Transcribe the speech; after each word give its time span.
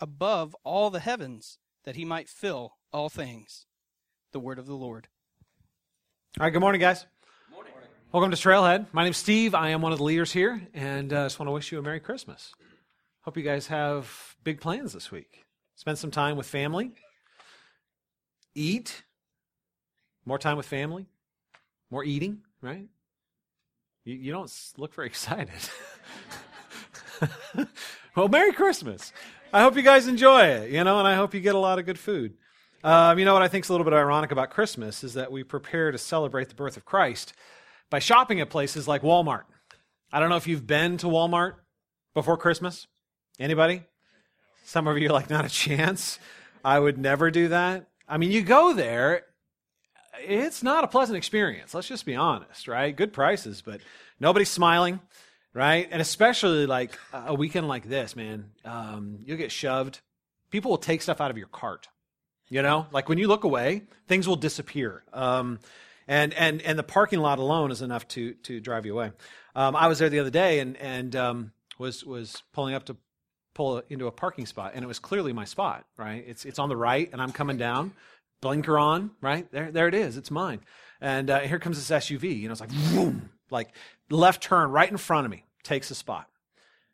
above 0.00 0.54
all 0.64 0.90
the 0.90 1.00
heavens, 1.00 1.58
that 1.84 1.96
he 1.96 2.04
might 2.04 2.28
fill 2.28 2.76
all 2.92 3.08
things. 3.08 3.66
The 4.32 4.40
word 4.40 4.58
of 4.58 4.66
the 4.66 4.74
Lord. 4.74 5.08
All 6.38 6.44
right, 6.44 6.50
good 6.50 6.60
morning, 6.60 6.80
guys. 6.80 7.06
Morning. 7.52 7.72
Welcome 8.12 8.30
to 8.30 8.36
Trailhead. 8.36 8.86
My 8.92 9.04
name's 9.04 9.16
Steve. 9.16 9.54
I 9.54 9.70
am 9.70 9.82
one 9.82 9.92
of 9.92 9.98
the 9.98 10.04
leaders 10.04 10.32
here, 10.32 10.66
and 10.72 11.12
I 11.12 11.16
uh, 11.16 11.24
just 11.26 11.38
want 11.38 11.48
to 11.48 11.52
wish 11.52 11.70
you 11.70 11.78
a 11.78 11.82
Merry 11.82 12.00
Christmas. 12.00 12.52
Hope 13.22 13.36
you 13.36 13.42
guys 13.42 13.68
have 13.68 14.36
big 14.42 14.60
plans 14.60 14.92
this 14.92 15.10
week. 15.10 15.44
Spend 15.76 15.98
some 15.98 16.10
time 16.10 16.36
with 16.36 16.46
family, 16.46 16.92
eat, 18.54 19.02
more 20.24 20.38
time 20.38 20.56
with 20.56 20.66
family, 20.66 21.06
more 21.90 22.04
eating, 22.04 22.40
right? 22.60 22.88
You, 24.04 24.14
you 24.14 24.32
don't 24.32 24.52
look 24.76 24.94
very 24.94 25.06
excited. 25.08 25.54
well, 28.16 28.28
Merry 28.28 28.52
Christmas. 28.52 29.12
I 29.54 29.60
hope 29.60 29.76
you 29.76 29.82
guys 29.82 30.08
enjoy 30.08 30.46
it, 30.46 30.72
you 30.72 30.82
know, 30.82 30.98
and 30.98 31.06
I 31.06 31.14
hope 31.14 31.32
you 31.32 31.38
get 31.38 31.54
a 31.54 31.58
lot 31.58 31.78
of 31.78 31.86
good 31.86 31.96
food. 31.96 32.34
Um, 32.82 33.20
you 33.20 33.24
know 33.24 33.34
what 33.34 33.42
I 33.42 33.46
think 33.46 33.64
is 33.64 33.68
a 33.68 33.72
little 33.72 33.84
bit 33.84 33.94
ironic 33.94 34.32
about 34.32 34.50
Christmas 34.50 35.04
is 35.04 35.14
that 35.14 35.30
we 35.30 35.44
prepare 35.44 35.92
to 35.92 35.96
celebrate 35.96 36.48
the 36.48 36.56
birth 36.56 36.76
of 36.76 36.84
Christ 36.84 37.34
by 37.88 38.00
shopping 38.00 38.40
at 38.40 38.50
places 38.50 38.88
like 38.88 39.02
Walmart. 39.02 39.44
I 40.12 40.18
don't 40.18 40.28
know 40.28 40.34
if 40.34 40.48
you've 40.48 40.66
been 40.66 40.96
to 40.96 41.06
Walmart 41.06 41.54
before 42.14 42.36
Christmas. 42.36 42.88
Anybody? 43.38 43.84
Some 44.64 44.88
of 44.88 44.98
you 44.98 45.08
are 45.08 45.12
like, 45.12 45.30
not 45.30 45.44
a 45.44 45.48
chance. 45.48 46.18
I 46.64 46.80
would 46.80 46.98
never 46.98 47.30
do 47.30 47.46
that. 47.46 47.86
I 48.08 48.16
mean, 48.16 48.32
you 48.32 48.42
go 48.42 48.74
there, 48.74 49.22
it's 50.18 50.64
not 50.64 50.82
a 50.82 50.88
pleasant 50.88 51.16
experience. 51.16 51.74
Let's 51.74 51.86
just 51.86 52.04
be 52.04 52.16
honest, 52.16 52.66
right? 52.66 52.94
Good 52.94 53.12
prices, 53.12 53.62
but 53.64 53.80
nobody's 54.18 54.50
smiling 54.50 54.98
right? 55.54 55.88
And 55.90 56.02
especially 56.02 56.66
like 56.66 56.98
a 57.12 57.34
weekend 57.34 57.68
like 57.68 57.88
this, 57.88 58.14
man, 58.14 58.50
um, 58.64 59.20
you'll 59.24 59.38
get 59.38 59.52
shoved. 59.52 60.00
People 60.50 60.72
will 60.72 60.78
take 60.78 61.00
stuff 61.00 61.20
out 61.20 61.30
of 61.30 61.38
your 61.38 61.46
cart. 61.46 61.88
You 62.50 62.60
know, 62.60 62.86
like 62.92 63.08
when 63.08 63.16
you 63.16 63.26
look 63.26 63.44
away, 63.44 63.84
things 64.06 64.28
will 64.28 64.36
disappear. 64.36 65.02
Um, 65.12 65.60
and 66.06 66.34
and 66.34 66.60
and 66.60 66.78
the 66.78 66.82
parking 66.82 67.20
lot 67.20 67.38
alone 67.38 67.70
is 67.70 67.80
enough 67.80 68.06
to 68.08 68.34
to 68.34 68.60
drive 68.60 68.84
you 68.84 68.92
away. 68.92 69.12
Um, 69.54 69.74
I 69.74 69.86
was 69.86 69.98
there 69.98 70.10
the 70.10 70.18
other 70.18 70.30
day 70.30 70.58
and 70.58 70.76
and 70.76 71.16
um, 71.16 71.52
was 71.78 72.04
was 72.04 72.42
pulling 72.52 72.74
up 72.74 72.84
to 72.86 72.96
pull 73.54 73.82
into 73.88 74.06
a 74.06 74.12
parking 74.12 74.46
spot, 74.46 74.72
and 74.74 74.84
it 74.84 74.88
was 74.88 74.98
clearly 74.98 75.32
my 75.32 75.44
spot. 75.44 75.86
Right, 75.96 76.22
it's 76.26 76.44
it's 76.44 76.58
on 76.58 76.68
the 76.68 76.76
right, 76.76 77.08
and 77.12 77.22
I'm 77.22 77.32
coming 77.32 77.56
down. 77.56 77.92
Blinker 78.40 78.78
on, 78.78 79.12
right 79.22 79.50
there, 79.52 79.72
there 79.72 79.88
it 79.88 79.94
is. 79.94 80.18
It's 80.18 80.30
mine. 80.30 80.60
And 81.00 81.30
uh, 81.30 81.40
here 81.40 81.58
comes 81.58 81.78
this 81.78 82.04
SUV. 82.04 82.38
You 82.38 82.48
know, 82.48 82.52
it's 82.52 82.60
like 82.60 82.70
boom, 82.92 83.30
like 83.54 83.70
left 84.10 84.42
turn 84.42 84.70
right 84.70 84.90
in 84.90 84.98
front 84.98 85.24
of 85.24 85.30
me 85.30 85.44
takes 85.62 85.90
a 85.90 85.94
spot, 85.94 86.28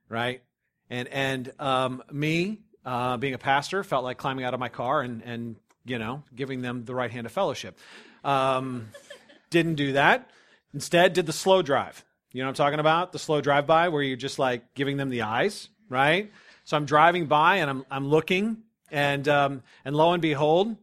right? 0.09 0.43
And 0.89 1.09
and 1.09 1.53
um, 1.59 2.05
me 2.13 2.59
uh, 2.85 3.17
being 3.17 3.35
a 3.35 3.39
pastor 3.39 3.83
felt 3.83 4.05
like 4.05 4.19
climbing 4.19 4.45
out 4.45 4.55
of 4.55 4.61
my 4.61 4.69
car 4.69 5.01
and 5.01 5.23
and 5.25 5.57
you 5.85 5.99
know 5.99 6.23
giving 6.35 6.63
them 6.63 6.85
the 6.85 6.95
right 6.95 7.11
hand 7.11 7.27
of 7.27 7.33
fellowship. 7.33 7.77
Um, 8.23 8.91
didn't 9.51 9.75
do 9.75 9.95
that. 9.95 10.31
Instead, 10.73 11.15
did 11.15 11.27
the 11.27 11.33
slow 11.33 11.63
drive. 11.63 12.05
You 12.33 12.43
know 12.43 12.47
what 12.47 12.51
I'm 12.51 12.65
talking 12.65 12.79
about? 12.79 13.11
The 13.11 13.19
slow 13.19 13.41
drive 13.41 13.67
by 13.67 13.89
where 13.89 14.03
you're 14.03 14.17
just 14.17 14.39
like 14.39 14.75
giving 14.75 14.97
them 14.97 15.11
the 15.11 15.23
eyes, 15.23 15.69
right? 15.89 16.31
So 16.65 16.77
I'm 16.77 16.85
driving 16.85 17.27
by 17.27 17.57
and 17.57 17.69
I'm 17.69 17.85
I'm 17.91 18.07
looking 18.07 18.59
and 18.91 19.27
um, 19.29 19.63
and 19.85 19.97
lo 19.97 20.13
and 20.13 20.23
behold, 20.23 20.77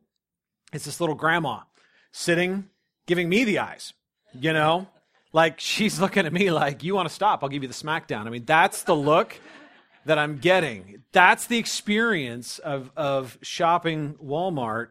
it's 0.73 0.85
this 0.85 0.99
little 0.99 1.15
grandma 1.15 1.61
sitting 2.11 2.69
giving 3.05 3.29
me 3.29 3.43
the 3.43 3.59
eyes. 3.59 3.93
You 4.33 4.53
know, 4.53 4.87
like 5.37 5.59
she's 5.59 6.01
looking 6.01 6.25
at 6.25 6.33
me 6.33 6.49
like, 6.49 6.83
you 6.83 6.95
want 6.95 7.07
to 7.07 7.13
stop? 7.13 7.43
I'll 7.43 7.49
give 7.49 7.61
you 7.61 7.69
the 7.69 7.75
smackdown. 7.75 8.25
I 8.25 8.31
mean, 8.31 8.45
that's 8.45 8.81
the 8.81 8.95
look 8.95 9.39
that 10.05 10.17
I'm 10.17 10.39
getting. 10.39 11.03
That's 11.11 11.45
the 11.45 11.59
experience 11.59 12.57
of, 12.57 12.89
of 12.97 13.37
shopping 13.43 14.15
Walmart 14.15 14.87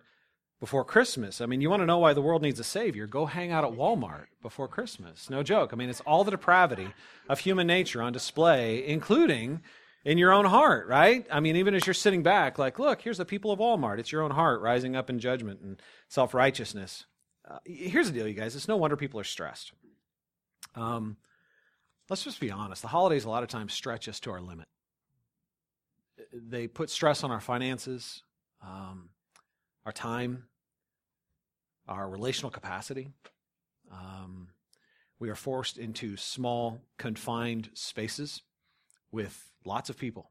before 0.61 0.85
Christmas. 0.85 1.41
I 1.41 1.47
mean, 1.47 1.61
you 1.61 1.69
want 1.69 1.83
to 1.83 1.87
know 1.87 1.99
why 1.99 2.13
the 2.13 2.23
world 2.23 2.43
needs 2.43 2.61
a 2.61 2.65
savior? 2.65 3.09
Go 3.09 3.27
hang 3.27 3.51
out 3.51 3.65
at 3.65 3.73
Walmart 3.73 4.27
before 4.41 4.69
Christmas. 4.69 5.29
No 5.29 5.43
joke. 5.43 5.71
I 5.73 5.77
mean, 5.77 5.89
it's 5.89 6.01
all 6.03 6.23
the 6.23 6.31
depravity 6.31 6.91
of 7.29 7.41
human 7.41 7.67
nature 7.67 8.01
on 8.01 8.13
display, 8.13 8.87
including 8.87 9.63
in 10.05 10.17
your 10.17 10.33
own 10.33 10.45
heart, 10.45 10.87
right? 10.87 11.27
I 11.29 11.41
mean, 11.41 11.57
even 11.57 11.75
as 11.75 11.89
you're 11.89 11.95
sitting 11.95 12.23
back, 12.23 12.57
like, 12.57 12.79
look, 12.79 13.03
here's 13.03 13.19
the 13.19 13.25
people 13.25 13.51
of 13.51 13.59
Walmart. 13.59 13.99
It's 13.99 14.13
your 14.13 14.23
own 14.23 14.31
heart 14.31 14.61
rising 14.61 14.95
up 14.95 15.11
in 15.11 15.19
judgment 15.19 15.61
and 15.61 15.83
self 16.09 16.35
righteousness. 16.35 17.05
Uh, 17.51 17.59
here's 17.65 18.07
the 18.07 18.13
deal, 18.17 18.29
you 18.29 18.35
guys. 18.35 18.55
It's 18.55 18.69
no 18.69 18.77
wonder 18.77 18.97
people 18.97 19.19
are 19.19 19.25
stressed. 19.25 19.73
Um, 20.77 21.17
let's 22.09 22.23
just 22.23 22.39
be 22.39 22.51
honest. 22.51 22.83
The 22.83 22.89
holidays, 22.89 23.25
a 23.25 23.31
lot 23.31 23.43
of 23.43 23.49
times, 23.49 23.73
stretch 23.73 24.09
us 24.09 24.21
to 24.21 24.31
our 24.31 24.41
limit. 24.41 24.69
They 26.33 26.69
put 26.69 26.91
stress 26.91 27.25
on 27.25 27.31
our 27.31 27.41
finances, 27.41 28.23
um, 28.63 29.11
our 29.85 29.93
time, 29.93 30.45
our 31.89 32.09
relational 32.09 32.51
capacity. 32.51 33.09
Um, 33.91 34.49
we 35.19 35.31
are 35.31 35.35
forced 35.35 35.79
into 35.79 36.17
small, 36.17 36.81
confined 36.99 37.71
spaces 37.75 38.43
with 39.11 39.51
lots 39.65 39.89
of 39.89 39.97
people. 39.97 40.31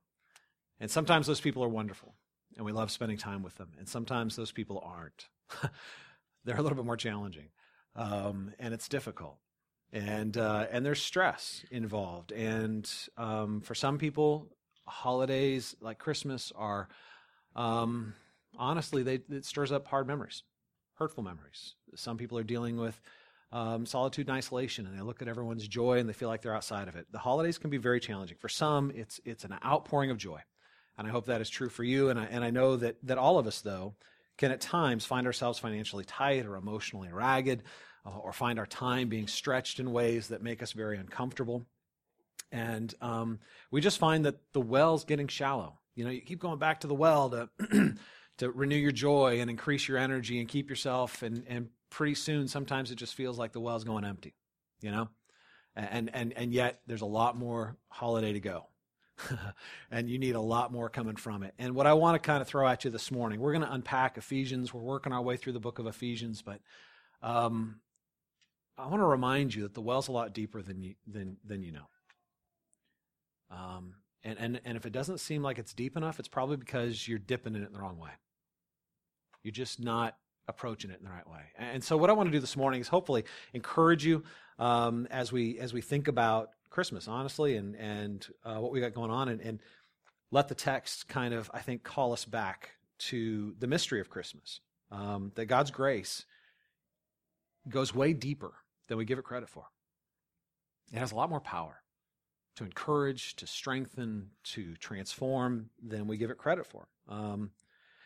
And 0.79 0.91
sometimes 0.91 1.28
those 1.28 1.41
people 1.41 1.63
are 1.63 1.69
wonderful, 1.69 2.13
and 2.57 2.66
we 2.66 2.72
love 2.72 2.91
spending 2.91 3.17
time 3.17 3.41
with 3.41 3.55
them. 3.55 3.72
And 3.79 3.88
sometimes 3.88 4.35
those 4.35 4.51
people 4.51 4.84
aren't. 4.85 5.29
They're 6.44 6.57
a 6.57 6.61
little 6.61 6.75
bit 6.75 6.85
more 6.85 6.97
challenging, 6.97 7.50
um, 7.95 8.51
and 8.59 8.73
it's 8.73 8.88
difficult 8.88 9.38
and 9.95 10.35
uh, 10.38 10.67
and 10.72 10.85
there's 10.85 11.01
stress 11.01 11.63
involved. 11.72 12.33
And 12.33 12.89
um, 13.17 13.61
for 13.61 13.73
some 13.73 13.97
people, 13.97 14.50
holidays 14.85 15.75
like 15.79 16.00
Christmas 16.00 16.51
are 16.56 16.89
um, 17.56 18.13
honestly 18.59 19.03
they 19.03 19.22
it 19.29 19.45
stirs 19.45 19.72
up 19.72 19.88
hard 19.88 20.05
memories, 20.05 20.44
hurtful 20.95 21.23
memories. 21.23 21.75
Some 21.95 22.17
people 22.17 22.38
are 22.38 22.44
dealing 22.44 22.75
with 22.75 23.00
um, 23.53 23.85
solitude 23.85 24.28
and 24.28 24.35
isolation, 24.35 24.85
and 24.85 24.97
they 24.97 25.01
look 25.01 25.22
at 25.22 25.29
everyone's 25.29 25.66
joy 25.66 25.97
and 25.97 26.09
they 26.09 26.13
feel 26.13 26.28
like 26.28 26.41
they're 26.41 26.55
outside 26.55 26.89
of 26.89 26.97
it. 26.97 27.07
The 27.11 27.19
holidays 27.19 27.57
can 27.57 27.69
be 27.69 27.78
very 27.78 28.01
challenging. 28.01 28.38
For 28.38 28.50
some, 28.50 28.91
it's 28.94 29.22
it's 29.23 29.45
an 29.45 29.55
outpouring 29.66 30.11
of 30.11 30.17
joy, 30.17 30.41
and 30.97 31.07
I 31.07 31.11
hope 31.11 31.28
that 31.28 31.39
is 31.39 31.50
true 31.50 31.69
for 31.69 31.85
you. 31.85 32.09
And 32.09 32.19
I, 32.19 32.25
and 32.25 32.44
I 32.44 32.50
know 32.50 32.75
that 32.75 32.97
that 33.03 33.17
all 33.17 33.39
of 33.39 33.47
us 33.47 33.61
though 33.61 33.95
can 34.38 34.51
at 34.51 34.59
times 34.59 35.05
find 35.05 35.25
ourselves 35.25 35.57
financially 35.57 36.03
tight 36.03 36.45
or 36.45 36.57
emotionally 36.57 37.07
ragged 37.13 37.63
uh, 38.05 38.17
or 38.17 38.31
find 38.31 38.59
our 38.59 38.66
time 38.66 39.09
being 39.09 39.27
stretched 39.27 39.79
in 39.79 39.91
ways 39.91 40.27
that 40.27 40.43
make 40.43 40.61
us 40.61 40.71
very 40.71 40.97
uncomfortable. 40.97 41.66
And 42.51 42.93
um, 43.01 43.39
we 43.71 43.81
just 43.81 43.97
find 43.97 44.25
that 44.25 44.38
the 44.53 44.61
well's 44.61 45.03
getting 45.03 45.27
shallow. 45.27 45.79
You 45.95 46.05
know, 46.05 46.11
you 46.11 46.21
keep 46.21 46.39
going 46.39 46.59
back 46.59 46.81
to 46.81 46.88
the 46.88 46.93
well 46.93 47.29
to 47.29 47.49
to 48.38 48.51
renew 48.51 48.75
your 48.75 48.91
joy 48.91 49.39
and 49.39 49.49
increase 49.49 49.88
your 49.88 49.97
energy 49.97 50.39
and 50.39 50.47
keep 50.47 50.69
yourself. 50.69 51.23
And 51.23 51.43
and 51.47 51.69
pretty 51.89 52.16
soon, 52.16 52.47
sometimes 52.47 52.91
it 52.91 52.95
just 52.95 53.16
feels 53.16 53.38
like 53.38 53.53
the 53.53 53.59
well's 53.59 53.83
going 53.83 54.05
empty. 54.05 54.35
You 54.81 54.91
know, 54.91 55.09
and 55.75 56.09
and 56.13 56.33
and 56.33 56.53
yet 56.53 56.81
there's 56.85 57.01
a 57.01 57.07
lot 57.07 57.37
more 57.37 57.77
holiday 57.89 58.33
to 58.33 58.39
go. 58.39 58.67
and 59.91 60.09
you 60.09 60.19
need 60.19 60.35
a 60.35 60.41
lot 60.41 60.73
more 60.73 60.89
coming 60.89 61.16
from 61.16 61.41
it. 61.43 61.53
And 61.57 61.73
what 61.73 61.87
I 61.87 61.93
want 61.93 62.22
to 62.22 62.25
kind 62.25 62.41
of 62.41 62.47
throw 62.49 62.67
at 62.67 62.84
you 62.84 62.91
this 62.91 63.11
morning, 63.11 63.40
we're 63.40 63.53
going 63.53 63.63
to 63.63 63.72
unpack 63.72 64.17
Ephesians. 64.17 64.73
We're 64.73 64.81
working 64.81 65.13
our 65.13 65.22
way 65.22 65.37
through 65.37 65.53
the 65.53 65.59
book 65.61 65.79
of 65.79 65.87
Ephesians, 65.87 66.41
but 66.41 66.59
um, 67.22 67.79
I 68.77 68.87
want 68.87 69.01
to 69.01 69.05
remind 69.05 69.55
you 69.55 69.63
that 69.63 69.73
the 69.73 69.81
well's 69.81 70.07
a 70.07 70.11
lot 70.11 70.33
deeper 70.33 70.61
than 70.61 70.83
you, 70.83 70.95
than, 71.07 71.37
than 71.45 71.63
you 71.63 71.72
know. 71.72 71.87
Um, 73.49 73.93
and, 74.23 74.37
and, 74.39 74.61
and 74.66 74.77
if 74.77 74.85
it 74.85 74.91
doesn't 74.91 75.19
seem 75.19 75.43
like 75.43 75.59
it's 75.59 75.73
deep 75.73 75.95
enough, 75.95 76.19
it's 76.19 76.27
probably 76.27 76.57
because 76.57 77.07
you're 77.07 77.19
dipping 77.19 77.55
in 77.55 77.63
it 77.63 77.72
the 77.72 77.79
wrong 77.79 77.97
way. 77.97 78.09
You're 79.43 79.51
just 79.51 79.79
not 79.79 80.17
approaching 80.47 80.91
it 80.91 80.99
in 80.99 81.05
the 81.05 81.11
right 81.11 81.29
way. 81.29 81.41
And 81.57 81.83
so, 81.83 81.95
what 81.95 82.09
I 82.09 82.13
want 82.13 82.27
to 82.27 82.31
do 82.31 82.39
this 82.39 82.57
morning 82.57 82.81
is 82.81 82.87
hopefully 82.87 83.23
encourage 83.53 84.05
you 84.05 84.23
um, 84.57 85.07
as 85.11 85.31
we 85.31 85.59
as 85.59 85.73
we 85.73 85.81
think 85.81 86.07
about 86.07 86.49
Christmas, 86.71 87.07
honestly, 87.07 87.55
and 87.55 87.75
and 87.75 88.28
uh, 88.43 88.57
what 88.57 88.71
we 88.71 88.79
got 88.79 88.93
going 88.93 89.11
on, 89.11 89.29
and, 89.29 89.41
and 89.41 89.59
let 90.31 90.47
the 90.47 90.55
text 90.55 91.07
kind 91.07 91.33
of 91.33 91.51
I 91.53 91.59
think 91.59 91.83
call 91.83 92.11
us 92.11 92.25
back 92.25 92.71
to 92.97 93.53
the 93.59 93.67
mystery 93.67 94.01
of 94.01 94.09
Christmas. 94.09 94.61
Um, 94.91 95.31
that 95.35 95.45
God's 95.45 95.71
grace 95.71 96.25
goes 97.69 97.93
way 97.93 98.13
deeper 98.13 98.53
than 98.87 98.97
we 98.97 99.05
give 99.05 99.20
it 99.20 99.26
credit 99.26 99.49
for. 99.49 99.66
It 100.93 100.99
has 100.99 101.11
a 101.11 101.16
lot 101.16 101.29
more 101.29 101.40
power. 101.41 101.82
to 102.55 102.64
encourage, 102.64 103.35
to 103.37 103.47
strengthen, 103.47 104.29
to 104.43 104.76
transform 104.78 105.70
than 105.85 106.08
we 106.08 106.17
give 106.17 106.29
it 106.29 106.37
credit 106.37 106.66
for. 106.66 106.87
Um, 107.08 107.52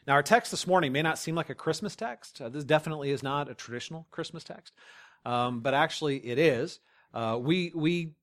now, 0.08 0.14
our 0.14 0.24
text 0.24 0.52
this 0.52 0.66
morning 0.66 0.92
may 0.92 1.02
not 1.04 1.20
seem 1.20 1.36
like 1.36 1.50
a 1.50 1.56
Christmas 1.56 1.96
text. 1.96 2.42
Uh, 2.42 2.50
this 2.50 2.64
definitely 2.64 3.12
is 3.12 3.22
not 3.22 3.50
a 3.50 3.54
traditional 3.54 4.08
Christmas 4.10 4.44
text, 4.44 4.74
um, 5.26 5.60
but 5.60 5.74
actually 5.74 6.18
it 6.18 6.40
is. 6.40 6.80
Uh, 7.14 7.38
we 7.40 7.72
we 7.75 8.14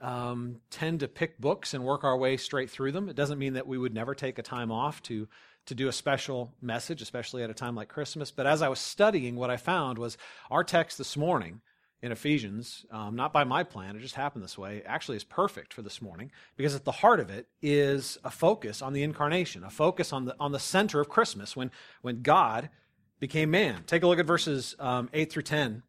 um, 0.00 0.60
tend 0.70 1.00
to 1.00 1.08
pick 1.08 1.38
books 1.38 1.74
and 1.74 1.84
work 1.84 2.04
our 2.04 2.16
way 2.16 2.36
straight 2.36 2.70
through 2.70 2.92
them. 2.92 3.08
It 3.08 3.16
doesn't 3.16 3.38
mean 3.38 3.54
that 3.54 3.66
we 3.66 3.76
would 3.76 3.92
never 3.92 4.14
take 4.14 4.38
a 4.38 4.42
time 4.42 4.72
off 4.72 5.02
to 5.04 5.28
to 5.66 5.74
do 5.74 5.88
a 5.88 5.92
special 5.92 6.54
message, 6.62 7.02
especially 7.02 7.42
at 7.42 7.50
a 7.50 7.54
time 7.54 7.74
like 7.74 7.88
Christmas. 7.90 8.30
But 8.30 8.46
as 8.46 8.62
I 8.62 8.68
was 8.68 8.78
studying, 8.78 9.36
what 9.36 9.50
I 9.50 9.58
found 9.58 9.98
was 9.98 10.16
our 10.50 10.64
text 10.64 10.96
this 10.96 11.14
morning 11.14 11.60
in 12.00 12.12
Ephesians, 12.12 12.86
um, 12.92 13.16
not 13.16 13.32
by 13.32 13.42
my 13.42 13.64
plan, 13.64 13.96
it 13.96 14.00
just 14.00 14.14
happened 14.14 14.44
this 14.44 14.56
way, 14.56 14.82
actually 14.86 15.16
is 15.16 15.24
perfect 15.24 15.74
for 15.74 15.82
this 15.82 16.00
morning 16.00 16.30
because 16.56 16.74
at 16.74 16.84
the 16.84 16.92
heart 16.92 17.18
of 17.18 17.28
it 17.28 17.48
is 17.60 18.18
a 18.22 18.30
focus 18.30 18.82
on 18.82 18.92
the 18.92 19.02
incarnation, 19.02 19.64
a 19.64 19.70
focus 19.70 20.12
on 20.12 20.26
the, 20.26 20.36
on 20.38 20.52
the 20.52 20.60
center 20.60 21.00
of 21.00 21.08
Christmas 21.08 21.56
when, 21.56 21.70
when 22.02 22.22
God 22.22 22.70
became 23.18 23.50
man. 23.50 23.82
Take 23.86 24.04
a 24.04 24.06
look 24.06 24.20
at 24.20 24.26
verses 24.26 24.76
um, 24.78 25.10
8 25.12 25.32
through 25.32 25.42
10. 25.42 25.82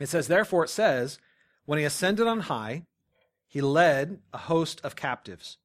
It 0.00 0.08
says, 0.08 0.26
Therefore, 0.26 0.64
it 0.64 0.70
says, 0.70 1.18
When 1.66 1.78
he 1.78 1.84
ascended 1.84 2.26
on 2.26 2.40
high, 2.40 2.84
he 3.46 3.60
led 3.60 4.20
a 4.32 4.38
host 4.38 4.80
of 4.84 4.96
captives 4.96 5.58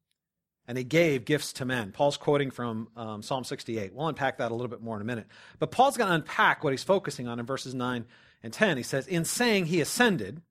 and 0.67 0.77
he 0.77 0.83
gave 0.83 1.25
gifts 1.25 1.53
to 1.53 1.65
men. 1.65 1.91
Paul's 1.91 2.17
quoting 2.17 2.51
from 2.51 2.89
um, 2.95 3.21
Psalm 3.21 3.43
68. 3.43 3.93
We'll 3.93 4.07
unpack 4.07 4.37
that 4.37 4.51
a 4.51 4.55
little 4.55 4.69
bit 4.69 4.81
more 4.81 4.95
in 4.95 5.01
a 5.01 5.05
minute. 5.05 5.27
But 5.59 5.71
Paul's 5.71 5.97
going 5.97 6.09
to 6.09 6.15
unpack 6.15 6.63
what 6.63 6.71
he's 6.71 6.83
focusing 6.83 7.27
on 7.27 7.39
in 7.39 7.45
verses 7.45 7.73
9 7.73 8.05
and 8.43 8.53
10. 8.53 8.77
He 8.77 8.83
says, 8.83 9.07
In 9.07 9.25
saying 9.25 9.65
he 9.65 9.81
ascended, 9.81 10.41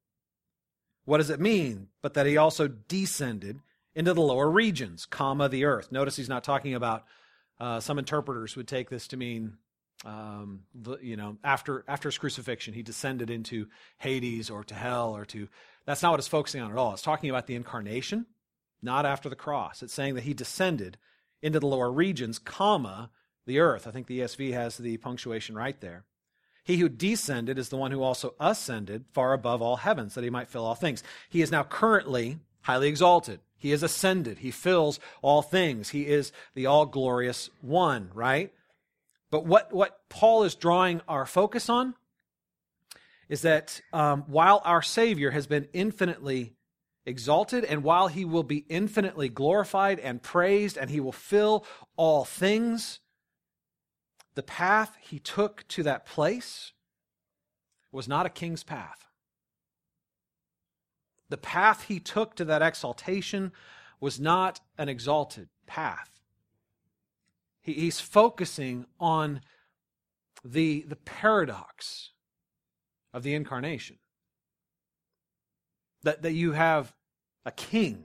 what 1.04 1.18
does 1.18 1.30
it 1.30 1.40
mean? 1.40 1.88
But 2.02 2.14
that 2.14 2.26
he 2.26 2.36
also 2.36 2.68
descended 2.68 3.60
into 3.94 4.14
the 4.14 4.20
lower 4.20 4.48
regions, 4.48 5.06
comma, 5.06 5.48
the 5.48 5.64
earth. 5.64 5.90
Notice 5.90 6.16
he's 6.16 6.28
not 6.28 6.44
talking 6.44 6.74
about, 6.74 7.04
uh, 7.58 7.80
some 7.80 7.98
interpreters 7.98 8.56
would 8.56 8.68
take 8.68 8.88
this 8.88 9.08
to 9.08 9.16
mean, 9.16 9.54
um, 10.04 10.60
you 11.02 11.16
know, 11.16 11.36
after, 11.42 11.84
after 11.88 12.08
his 12.08 12.18
crucifixion, 12.18 12.72
he 12.72 12.82
descended 12.82 13.28
into 13.28 13.66
Hades 13.98 14.48
or 14.50 14.64
to 14.64 14.74
hell 14.74 15.14
or 15.14 15.24
to, 15.26 15.48
that's 15.84 16.02
not 16.02 16.12
what 16.12 16.20
it's 16.20 16.28
focusing 16.28 16.62
on 16.62 16.70
at 16.70 16.78
all. 16.78 16.92
It's 16.92 17.02
talking 17.02 17.28
about 17.28 17.46
the 17.46 17.56
incarnation, 17.56 18.26
not 18.80 19.04
after 19.04 19.28
the 19.28 19.36
cross. 19.36 19.82
It's 19.82 19.92
saying 19.92 20.14
that 20.14 20.24
he 20.24 20.32
descended 20.32 20.96
into 21.42 21.58
the 21.58 21.66
lower 21.66 21.90
regions, 21.90 22.38
comma, 22.38 23.10
the 23.46 23.58
earth. 23.58 23.86
I 23.86 23.90
think 23.90 24.06
the 24.06 24.20
ESV 24.20 24.52
has 24.52 24.76
the 24.78 24.96
punctuation 24.98 25.56
right 25.56 25.78
there. 25.80 26.04
He 26.62 26.76
who 26.76 26.88
descended 26.88 27.58
is 27.58 27.68
the 27.68 27.76
one 27.76 27.90
who 27.90 28.02
also 28.02 28.34
ascended 28.38 29.04
far 29.12 29.32
above 29.32 29.62
all 29.62 29.76
heavens, 29.76 30.14
that 30.14 30.24
he 30.24 30.30
might 30.30 30.48
fill 30.48 30.64
all 30.64 30.74
things. 30.74 31.02
He 31.28 31.42
is 31.42 31.50
now 31.50 31.64
currently 31.64 32.38
highly 32.62 32.88
exalted. 32.88 33.40
He 33.56 33.72
is 33.72 33.82
ascended. 33.82 34.38
He 34.38 34.50
fills 34.50 35.00
all 35.22 35.42
things. 35.42 35.90
He 35.90 36.06
is 36.06 36.32
the 36.54 36.66
all 36.66 36.86
glorious 36.86 37.50
one, 37.60 38.10
right? 38.14 38.52
But 39.30 39.44
what, 39.44 39.72
what 39.72 40.00
Paul 40.08 40.44
is 40.44 40.54
drawing 40.54 41.02
our 41.08 41.26
focus 41.26 41.68
on 41.68 41.94
is 43.28 43.42
that 43.42 43.80
um, 43.92 44.24
while 44.26 44.60
our 44.64 44.82
Savior 44.82 45.30
has 45.30 45.46
been 45.46 45.68
infinitely 45.72 46.54
exalted, 47.06 47.64
and 47.64 47.82
while 47.82 48.08
he 48.08 48.24
will 48.24 48.42
be 48.42 48.64
infinitely 48.68 49.28
glorified 49.28 49.98
and 49.98 50.22
praised, 50.22 50.76
and 50.76 50.90
he 50.90 51.00
will 51.00 51.12
fill 51.12 51.64
all 51.96 52.24
things, 52.24 53.00
the 54.40 54.44
path 54.44 54.96
he 55.02 55.18
took 55.18 55.68
to 55.68 55.82
that 55.82 56.06
place 56.06 56.72
was 57.92 58.08
not 58.08 58.24
a 58.24 58.30
king's 58.30 58.64
path. 58.64 59.06
The 61.28 61.36
path 61.36 61.82
he 61.88 62.00
took 62.00 62.36
to 62.36 62.46
that 62.46 62.62
exaltation 62.62 63.52
was 64.00 64.18
not 64.18 64.60
an 64.78 64.88
exalted 64.88 65.50
path. 65.66 66.22
He, 67.60 67.74
he's 67.74 68.00
focusing 68.00 68.86
on 68.98 69.42
the, 70.42 70.86
the 70.88 70.96
paradox 70.96 72.12
of 73.12 73.22
the 73.22 73.34
incarnation. 73.34 73.98
That, 76.02 76.22
that 76.22 76.32
you 76.32 76.52
have 76.52 76.94
a 77.44 77.50
king, 77.50 78.04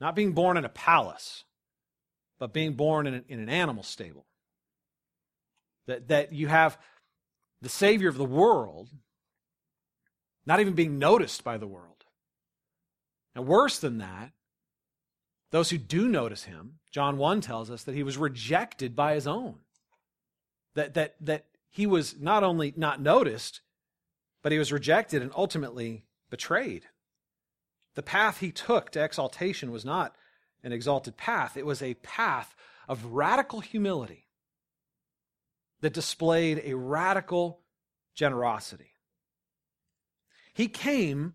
not 0.00 0.16
being 0.16 0.32
born 0.32 0.56
in 0.56 0.64
a 0.64 0.68
palace, 0.68 1.44
but 2.40 2.52
being 2.52 2.72
born 2.72 3.06
in 3.06 3.14
an, 3.14 3.24
in 3.28 3.38
an 3.38 3.48
animal 3.48 3.84
stable. 3.84 4.26
That, 5.86 6.08
that 6.08 6.32
you 6.32 6.48
have 6.48 6.78
the 7.60 7.68
Savior 7.68 8.08
of 8.08 8.16
the 8.16 8.24
world 8.24 8.90
not 10.44 10.60
even 10.60 10.74
being 10.74 10.98
noticed 10.98 11.44
by 11.44 11.56
the 11.56 11.66
world. 11.66 12.04
And 13.34 13.46
worse 13.46 13.78
than 13.78 13.98
that, 13.98 14.32
those 15.50 15.70
who 15.70 15.78
do 15.78 16.08
notice 16.08 16.44
him, 16.44 16.78
John 16.90 17.16
1 17.16 17.40
tells 17.40 17.70
us 17.70 17.84
that 17.84 17.94
he 17.94 18.02
was 18.02 18.16
rejected 18.16 18.96
by 18.96 19.14
his 19.14 19.26
own. 19.26 19.56
That, 20.74 20.94
that, 20.94 21.14
that 21.20 21.46
he 21.70 21.86
was 21.86 22.18
not 22.18 22.42
only 22.42 22.72
not 22.76 23.00
noticed, 23.00 23.60
but 24.42 24.52
he 24.52 24.58
was 24.58 24.72
rejected 24.72 25.22
and 25.22 25.30
ultimately 25.36 26.04
betrayed. 26.30 26.86
The 27.94 28.02
path 28.02 28.38
he 28.38 28.50
took 28.50 28.90
to 28.90 29.04
exaltation 29.04 29.70
was 29.70 29.84
not 29.84 30.16
an 30.64 30.72
exalted 30.72 31.16
path, 31.16 31.56
it 31.56 31.66
was 31.66 31.82
a 31.82 31.94
path 31.94 32.54
of 32.88 33.04
radical 33.06 33.60
humility 33.60 34.26
that 35.82 35.92
displayed 35.92 36.62
a 36.64 36.74
radical 36.74 37.60
generosity. 38.14 38.92
He 40.54 40.68
came 40.68 41.34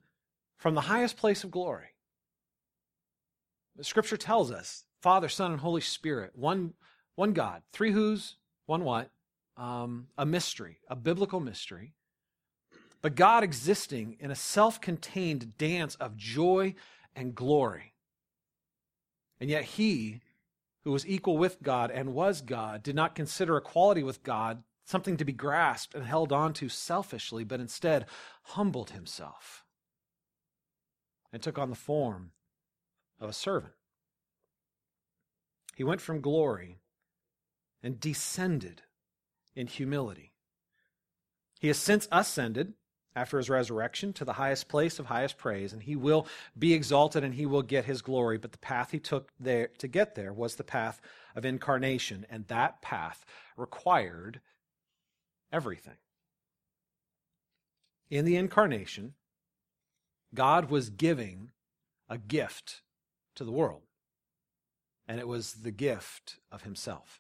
from 0.58 0.74
the 0.74 0.82
highest 0.82 1.18
place 1.18 1.44
of 1.44 1.52
glory. 1.52 1.90
The 3.76 3.84
scripture 3.84 4.18
tells 4.18 4.52
us 4.52 4.86
Father, 5.02 5.30
Son, 5.30 5.52
and 5.52 5.62
Holy 5.62 5.82
Spirit, 5.82 6.32
one, 6.34 6.74
one 7.16 7.34
God, 7.34 7.62
three 7.72 7.92
who's, 7.92 8.36
one 8.66 8.84
what? 8.84 9.12
Um, 9.56 10.08
a 10.18 10.26
mystery, 10.26 10.80
a 10.90 10.96
biblical 10.96 11.40
mystery. 11.40 11.94
But 13.02 13.16
God 13.16 13.44
existing 13.44 14.18
in 14.20 14.32
a 14.32 14.36
self 14.36 14.82
contained 14.82 15.58
dance 15.58 15.96
of 15.96 16.18
joy 16.18 16.76
and 17.16 17.36
glory. 17.36 17.94
And 19.40 19.50
yet 19.50 19.64
he 19.64 20.22
who 20.88 20.94
was 20.94 21.06
equal 21.06 21.38
with 21.38 21.62
God 21.62 21.92
and 21.92 22.14
was 22.14 22.40
God, 22.40 22.82
did 22.82 22.96
not 22.96 23.14
consider 23.14 23.58
equality 23.58 24.04
with 24.04 24.24
God 24.24 24.64
something 24.86 25.18
to 25.18 25.26
be 25.26 25.34
grasped 25.34 25.94
and 25.94 26.06
held 26.06 26.32
on 26.32 26.54
to 26.54 26.70
selfishly, 26.70 27.44
but 27.44 27.60
instead 27.60 28.06
humbled 28.44 28.92
himself 28.92 29.66
and 31.34 31.44
took 31.44 31.60
on 31.60 31.70
the 31.70 31.76
form 31.76 32.32
of 33.20 33.30
a 33.30 33.34
servant. 33.34 33.74
He 35.76 35.84
went 35.84 36.00
from 36.00 36.22
glory 36.22 36.80
and 37.84 38.00
descended 38.00 38.84
in 39.58 39.68
humility. 39.68 40.32
He 41.60 41.68
has 41.68 41.78
since 41.78 42.08
ascended 42.14 42.76
after 43.18 43.38
his 43.38 43.50
resurrection 43.50 44.14
to 44.14 44.24
the 44.24 44.34
highest 44.34 44.68
place 44.68 45.00
of 45.00 45.08
highest 45.08 45.40
praise, 45.40 45.74
and 45.74 45.82
he 45.82 45.96
will 45.96 46.28
be 46.58 46.74
exalted 46.74 47.24
and 47.24 47.34
he 47.34 47.48
will 47.48 47.64
get 47.64 47.86
his 47.86 48.04
glory. 48.04 48.38
But 48.38 48.52
the 48.52 48.60
path 48.60 48.92
he 48.92 49.00
took 49.00 49.32
there 49.40 49.70
to 49.80 49.88
get 49.88 50.14
there 50.14 50.32
was 50.32 50.56
the 50.56 50.64
path 50.64 51.02
of 51.36 51.44
incarnation, 51.44 52.28
and 52.30 52.48
that 52.48 52.80
path 52.84 53.26
required 53.58 54.40
everything. 55.52 55.98
In 58.12 58.24
the 58.24 58.36
incarnation, 58.36 59.16
God 60.36 60.70
was 60.70 60.92
giving 60.92 61.50
a 62.08 62.20
gift 62.20 62.84
to 63.36 63.44
the 63.44 63.52
world, 63.52 63.82
and 65.08 65.20
it 65.20 65.28
was 65.28 65.54
the 65.54 65.72
gift 65.72 66.38
of 66.52 66.62
himself. 66.62 67.20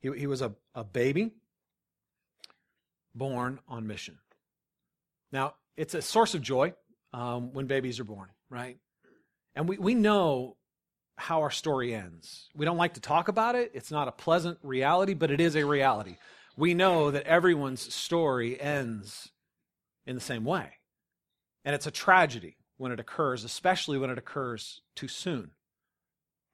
He, 0.00 0.10
he 0.18 0.26
was 0.26 0.42
a, 0.42 0.54
a 0.74 0.82
baby 0.82 1.30
born 3.14 3.60
on 3.68 3.86
mission. 3.86 4.18
Now, 5.32 5.54
it's 5.76 5.94
a 5.94 6.02
source 6.02 6.34
of 6.34 6.42
joy 6.42 6.74
um, 7.12 7.52
when 7.52 7.66
babies 7.66 7.98
are 7.98 8.04
born, 8.04 8.28
right? 8.50 8.78
And 9.54 9.68
we, 9.68 9.78
we 9.78 9.94
know 9.94 10.56
how 11.16 11.40
our 11.40 11.50
story 11.50 11.94
ends. 11.94 12.48
We 12.54 12.64
don't 12.64 12.76
like 12.76 12.94
to 12.94 13.00
talk 13.00 13.28
about 13.28 13.54
it. 13.54 13.70
It's 13.74 13.90
not 13.90 14.08
a 14.08 14.12
pleasant 14.12 14.58
reality, 14.62 15.14
but 15.14 15.30
it 15.30 15.40
is 15.40 15.56
a 15.56 15.64
reality. 15.64 16.16
We 16.56 16.74
know 16.74 17.10
that 17.10 17.24
everyone's 17.24 17.92
story 17.94 18.60
ends 18.60 19.30
in 20.06 20.14
the 20.14 20.20
same 20.20 20.44
way. 20.44 20.72
And 21.64 21.74
it's 21.74 21.86
a 21.86 21.92
tragedy 21.92 22.56
when 22.76 22.92
it 22.92 23.00
occurs, 23.00 23.44
especially 23.44 23.98
when 23.98 24.10
it 24.10 24.18
occurs 24.18 24.82
too 24.96 25.08
soon. 25.08 25.52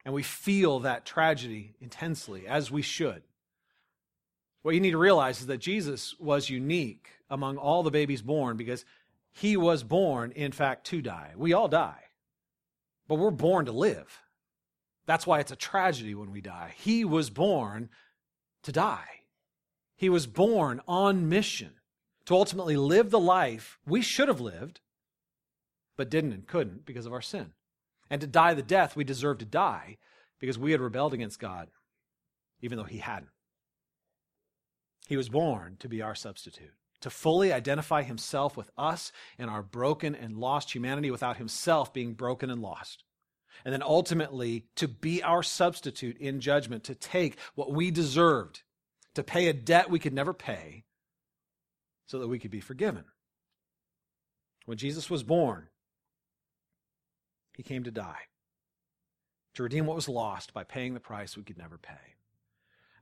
And 0.05 0.15
we 0.15 0.23
feel 0.23 0.81
that 0.81 1.05
tragedy 1.05 1.75
intensely, 1.81 2.47
as 2.47 2.71
we 2.71 2.83
should. 2.83 3.23
What 4.62 4.75
you 4.75 4.81
need 4.81 4.91
to 4.91 4.99
realize 4.99 5.41
is 5.41 5.47
that 5.47 5.59
Jesus 5.59 6.15
was 6.19 6.50
unique 6.50 7.09
among 7.31 7.57
all 7.57 7.83
the 7.83 7.91
babies 7.91 8.23
born 8.23 8.57
because 8.57 8.85
he 9.31 9.57
was 9.57 9.83
born, 9.83 10.33
in 10.33 10.53
fact, 10.53 10.87
to 10.88 11.00
die. 11.00 11.33
We 11.37 11.53
all 11.53 11.69
die, 11.69 12.05
but 13.07 13.17
we're 13.17 13.31
born 13.31 13.67
to 13.67 13.73
live. 13.73 14.23
That's 15.07 15.27
why 15.27 15.41
it's 15.41 15.53
a 15.53 15.57
tragedy 15.57 16.15
when 16.15 16.31
we 16.31 16.41
die. 16.41 16.75
He 16.77 17.05
was 17.05 17.31
born 17.31 17.88
to 18.65 18.73
die. 18.73 19.23
He 19.97 20.09
was 20.09 20.27
born 20.27 20.81
on 20.87 21.29
mission 21.29 21.73
to 22.27 22.35
ultimately 22.35 22.77
live 22.77 23.11
the 23.11 23.19
life 23.19 23.79
we 23.87 24.03
should 24.03 24.29
have 24.29 24.41
lived, 24.41 24.81
but 25.97 26.11
didn't 26.11 26.33
and 26.33 26.47
couldn't 26.47 26.85
because 26.85 27.07
of 27.07 27.12
our 27.12 27.23
sin. 27.23 27.53
And 28.11 28.21
to 28.21 28.27
die 28.27 28.55
the 28.55 28.62
death 28.62 28.97
we 28.97 29.05
deserved 29.05 29.41
to 29.41 29.47
die 29.47 29.97
because 30.38 30.59
we 30.59 30.73
had 30.73 30.81
rebelled 30.81 31.15
against 31.15 31.41
God, 31.41 31.69
even 32.61 32.77
though 32.77 32.85
He 32.85 32.99
hadn't. 32.99 33.31
He 35.09 35.17
was 35.17 35.31
born 35.31 35.77
to 35.79 35.88
be 35.88 36.03
our 36.03 36.15
substitute, 36.15 36.75
to 37.00 37.09
fully 37.09 37.50
identify 37.50 38.03
Himself 38.03 38.59
with 38.59 38.71
us 38.77 39.11
and 39.38 39.49
our 39.49 39.62
broken 39.62 40.15
and 40.15 40.37
lost 40.37 40.75
humanity 40.75 41.11
without 41.11 41.38
Himself 41.38 41.95
being 41.95 42.12
broken 42.12 42.50
and 42.50 42.61
lost. 42.61 43.05
And 43.65 43.73
then 43.73 43.83
ultimately 43.83 44.67
to 44.77 44.87
be 44.87 45.23
our 45.23 45.43
substitute 45.43 46.19
in 46.19 46.41
judgment, 46.41 46.85
to 46.85 46.95
take 46.95 47.38
what 47.55 47.73
we 47.73 47.91
deserved, 47.91 48.62
to 49.15 49.23
pay 49.23 49.49
a 49.49 49.55
debt 49.55 49.88
we 49.88 49.99
could 49.99 50.12
never 50.12 50.35
pay, 50.35 50.85
so 52.07 52.19
that 52.19 52.29
we 52.29 52.38
could 52.38 52.50
be 52.50 52.61
forgiven. 52.61 53.05
When 54.67 54.77
Jesus 54.77 55.09
was 55.09 55.23
born, 55.23 55.69
he 57.55 57.62
came 57.62 57.85
to 57.85 57.91
die, 57.91 58.29
to 59.55 59.62
redeem 59.62 59.87
what 59.87 59.97
was 59.97 60.07
lost 60.07 60.53
by 60.53 60.65
paying 60.65 60.93
the 60.93 61.00
price 61.00 61.35
we 61.35 61.45
could 61.45 61.57
never 61.57 61.79
pay. 61.79 62.17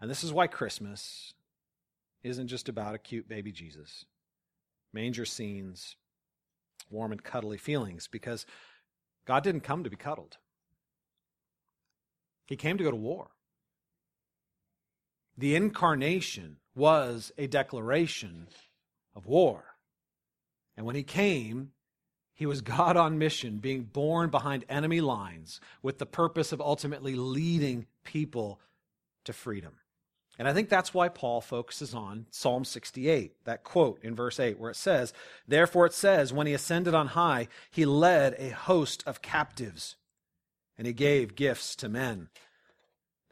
And 0.00 0.08
this 0.08 0.22
is 0.22 0.32
why 0.32 0.46
Christmas 0.46 1.34
isn't 2.22 2.48
just 2.48 2.68
about 2.68 2.94
a 2.94 2.98
cute 2.98 3.28
baby 3.28 3.52
Jesus, 3.52 4.04
manger 4.92 5.24
scenes, 5.24 5.96
warm 6.90 7.12
and 7.12 7.22
cuddly 7.22 7.58
feelings, 7.58 8.08
because 8.08 8.46
God 9.26 9.42
didn't 9.42 9.62
come 9.62 9.84
to 9.84 9.90
be 9.90 9.96
cuddled. 9.96 10.38
He 12.46 12.56
came 12.56 12.78
to 12.78 12.84
go 12.84 12.90
to 12.90 12.96
war. 12.96 13.28
The 15.36 15.54
incarnation 15.54 16.56
was 16.74 17.32
a 17.36 17.46
declaration 17.46 18.48
of 19.14 19.26
war. 19.26 19.64
And 20.76 20.86
when 20.86 20.94
he 20.94 21.02
came, 21.02 21.72
he 22.34 22.46
was 22.46 22.60
God 22.60 22.96
on 22.96 23.18
mission, 23.18 23.58
being 23.58 23.82
born 23.82 24.30
behind 24.30 24.64
enemy 24.68 25.00
lines 25.00 25.60
with 25.82 25.98
the 25.98 26.06
purpose 26.06 26.52
of 26.52 26.60
ultimately 26.60 27.14
leading 27.14 27.86
people 28.04 28.60
to 29.24 29.32
freedom. 29.32 29.74
And 30.38 30.46
I 30.46 30.52
think 30.52 30.68
that's 30.68 30.92
why 30.92 31.08
Paul 31.08 31.40
focuses 31.40 31.94
on 31.94 32.26
Psalm 32.30 32.64
68, 32.64 33.44
that 33.44 33.64
quote 33.64 34.02
in 34.02 34.14
verse 34.14 34.38
8, 34.38 34.58
where 34.58 34.70
it 34.70 34.76
says, 34.76 35.12
Therefore 35.48 35.86
it 35.86 35.94
says, 35.94 36.32
when 36.32 36.46
he 36.46 36.52
ascended 36.52 36.94
on 36.94 37.08
high, 37.08 37.48
he 37.70 37.86
led 37.86 38.34
a 38.38 38.50
host 38.50 39.02
of 39.06 39.22
captives, 39.22 39.96
and 40.76 40.86
he 40.86 40.92
gave 40.92 41.36
gifts 41.36 41.74
to 41.76 41.88
men. 41.88 42.28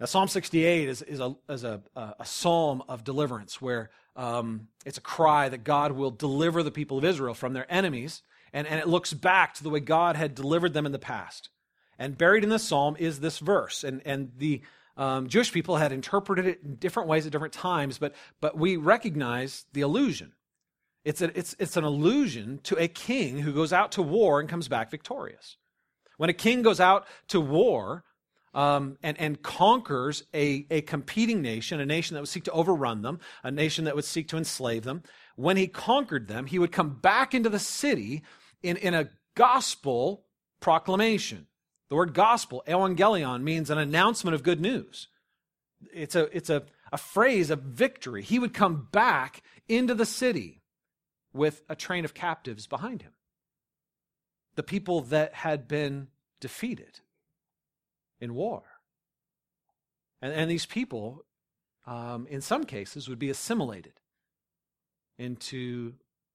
Now, 0.00 0.06
Psalm 0.06 0.28
68 0.28 0.88
is, 0.88 1.02
is, 1.02 1.20
a, 1.20 1.36
is 1.48 1.62
a, 1.62 1.82
a 1.94 2.24
psalm 2.24 2.82
of 2.88 3.04
deliverance 3.04 3.60
where 3.60 3.90
um, 4.16 4.68
it's 4.86 4.98
a 4.98 5.02
cry 5.02 5.48
that 5.48 5.62
God 5.62 5.92
will 5.92 6.10
deliver 6.10 6.62
the 6.62 6.70
people 6.70 6.98
of 6.98 7.04
Israel 7.04 7.34
from 7.34 7.52
their 7.52 7.70
enemies 7.70 8.22
and, 8.54 8.68
and 8.68 8.78
it 8.78 8.86
looks 8.86 9.12
back 9.12 9.54
to 9.54 9.64
the 9.64 9.68
way 9.68 9.80
God 9.80 10.14
had 10.14 10.34
delivered 10.34 10.72
them 10.72 10.86
in 10.86 10.92
the 10.92 10.98
past. 10.98 11.50
And 11.98 12.16
buried 12.16 12.44
in 12.44 12.50
this 12.50 12.62
psalm 12.62 12.96
is 12.98 13.20
this 13.20 13.40
verse. 13.40 13.82
And, 13.82 14.00
and 14.04 14.30
the 14.38 14.62
um, 14.96 15.28
Jewish 15.28 15.52
people 15.52 15.76
had 15.76 15.92
interpreted 15.92 16.46
it 16.46 16.60
in 16.64 16.76
different 16.76 17.08
ways 17.08 17.26
at 17.26 17.32
different 17.32 17.54
times, 17.54 17.98
but, 17.98 18.14
but 18.40 18.56
we 18.56 18.76
recognize 18.76 19.66
the 19.72 19.80
allusion. 19.80 20.32
It's, 21.04 21.20
a, 21.20 21.36
it's, 21.38 21.54
it's 21.58 21.76
an 21.76 21.84
allusion 21.84 22.60
to 22.64 22.76
a 22.76 22.88
king 22.88 23.38
who 23.38 23.52
goes 23.52 23.72
out 23.72 23.92
to 23.92 24.02
war 24.02 24.40
and 24.40 24.48
comes 24.48 24.68
back 24.68 24.90
victorious. 24.90 25.56
When 26.16 26.30
a 26.30 26.34
king 26.34 26.62
goes 26.62 26.80
out 26.80 27.06
to 27.28 27.40
war 27.40 28.04
um, 28.54 28.96
and, 29.02 29.20
and 29.20 29.42
conquers 29.42 30.22
a, 30.32 30.66
a 30.70 30.80
competing 30.82 31.42
nation, 31.42 31.80
a 31.80 31.86
nation 31.86 32.14
that 32.14 32.20
would 32.20 32.28
seek 32.28 32.44
to 32.44 32.52
overrun 32.52 33.02
them, 33.02 33.18
a 33.42 33.50
nation 33.50 33.84
that 33.84 33.96
would 33.96 34.04
seek 34.04 34.28
to 34.28 34.36
enslave 34.36 34.84
them, 34.84 35.02
when 35.36 35.56
he 35.56 35.66
conquered 35.66 36.28
them, 36.28 36.46
he 36.46 36.58
would 36.58 36.72
come 36.72 36.90
back 36.90 37.34
into 37.34 37.50
the 37.50 37.58
city 37.58 38.22
in, 38.62 38.76
in 38.76 38.94
a 38.94 39.08
gospel 39.34 40.24
proclamation. 40.60 41.48
The 41.94 41.98
word 41.98 42.12
gospel, 42.12 42.64
evangelion, 42.66 43.44
means 43.44 43.70
an 43.70 43.78
announcement 43.78 44.34
of 44.34 44.42
good 44.42 44.60
news. 44.60 45.06
It's 45.92 46.16
a, 46.16 46.24
it's 46.36 46.50
a, 46.50 46.64
a 46.90 46.98
phrase 46.98 47.50
of 47.50 47.60
victory. 47.60 48.20
He 48.20 48.40
would 48.40 48.52
come 48.52 48.88
back 48.90 49.44
into 49.68 49.94
the 49.94 50.04
city 50.04 50.60
with 51.32 51.62
a 51.68 51.76
train 51.76 52.04
of 52.04 52.12
captives 52.12 52.66
behind 52.66 53.02
him. 53.02 53.12
The 54.56 54.64
people 54.64 55.02
that 55.02 55.34
had 55.34 55.68
been 55.68 56.08
defeated 56.40 56.98
in 58.18 58.34
war. 58.34 58.64
And, 60.20 60.32
and 60.32 60.50
these 60.50 60.66
people, 60.66 61.24
um, 61.86 62.26
in 62.28 62.40
some 62.40 62.64
cases, 62.64 63.08
would 63.08 63.20
be 63.20 63.30
assimilated 63.30 64.00
into 65.16 65.92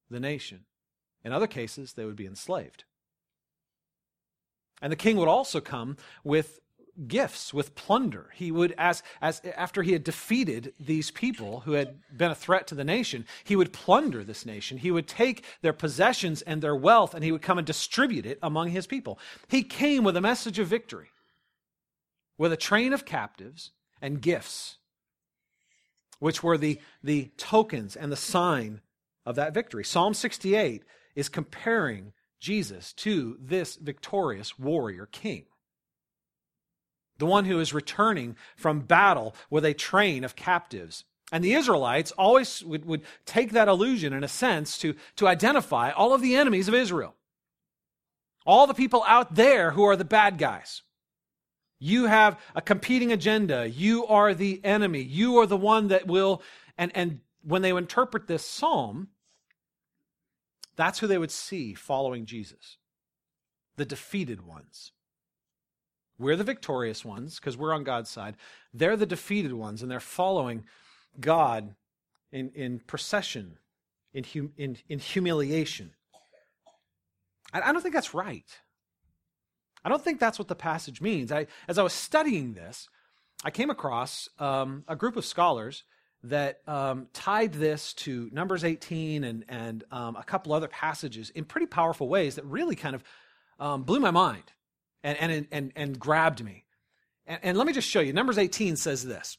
the 0.09 0.21
nation. 0.21 0.61
In 1.21 1.33
other 1.33 1.47
cases, 1.47 1.95
they 1.95 2.05
would 2.05 2.15
be 2.15 2.27
enslaved. 2.27 2.85
And 4.81 4.91
the 4.91 4.97
king 4.97 5.17
would 5.17 5.27
also 5.27 5.59
come 5.59 5.97
with 6.23 6.59
gifts, 7.07 7.53
with 7.53 7.75
plunder. 7.75 8.29
He 8.33 8.51
would, 8.51 8.73
as, 8.77 9.03
as 9.21 9.41
after 9.55 9.83
he 9.83 9.93
had 9.93 10.03
defeated 10.03 10.73
these 10.79 11.11
people 11.11 11.61
who 11.61 11.73
had 11.73 11.99
been 12.15 12.31
a 12.31 12.35
threat 12.35 12.67
to 12.67 12.75
the 12.75 12.83
nation, 12.83 13.25
he 13.43 13.55
would 13.55 13.71
plunder 13.71 14.23
this 14.23 14.45
nation. 14.45 14.77
He 14.77 14.91
would 14.91 15.07
take 15.07 15.43
their 15.61 15.73
possessions 15.73 16.41
and 16.41 16.61
their 16.61 16.75
wealth 16.75 17.13
and 17.13 17.23
he 17.23 17.31
would 17.31 17.41
come 17.41 17.57
and 17.57 17.67
distribute 17.67 18.25
it 18.25 18.39
among 18.41 18.69
his 18.69 18.87
people. 18.87 19.19
He 19.47 19.63
came 19.63 20.03
with 20.03 20.17
a 20.17 20.21
message 20.21 20.59
of 20.59 20.67
victory, 20.67 21.09
with 22.37 22.51
a 22.51 22.57
train 22.57 22.93
of 22.93 23.05
captives 23.05 23.71
and 24.01 24.21
gifts, 24.21 24.77
which 26.19 26.43
were 26.43 26.57
the, 26.57 26.79
the 27.03 27.31
tokens 27.37 27.95
and 27.95 28.11
the 28.11 28.17
sign 28.17 28.81
of 29.25 29.35
that 29.35 29.53
victory. 29.53 29.85
Psalm 29.85 30.13
68 30.13 30.83
is 31.15 31.29
comparing 31.29 32.13
Jesus 32.39 32.93
to 32.93 33.37
this 33.39 33.75
victorious 33.75 34.57
warrior 34.57 35.05
king. 35.05 35.45
The 37.17 37.25
one 37.25 37.45
who 37.45 37.59
is 37.59 37.73
returning 37.73 38.37
from 38.55 38.79
battle 38.81 39.35
with 39.49 39.65
a 39.65 39.73
train 39.73 40.23
of 40.23 40.35
captives. 40.35 41.03
And 41.31 41.43
the 41.43 41.53
Israelites 41.53 42.11
always 42.11 42.63
would, 42.63 42.85
would 42.85 43.03
take 43.25 43.51
that 43.51 43.67
illusion, 43.67 44.13
in 44.13 44.23
a 44.23 44.27
sense, 44.27 44.77
to, 44.79 44.95
to 45.17 45.27
identify 45.27 45.91
all 45.91 46.13
of 46.13 46.21
the 46.21 46.35
enemies 46.35 46.67
of 46.67 46.73
Israel. 46.73 47.13
All 48.45 48.67
the 48.67 48.73
people 48.73 49.03
out 49.05 49.35
there 49.35 49.71
who 49.71 49.83
are 49.83 49.97
the 49.97 50.05
bad 50.05 50.37
guys. 50.37 50.81
You 51.77 52.05
have 52.05 52.39
a 52.55 52.61
competing 52.61 53.11
agenda. 53.11 53.69
You 53.69 54.05
are 54.07 54.33
the 54.33 54.59
enemy. 54.63 55.01
You 55.01 55.37
are 55.39 55.45
the 55.45 55.57
one 55.57 55.89
that 55.89 56.07
will. 56.07 56.41
And, 56.77 56.91
and 56.95 57.19
when 57.43 57.61
they 57.61 57.69
interpret 57.69 58.27
this 58.27 58.45
psalm, 58.45 59.09
that's 60.79 60.99
who 60.99 61.07
they 61.07 61.17
would 61.17 61.29
see 61.29 61.73
following 61.73 62.25
Jesus 62.25 62.77
the 63.75 63.83
defeated 63.83 64.47
ones. 64.47 64.93
We're 66.17 66.37
the 66.37 66.45
victorious 66.45 67.03
ones 67.03 67.37
because 67.37 67.57
we're 67.57 67.73
on 67.73 67.83
God's 67.83 68.09
side. 68.09 68.35
They're 68.73 68.95
the 68.95 69.05
defeated 69.05 69.51
ones, 69.51 69.81
and 69.81 69.91
they're 69.91 69.99
following 69.99 70.63
God 71.19 71.75
in, 72.31 72.51
in 72.55 72.79
procession, 72.79 73.57
in, 74.13 74.23
hum, 74.23 74.53
in, 74.55 74.77
in 74.87 74.99
humiliation. 74.99 75.91
I, 77.51 77.59
I 77.59 77.73
don't 77.73 77.81
think 77.81 77.93
that's 77.93 78.13
right. 78.13 78.49
I 79.83 79.89
don't 79.89 80.01
think 80.01 80.21
that's 80.21 80.39
what 80.39 80.47
the 80.47 80.55
passage 80.55 81.01
means. 81.01 81.29
I, 81.29 81.47
as 81.67 81.77
I 81.77 81.83
was 81.83 81.93
studying 81.93 82.53
this, 82.53 82.87
I 83.43 83.51
came 83.51 83.69
across 83.69 84.29
um, 84.39 84.85
a 84.87 84.95
group 84.95 85.17
of 85.17 85.25
scholars 85.25 85.83
that 86.23 86.59
um, 86.67 87.07
tied 87.13 87.53
this 87.53 87.93
to 87.93 88.29
Numbers 88.33 88.63
18 88.63 89.23
and, 89.23 89.45
and 89.47 89.83
um, 89.91 90.15
a 90.15 90.23
couple 90.23 90.53
other 90.53 90.67
passages 90.67 91.29
in 91.29 91.45
pretty 91.45 91.67
powerful 91.67 92.09
ways 92.09 92.35
that 92.35 92.45
really 92.45 92.75
kind 92.75 92.95
of 92.95 93.03
um, 93.59 93.83
blew 93.83 93.99
my 93.99 94.11
mind 94.11 94.43
and, 95.03 95.17
and, 95.17 95.47
and, 95.51 95.71
and 95.75 95.99
grabbed 95.99 96.43
me. 96.43 96.65
And, 97.25 97.39
and 97.43 97.57
let 97.57 97.67
me 97.67 97.73
just 97.73 97.87
show 97.87 98.01
you. 98.01 98.11
Numbers 98.11 98.37
18 98.37 98.75
says 98.75 99.05
this 99.05 99.37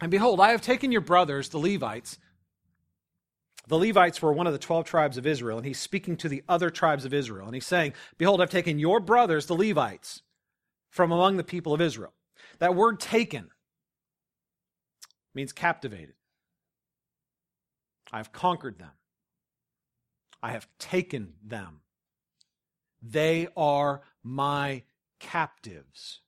And 0.00 0.10
behold, 0.10 0.40
I 0.40 0.50
have 0.50 0.60
taken 0.60 0.92
your 0.92 1.00
brothers, 1.00 1.48
the 1.48 1.58
Levites. 1.58 2.18
The 3.66 3.78
Levites 3.78 4.20
were 4.20 4.32
one 4.32 4.46
of 4.46 4.52
the 4.52 4.58
12 4.58 4.84
tribes 4.84 5.16
of 5.16 5.26
Israel, 5.26 5.56
and 5.56 5.66
he's 5.66 5.80
speaking 5.80 6.18
to 6.18 6.28
the 6.28 6.44
other 6.46 6.68
tribes 6.68 7.06
of 7.06 7.14
Israel. 7.14 7.46
And 7.46 7.54
he's 7.54 7.66
saying, 7.66 7.94
Behold, 8.18 8.42
I've 8.42 8.50
taken 8.50 8.78
your 8.78 9.00
brothers, 9.00 9.46
the 9.46 9.56
Levites, 9.56 10.20
from 10.90 11.12
among 11.12 11.38
the 11.38 11.44
people 11.44 11.72
of 11.72 11.80
Israel. 11.80 12.12
That 12.58 12.74
word 12.74 13.00
taken 13.00 13.48
means 15.34 15.52
captivated. 15.52 16.14
I 18.12 18.18
have 18.18 18.32
conquered 18.32 18.78
them. 18.78 18.92
I 20.42 20.52
have 20.52 20.68
taken 20.78 21.34
them. 21.42 21.80
They 23.02 23.48
are 23.56 24.02
my 24.22 24.82
captives. 25.18 26.20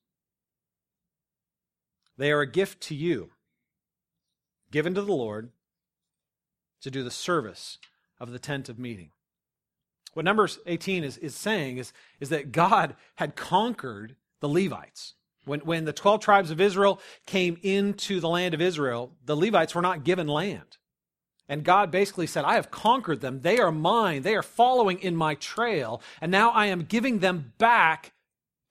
They 2.19 2.33
are 2.33 2.41
a 2.41 2.51
gift 2.51 2.81
to 2.85 2.95
you, 2.95 3.31
given 4.71 4.95
to 4.95 5.03
the 5.03 5.13
Lord 5.13 5.51
to 6.81 6.91
do 6.91 7.03
the 7.03 7.11
service 7.11 7.79
of 8.19 8.33
the 8.33 8.39
tent 8.39 8.69
of 8.69 8.79
meeting. 8.79 9.11
What 10.15 10.25
Numbers 10.25 10.59
18 10.67 11.05
is, 11.05 11.19
is 11.19 11.35
saying 11.35 11.77
is, 11.77 11.93
is 12.21 12.31
that 12.31 12.53
God 12.53 12.97
had 13.17 13.37
conquered 13.37 14.17
the 14.41 14.49
Levites. 14.49 15.15
When, 15.47 15.61
when 15.61 15.85
the 15.85 15.93
12 15.93 16.21
tribes 16.21 16.51
of 16.51 16.61
Israel 16.61 17.01
came 17.25 17.57
into 17.63 18.21
the 18.21 18.29
land 18.29 18.53
of 18.53 18.61
Israel, 18.61 19.13
the 19.25 19.37
Levites 19.37 19.75
were 19.75 19.83
not 19.83 20.05
given 20.05 20.27
land. 20.27 20.77
And 21.49 21.63
God 21.63 21.93
basically 21.93 22.27
said, 22.27 22.45
I 22.45 22.57
have 22.57 22.73
conquered 22.73 23.21
them. 23.21 23.41
They 23.41 23.59
are 23.59 23.71
mine. 23.71 24.23
They 24.23 24.35
are 24.35 24.43
following 24.43 24.99
in 24.99 25.15
my 25.15 25.37
trail. 25.37 26.03
And 26.21 26.33
now 26.33 26.51
I 26.51 26.67
am 26.67 26.83
giving 26.83 27.21
them 27.21 27.53
back 27.59 28.13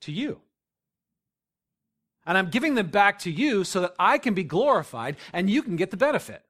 to 0.02 0.12
you. 0.12 0.42
And 2.26 2.38
I'm 2.38 2.50
giving 2.50 2.76
them 2.76 2.88
back 2.88 3.20
to 3.20 3.32
you 3.32 3.64
so 3.64 3.80
that 3.82 3.96
I 3.98 4.18
can 4.18 4.34
be 4.34 4.44
glorified 4.44 5.16
and 5.32 5.50
you 5.50 5.64
can 5.64 5.78
get 5.78 5.92
the 5.92 5.98
benefit. 5.98 6.44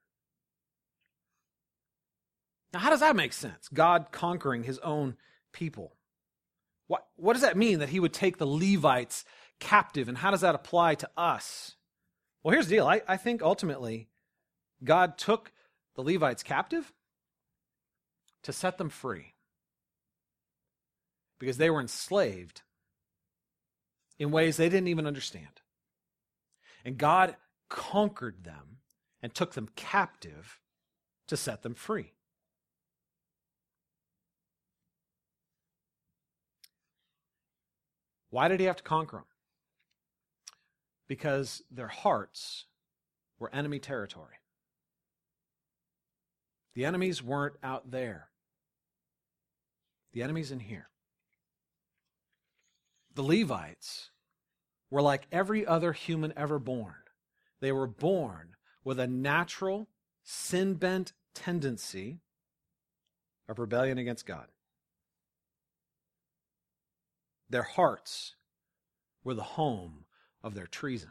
Now, 2.74 2.79
how 2.79 2.89
does 2.89 3.01
that 3.01 3.15
make 3.15 3.34
sense? 3.34 3.70
God 3.72 4.08
conquering 4.12 4.63
his 4.63 4.79
own 4.79 5.17
people. 5.53 5.94
What, 6.88 7.05
what 7.15 7.34
does 7.34 7.41
that 7.41 7.58
mean 7.58 7.79
that 7.79 7.89
he 7.89 8.00
would 8.00 8.13
take 8.13 8.38
the 8.38 8.48
Levites 8.48 9.25
captive, 9.59 10.07
and 10.07 10.17
how 10.17 10.31
does 10.31 10.41
that 10.41 10.55
apply 10.55 10.95
to 10.95 11.09
us? 11.17 11.75
Well, 12.43 12.53
here's 12.53 12.67
the 12.67 12.75
deal. 12.75 12.88
I, 12.88 13.01
I 13.07 13.17
think 13.17 13.41
ultimately 13.41 14.09
God 14.83 15.17
took 15.17 15.51
the 15.95 16.03
Levites 16.03 16.43
captive 16.43 16.93
to 18.43 18.53
set 18.53 18.77
them 18.77 18.89
free 18.89 19.33
because 21.39 21.57
they 21.57 21.69
were 21.69 21.81
enslaved 21.81 22.62
in 24.19 24.31
ways 24.31 24.57
they 24.57 24.69
didn't 24.69 24.88
even 24.88 25.07
understand. 25.07 25.62
And 26.83 26.97
God 26.97 27.35
conquered 27.69 28.43
them 28.43 28.77
and 29.21 29.33
took 29.33 29.53
them 29.53 29.69
captive 29.75 30.59
to 31.27 31.35
set 31.35 31.63
them 31.63 31.74
free. 31.74 32.13
Why 38.29 38.47
did 38.47 38.59
he 38.59 38.65
have 38.67 38.75
to 38.75 38.83
conquer 38.83 39.17
them? 39.17 39.25
Because 41.07 41.62
their 41.69 41.88
hearts 41.88 42.65
were 43.39 43.53
enemy 43.53 43.79
territory. 43.79 44.35
The 46.74 46.85
enemies 46.85 47.24
weren't 47.24 47.55
out 47.63 47.91
there, 47.91 48.29
the 50.13 50.24
enemies 50.24 50.51
in 50.51 50.59
here. 50.59 50.89
The 53.13 53.24
Levites 53.24 54.09
were 54.89 55.01
like 55.01 55.27
every 55.31 55.65
other 55.65 55.93
human 55.93 56.33
ever 56.35 56.59
born. 56.59 56.95
They 57.62 57.71
were 57.71 57.88
born 57.88 58.55
with 58.83 59.00
a 59.00 59.07
natural, 59.07 59.88
sin 60.24 60.74
bent 60.74 61.13
tendency 61.33 62.19
of 63.47 63.59
rebellion 63.59 63.97
against 63.97 64.25
God. 64.25 64.47
Their 67.50 67.63
hearts 67.63 68.35
were 69.24 69.33
the 69.33 69.43
home 69.43 70.04
of 70.46 70.54
their 70.54 70.68
treason. 70.68 71.10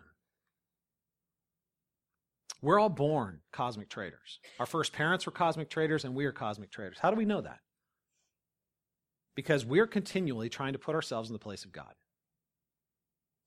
We're 2.62 2.78
all 2.78 2.88
born 2.88 3.40
cosmic 3.52 3.90
traitors. 3.90 4.38
Our 4.58 4.64
first 4.64 4.94
parents 4.94 5.26
were 5.26 5.32
cosmic 5.32 5.68
traitors, 5.68 6.04
and 6.04 6.14
we 6.14 6.24
are 6.24 6.32
cosmic 6.32 6.70
traitors. 6.70 6.98
How 6.98 7.10
do 7.10 7.16
we 7.16 7.26
know 7.26 7.42
that? 7.42 7.58
Because 9.34 9.66
we're 9.66 9.88
continually 9.88 10.48
trying 10.48 10.72
to 10.72 10.78
put 10.78 10.94
ourselves 10.94 11.28
in 11.28 11.34
the 11.34 11.40
place 11.40 11.64
of 11.64 11.72
God. 11.72 11.92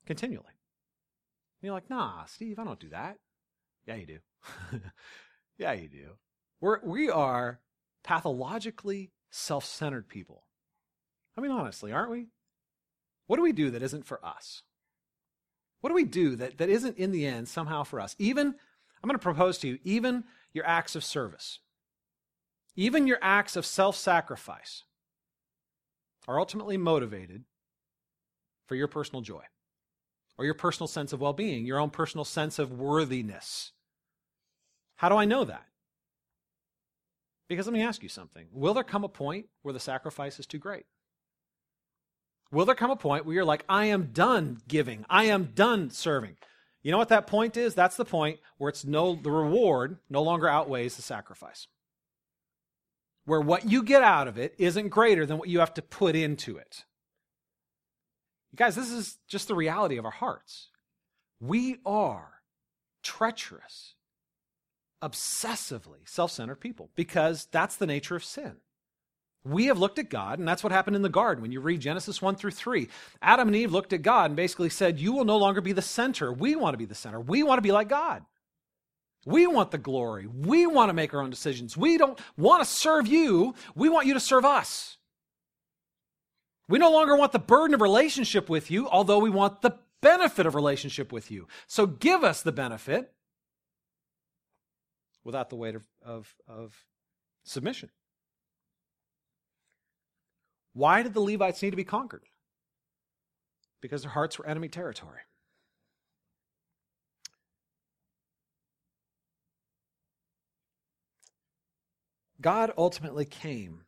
Continually. 0.05 0.43
And 0.45 1.67
you're 1.67 1.73
like, 1.73 1.89
nah, 1.89 2.25
Steve, 2.25 2.59
I 2.59 2.65
don't 2.65 2.79
do 2.79 2.89
that. 2.89 3.17
Yeah, 3.87 3.95
you 3.95 4.05
do. 4.05 4.19
yeah, 5.57 5.71
you 5.71 5.87
do. 5.87 6.09
We're, 6.59 6.81
we 6.83 7.09
are 7.09 7.61
pathologically 8.03 9.11
self 9.31 9.65
centered 9.65 10.09
people. 10.09 10.43
I 11.37 11.41
mean, 11.41 11.51
honestly, 11.51 11.91
aren't 11.91 12.11
we? 12.11 12.27
What 13.25 13.37
do 13.37 13.41
we 13.41 13.53
do 13.53 13.71
that 13.71 13.81
isn't 13.81 14.05
for 14.05 14.23
us? 14.23 14.63
What 15.81 15.89
do 15.89 15.95
we 15.95 16.05
do 16.05 16.35
that, 16.37 16.57
that 16.57 16.69
isn't 16.69 16.97
in 16.97 17.11
the 17.11 17.25
end 17.25 17.47
somehow 17.47 17.83
for 17.83 17.99
us? 17.99 18.15
Even, 18.17 18.47
I'm 18.47 19.07
going 19.07 19.13
to 19.13 19.19
propose 19.19 19.57
to 19.59 19.67
you, 19.67 19.79
even 19.83 20.23
your 20.53 20.65
acts 20.65 20.95
of 20.95 21.03
service, 21.03 21.59
even 22.75 23.07
your 23.07 23.19
acts 23.21 23.55
of 23.55 23.65
self 23.65 23.95
sacrifice 23.95 24.83
are 26.27 26.39
ultimately 26.39 26.77
motivated 26.77 27.43
for 28.67 28.75
your 28.75 28.87
personal 28.87 29.21
joy 29.21 29.43
or 30.37 30.45
your 30.45 30.53
personal 30.53 30.87
sense 30.87 31.13
of 31.13 31.21
well 31.21 31.33
being, 31.33 31.65
your 31.65 31.79
own 31.79 31.89
personal 31.89 32.25
sense 32.25 32.59
of 32.59 32.71
worthiness. 32.71 33.71
How 34.97 35.09
do 35.09 35.15
I 35.15 35.25
know 35.25 35.45
that? 35.45 35.65
Because 37.47 37.65
let 37.65 37.73
me 37.73 37.81
ask 37.81 38.03
you 38.03 38.09
something. 38.09 38.47
Will 38.51 38.73
there 38.73 38.83
come 38.83 39.03
a 39.03 39.09
point 39.09 39.45
where 39.61 39.73
the 39.73 39.79
sacrifice 39.79 40.39
is 40.39 40.45
too 40.45 40.57
great? 40.57 40.85
Will 42.51 42.65
there 42.65 42.75
come 42.75 42.91
a 42.91 42.95
point 42.95 43.25
where 43.25 43.35
you're 43.35 43.45
like, 43.45 43.65
I 43.67 43.85
am 43.85 44.11
done 44.13 44.59
giving, 44.67 45.05
I 45.09 45.25
am 45.25 45.51
done 45.53 45.89
serving? 45.89 46.37
You 46.81 46.91
know 46.91 46.97
what 46.97 47.09
that 47.09 47.27
point 47.27 47.57
is? 47.57 47.75
That's 47.75 47.97
the 47.97 48.05
point 48.05 48.39
where 48.57 48.69
it's 48.69 48.85
no 48.85 49.15
the 49.15 49.31
reward 49.31 49.97
no 50.09 50.21
longer 50.21 50.47
outweighs 50.47 50.95
the 50.95 51.01
sacrifice. 51.01 51.67
Where 53.25 53.41
what 53.41 53.69
you 53.69 53.83
get 53.83 54.03
out 54.03 54.29
of 54.29 54.37
it 54.37 54.55
isn't 54.57 54.89
greater 54.89 55.25
than 55.25 55.37
what 55.37 55.49
you 55.49 55.59
have 55.59 55.73
to 55.73 55.81
put 55.81 56.15
into 56.15 56.55
it. 56.55 56.85
You 58.53 58.57
guys, 58.57 58.75
this 58.75 58.89
is 58.89 59.17
just 59.27 59.49
the 59.49 59.55
reality 59.55 59.97
of 59.97 60.05
our 60.05 60.11
hearts. 60.11 60.69
We 61.41 61.79
are 61.85 62.41
treacherous, 63.03 63.95
obsessively 65.03 66.07
self 66.07 66.31
centered 66.31 66.61
people 66.61 66.89
because 66.95 67.47
that's 67.51 67.75
the 67.75 67.85
nature 67.85 68.15
of 68.15 68.23
sin. 68.23 68.57
We 69.43 69.67
have 69.67 69.79
looked 69.79 69.99
at 69.99 70.09
God, 70.09 70.39
and 70.39 70.47
that's 70.47 70.63
what 70.63 70.73
happened 70.73 70.95
in 70.95 71.01
the 71.01 71.09
garden. 71.09 71.41
When 71.41 71.51
you 71.51 71.61
read 71.61 71.79
Genesis 71.79 72.21
1 72.21 72.35
through 72.35 72.51
3, 72.51 72.89
Adam 73.21 73.47
and 73.47 73.55
Eve 73.55 73.71
looked 73.71 73.93
at 73.93 74.01
God 74.01 74.31
and 74.31 74.35
basically 74.35 74.69
said, 74.69 74.99
You 74.99 75.13
will 75.13 75.25
no 75.25 75.37
longer 75.37 75.61
be 75.61 75.71
the 75.71 75.81
center. 75.81 76.33
We 76.33 76.55
want 76.55 76.73
to 76.73 76.77
be 76.77 76.85
the 76.85 76.95
center. 76.95 77.21
We 77.21 77.43
want 77.43 77.57
to 77.57 77.61
be 77.61 77.71
like 77.71 77.87
God. 77.87 78.23
We 79.25 79.47
want 79.47 79.71
the 79.71 79.77
glory. 79.77 80.27
We 80.27 80.67
want 80.67 80.89
to 80.89 80.93
make 80.93 81.13
our 81.13 81.21
own 81.21 81.29
decisions. 81.29 81.75
We 81.75 81.97
don't 81.97 82.19
want 82.37 82.63
to 82.63 82.69
serve 82.69 83.07
you. 83.07 83.55
We 83.75 83.89
want 83.89 84.07
you 84.07 84.13
to 84.13 84.19
serve 84.19 84.45
us. 84.45 84.97
We 86.69 86.79
no 86.79 86.91
longer 86.91 87.15
want 87.15 87.31
the 87.31 87.39
burden 87.39 87.73
of 87.73 87.81
relationship 87.81 88.49
with 88.49 88.69
you, 88.69 88.87
although 88.89 89.19
we 89.19 89.29
want 89.29 89.61
the 89.61 89.77
benefit 90.01 90.45
of 90.45 90.55
relationship 90.55 91.11
with 91.11 91.31
you. 91.31 91.47
So 91.65 91.85
give 91.85 92.23
us 92.23 92.41
the 92.41 92.51
benefit 92.51 93.13
without 95.23 95.49
the 95.49 95.55
weight 95.55 95.75
of, 95.75 95.83
of, 96.01 96.33
of 96.47 96.85
submission. 97.43 97.89
Why 100.77 101.01
did 101.01 101.15
the 101.15 101.21
Levites 101.21 101.63
need 101.63 101.71
to 101.71 101.75
be 101.75 101.83
conquered? 101.83 102.21
Because 103.81 104.03
their 104.03 104.11
hearts 104.11 104.37
were 104.37 104.45
enemy 104.45 104.67
territory. 104.67 105.21
God 112.39 112.71
ultimately 112.77 113.25
came 113.25 113.85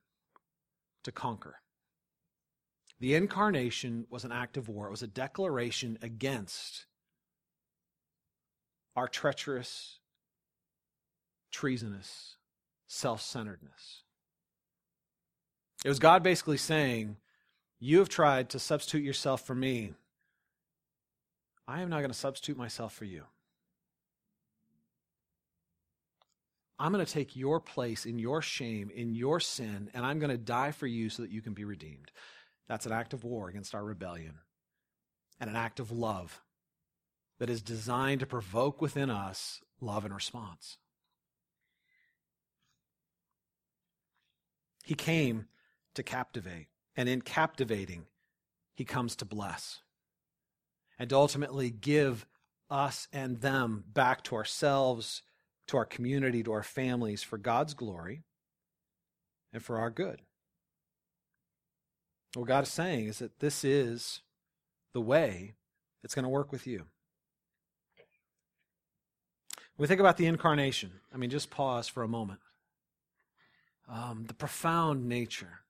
to 1.04 1.12
conquer. 1.12 1.58
The 3.00 3.14
incarnation 3.14 4.08
was 4.10 4.24
an 4.24 4.32
act 4.32 4.58
of 4.58 4.68
war, 4.68 4.88
it 4.88 4.92
was 4.92 5.04
a 5.04 5.08
declaration 5.08 6.00
against 6.02 6.88
our 8.96 9.08
treacherous, 9.08 10.00
treasonous 11.52 12.38
self 12.88 13.22
centeredness. 13.22 14.06
It 15.84 15.90
was 15.90 16.00
God 16.00 16.24
basically 16.24 16.58
saying, 16.58 17.18
You 17.80 18.00
have 18.00 18.10
tried 18.10 18.50
to 18.50 18.60
substitute 18.60 19.04
yourself 19.04 19.46
for 19.46 19.56
me. 19.56 19.94
I 21.68 21.82
am 21.82 21.90
not 21.90 22.00
going 22.00 22.12
to 22.12 22.18
substitute 22.18 22.58
myself 22.58 22.94
for 22.94 23.06
you. 23.06 23.24
I'm 26.80 26.94
going 26.94 27.06
to 27.06 27.12
take 27.12 27.36
your 27.36 27.60
place 27.60 28.06
in 28.06 28.20
your 28.20 28.42
shame, 28.42 28.90
in 28.94 29.14
your 29.14 29.40
sin, 29.40 29.90
and 29.94 30.06
I'm 30.06 30.20
going 30.20 30.32
to 30.32 30.38
die 30.38 30.72
for 30.72 30.88
you 30.88 31.10
so 31.10 31.22
that 31.22 31.32
you 31.32 31.42
can 31.42 31.54
be 31.54 31.66
redeemed. 31.66 32.12
That's 32.68 32.86
an 32.86 32.94
act 32.94 33.14
of 33.14 33.24
war 33.24 33.50
against 33.50 33.76
our 33.76 33.84
rebellion 33.84 34.36
and 35.40 35.50
an 35.50 35.56
act 35.58 35.80
of 35.80 35.92
love 35.92 36.42
that 37.40 37.50
is 37.50 37.62
designed 37.62 38.22
to 38.22 38.26
provoke 38.26 38.82
within 38.82 39.10
us 39.10 39.62
love 39.82 40.06
and 40.06 40.14
response. 40.14 40.78
He 44.84 44.96
came 44.96 45.48
to 46.00 46.04
captivate. 46.04 46.68
And 46.96 47.08
in 47.08 47.22
captivating, 47.22 48.08
he 48.74 48.84
comes 48.84 49.16
to 49.18 49.26
bless 49.26 49.82
and 50.98 51.14
ultimately 51.14 51.70
give 51.70 52.26
us 52.70 53.08
and 53.14 53.42
them 53.42 53.84
back 53.94 54.24
to 54.24 54.36
ourselves, 54.36 55.22
to 55.68 55.78
our 55.78 55.86
community, 55.86 56.44
to 56.44 56.52
our 56.52 56.64
families 56.64 57.24
for 57.24 57.38
God's 57.38 57.74
glory 57.74 58.24
and 59.54 59.64
for 59.64 59.80
our 59.80 59.90
good. 59.90 60.22
What 62.36 62.48
God 62.48 62.64
is 62.64 62.70
saying 62.70 63.08
is 63.08 63.20
that 63.20 63.40
this 63.40 63.64
is 63.64 64.22
the 64.94 65.02
way 65.02 65.56
it's 66.04 66.16
going 66.16 66.24
to 66.24 66.30
work 66.30 66.52
with 66.52 66.68
you. 66.68 66.86
When 69.76 69.86
we 69.86 69.88
think 69.88 70.00
about 70.00 70.18
the 70.18 70.28
incarnation, 70.28 70.92
I 71.14 71.18
mean, 71.18 71.30
just 71.30 71.50
pause 71.50 71.88
for 71.88 72.04
a 72.04 72.08
moment. 72.08 72.42
Um, 73.88 74.26
the 74.28 74.34
profound 74.34 75.08
nature 75.08 75.62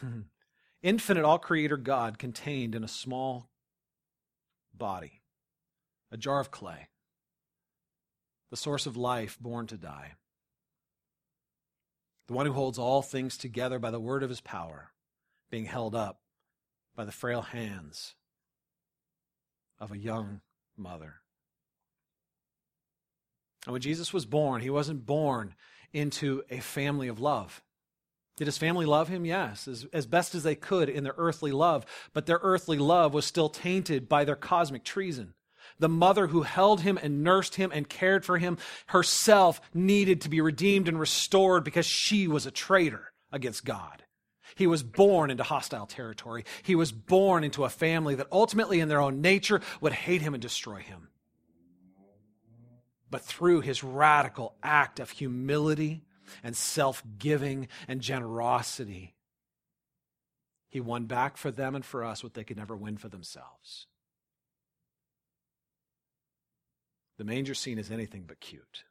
Infinite, 0.82 1.24
all 1.24 1.38
creator 1.38 1.76
God 1.76 2.18
contained 2.18 2.74
in 2.74 2.82
a 2.82 2.88
small 2.88 3.48
body, 4.74 5.22
a 6.10 6.16
jar 6.16 6.40
of 6.40 6.50
clay, 6.50 6.88
the 8.50 8.56
source 8.56 8.86
of 8.86 8.96
life 8.96 9.38
born 9.40 9.66
to 9.68 9.76
die, 9.76 10.12
the 12.26 12.34
one 12.34 12.46
who 12.46 12.52
holds 12.52 12.78
all 12.78 13.02
things 13.02 13.36
together 13.36 13.78
by 13.78 13.90
the 13.90 14.00
word 14.00 14.22
of 14.22 14.30
his 14.30 14.40
power, 14.40 14.92
being 15.50 15.66
held 15.66 15.94
up 15.94 16.20
by 16.96 17.04
the 17.04 17.12
frail 17.12 17.42
hands 17.42 18.14
of 19.78 19.92
a 19.92 19.98
young 19.98 20.40
mother. 20.76 21.16
And 23.66 23.72
when 23.72 23.82
Jesus 23.82 24.12
was 24.12 24.26
born, 24.26 24.60
he 24.60 24.70
wasn't 24.70 25.06
born 25.06 25.54
into 25.92 26.42
a 26.50 26.58
family 26.58 27.08
of 27.08 27.20
love. 27.20 27.62
Did 28.36 28.46
his 28.46 28.58
family 28.58 28.86
love 28.86 29.08
him? 29.08 29.24
Yes, 29.24 29.68
as, 29.68 29.86
as 29.92 30.06
best 30.06 30.34
as 30.34 30.42
they 30.42 30.54
could 30.54 30.88
in 30.88 31.04
their 31.04 31.14
earthly 31.18 31.52
love. 31.52 31.84
But 32.12 32.26
their 32.26 32.40
earthly 32.42 32.78
love 32.78 33.12
was 33.12 33.26
still 33.26 33.48
tainted 33.48 34.08
by 34.08 34.24
their 34.24 34.36
cosmic 34.36 34.84
treason. 34.84 35.34
The 35.78 35.88
mother 35.88 36.28
who 36.28 36.42
held 36.42 36.80
him 36.80 36.98
and 37.02 37.22
nursed 37.22 37.56
him 37.56 37.70
and 37.72 37.88
cared 37.88 38.24
for 38.24 38.38
him 38.38 38.58
herself 38.86 39.60
needed 39.74 40.20
to 40.22 40.28
be 40.28 40.40
redeemed 40.40 40.88
and 40.88 40.98
restored 40.98 41.64
because 41.64 41.86
she 41.86 42.26
was 42.26 42.46
a 42.46 42.50
traitor 42.50 43.12
against 43.30 43.64
God. 43.64 44.04
He 44.54 44.66
was 44.66 44.82
born 44.82 45.30
into 45.30 45.42
hostile 45.42 45.86
territory. 45.86 46.44
He 46.62 46.74
was 46.74 46.92
born 46.92 47.42
into 47.42 47.64
a 47.64 47.70
family 47.70 48.14
that 48.14 48.28
ultimately, 48.30 48.80
in 48.80 48.88
their 48.88 49.00
own 49.00 49.20
nature, 49.20 49.60
would 49.80 49.92
hate 49.92 50.22
him 50.22 50.34
and 50.34 50.42
destroy 50.42 50.80
him. 50.80 51.08
But 53.10 53.22
through 53.22 53.60
his 53.60 53.82
radical 53.82 54.54
act 54.62 55.00
of 55.00 55.10
humility 55.10 56.04
and 56.42 56.56
self 56.56 57.02
giving 57.18 57.68
and 57.88 58.00
generosity, 58.00 59.14
he 60.68 60.80
won 60.80 61.04
back 61.04 61.36
for 61.36 61.50
them 61.50 61.74
and 61.74 61.84
for 61.84 62.04
us 62.04 62.22
what 62.22 62.34
they 62.34 62.44
could 62.44 62.56
never 62.56 62.76
win 62.76 62.96
for 62.96 63.08
themselves. 63.08 63.86
The 67.18 67.24
manger 67.24 67.54
scene 67.54 67.78
is 67.78 67.90
anything 67.90 68.24
but 68.26 68.40
cute. 68.40 68.84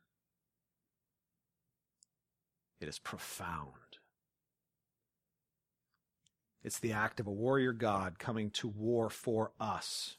It 2.79 2.87
is 2.87 2.99
profound. 2.99 3.75
It's 6.63 6.79
the 6.79 6.93
act 6.93 7.19
of 7.19 7.27
a 7.27 7.31
warrior 7.31 7.73
God 7.73 8.19
coming 8.19 8.51
to 8.51 8.67
war 8.67 9.09
for 9.09 9.51
us. 9.59 10.17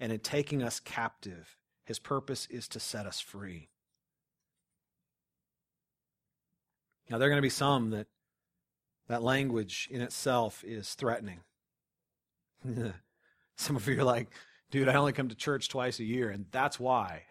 And 0.00 0.12
in 0.12 0.20
taking 0.20 0.62
us 0.62 0.80
captive, 0.80 1.56
his 1.84 1.98
purpose 1.98 2.46
is 2.50 2.66
to 2.68 2.80
set 2.80 3.06
us 3.06 3.20
free. 3.20 3.68
Now, 7.10 7.18
there 7.18 7.28
are 7.28 7.30
going 7.30 7.38
to 7.38 7.42
be 7.42 7.50
some 7.50 7.90
that 7.90 8.06
that 9.08 9.22
language 9.22 9.88
in 9.90 10.00
itself 10.00 10.64
is 10.64 10.94
threatening. 10.94 11.40
some 13.56 13.76
of 13.76 13.86
you 13.86 14.00
are 14.00 14.04
like, 14.04 14.28
dude, 14.70 14.88
I 14.88 14.94
only 14.94 15.12
come 15.12 15.28
to 15.28 15.34
church 15.34 15.68
twice 15.68 16.00
a 16.00 16.04
year, 16.04 16.30
and 16.30 16.46
that's 16.50 16.80
why. 16.80 17.24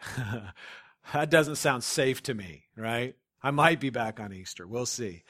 that 1.13 1.29
doesn't 1.29 1.55
sound 1.55 1.83
safe 1.83 2.21
to 2.23 2.33
me, 2.33 2.65
right? 2.77 3.15
I 3.41 3.51
might 3.51 3.79
be 3.79 3.89
back 3.89 4.19
on 4.19 4.31
Easter. 4.33 4.67
We'll 4.67 4.86
see. 4.86 5.23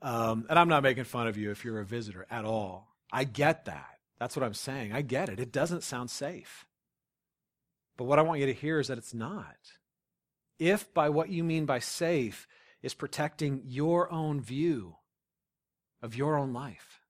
Um, 0.00 0.46
and 0.48 0.58
I'm 0.58 0.68
not 0.68 0.84
making 0.84 1.04
fun 1.04 1.26
of 1.26 1.36
you 1.36 1.50
if 1.50 1.64
you're 1.64 1.80
a 1.80 1.84
visitor 1.84 2.26
at 2.30 2.44
all. 2.44 2.94
I 3.12 3.24
get 3.24 3.64
that. 3.64 3.98
That's 4.18 4.36
what 4.36 4.44
I'm 4.44 4.54
saying. 4.54 4.92
I 4.92 5.02
get 5.02 5.28
it. 5.28 5.40
It 5.40 5.52
doesn't 5.52 5.82
sound 5.82 6.10
safe. 6.10 6.66
But 7.96 8.04
what 8.04 8.18
I 8.18 8.22
want 8.22 8.40
you 8.40 8.46
to 8.46 8.54
hear 8.54 8.78
is 8.78 8.88
that 8.88 8.98
it's 8.98 9.14
not. 9.14 9.56
If 10.58 10.92
by 10.94 11.08
what 11.08 11.30
you 11.30 11.42
mean 11.42 11.66
by 11.66 11.80
safe 11.80 12.46
is 12.82 12.94
protecting 12.94 13.62
your 13.64 14.10
own 14.12 14.40
view 14.40 14.96
of 16.00 16.14
your 16.14 16.36
own 16.36 16.52
life, 16.52 17.00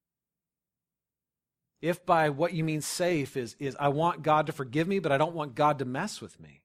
if 1.80 2.04
by 2.04 2.30
what 2.30 2.54
you 2.54 2.64
mean 2.64 2.80
safe 2.80 3.36
is, 3.36 3.54
is 3.60 3.76
I 3.78 3.88
want 3.88 4.22
God 4.22 4.46
to 4.46 4.52
forgive 4.52 4.88
me, 4.88 4.98
but 4.98 5.12
I 5.12 5.18
don't 5.18 5.34
want 5.34 5.54
God 5.54 5.78
to 5.78 5.84
mess 5.84 6.20
with 6.20 6.40
me, 6.40 6.62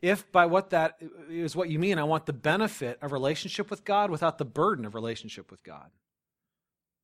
if 0.00 0.30
by 0.30 0.46
what 0.46 0.70
that 0.70 0.98
is 1.30 1.56
what 1.56 1.70
you 1.70 1.78
mean, 1.78 1.98
I 1.98 2.04
want 2.04 2.26
the 2.26 2.32
benefit 2.32 2.98
of 3.00 3.12
relationship 3.12 3.70
with 3.70 3.84
God 3.84 4.10
without 4.10 4.38
the 4.38 4.44
burden 4.44 4.84
of 4.84 4.94
relationship 4.94 5.50
with 5.50 5.62
God. 5.62 5.90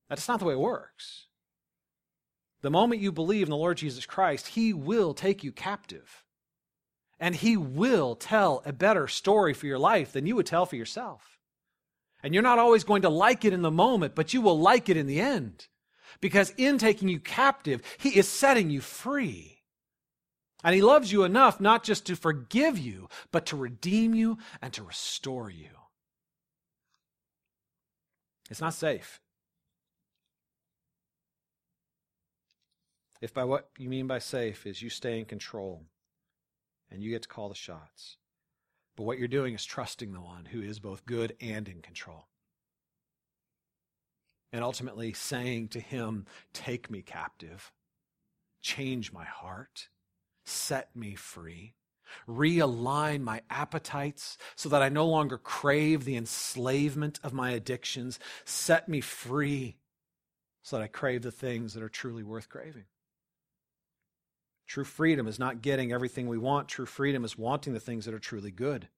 That's 0.09 0.29
not 0.29 0.41
the 0.41 0.45
way 0.45 0.53
it 0.53 0.59
works. 0.59 1.29
The 2.61 2.71
moment 2.71 3.01
you 3.01 3.11
believe 3.11 3.47
in 3.47 3.51
the 3.51 3.57
Lord 3.57 3.79
Jesus 3.79 4.05
Christ, 4.05 4.49
He 4.49 4.73
will 4.73 5.15
take 5.15 5.43
you 5.43 5.53
captive. 5.53 6.25
And 7.23 7.37
He 7.37 7.57
will 7.57 8.17
tell 8.17 8.63
a 8.67 8.73
better 8.73 9.07
story 9.07 9.55
for 9.55 9.67
your 9.67 9.79
life 9.79 10.13
than 10.13 10.27
you 10.27 10.35
would 10.35 10.45
tell 10.45 10.67
for 10.67 10.75
yourself. 10.75 11.39
And 12.21 12.35
you're 12.35 12.43
not 12.43 12.59
always 12.59 12.83
going 12.83 13.03
to 13.03 13.09
like 13.09 13.45
it 13.45 13.53
in 13.53 13.63
the 13.63 13.71
moment, 13.71 14.17
but 14.17 14.35
you 14.35 14.43
will 14.43 14.59
like 14.59 14.89
it 14.89 14.97
in 14.97 15.07
the 15.07 15.21
end. 15.21 15.69
Because 16.21 16.53
in 16.57 16.79
taking 16.79 17.09
you 17.09 17.21
captive, 17.21 17.81
He 17.97 18.19
is 18.19 18.27
setting 18.27 18.71
you 18.71 18.81
free. 18.81 19.61
And 20.65 20.75
he 20.75 20.83
loves 20.83 21.11
you 21.13 21.23
enough 21.23 21.61
not 21.61 21.85
just 21.85 22.07
to 22.07 22.17
forgive 22.17 22.77
you, 22.77 23.09
but 23.31 23.47
to 23.47 23.57
redeem 23.57 24.15
you 24.15 24.39
and 24.61 24.73
to 24.73 24.83
restore 24.83 25.51
you. 25.51 25.71
It's 28.51 28.61
not 28.61 28.75
safe. 28.75 29.21
If 33.21 33.33
by 33.33 33.45
what 33.45 33.71
you 33.79 33.89
mean 33.89 34.07
by 34.07 34.19
safe 34.19 34.67
is 34.67 34.83
you 34.83 34.91
stay 34.91 35.19
in 35.19 35.25
control 35.25 35.85
and 36.93 37.03
you 37.03 37.11
get 37.11 37.23
to 37.23 37.29
call 37.29 37.49
the 37.49 37.55
shots. 37.55 38.19
But 38.97 39.05
what 39.05 39.19
you're 39.19 39.29
doing 39.29 39.55
is 39.55 39.65
trusting 39.65 40.13
the 40.13 40.21
one 40.21 40.45
who 40.47 40.61
is 40.61 40.79
both 40.79 41.07
good 41.07 41.35
and 41.41 41.67
in 41.67 41.81
control. 41.81 42.27
And 44.53 44.63
ultimately 44.63 45.15
saying 45.15 45.69
to 45.69 45.81
him, 45.81 46.27
Take 46.53 46.91
me 46.91 47.01
captive, 47.01 47.73
change 48.61 49.13
my 49.13 49.25
heart 49.25 49.89
set 50.45 50.95
me 50.95 51.15
free. 51.15 51.75
Realign 52.29 53.23
my 53.23 53.41
appetites 53.49 54.37
so 54.55 54.69
that 54.69 54.83
I 54.83 54.91
no 54.91 55.07
longer 55.07 55.39
crave 55.39 56.05
the 56.05 56.17
enslavement 56.17 57.19
of 57.23 57.33
my 57.33 57.53
addictions. 57.53 58.19
Set 58.45 58.89
me 58.89 59.01
free 59.01 59.79
so 60.63 60.77
that 60.77 60.83
I 60.83 60.89
crave 60.89 61.23
the 61.23 61.31
things 61.31 61.73
that 61.75 61.83
are 61.83 61.89
truly 61.89 62.23
worth 62.23 62.49
craving. 62.49 62.85
True 64.73 64.85
freedom 64.85 65.29
is 65.29 65.39
not 65.39 65.61
getting 65.61 65.93
everything 65.93 66.29
we 66.29 66.39
want. 66.39 66.67
True 66.67 66.87
freedom 66.87 67.27
is 67.27 67.37
wanting 67.37 67.75
the 67.75 67.79
things 67.79 68.07
that 68.07 68.15
are 68.15 68.19
truly 68.19 68.51
good. 68.51 68.89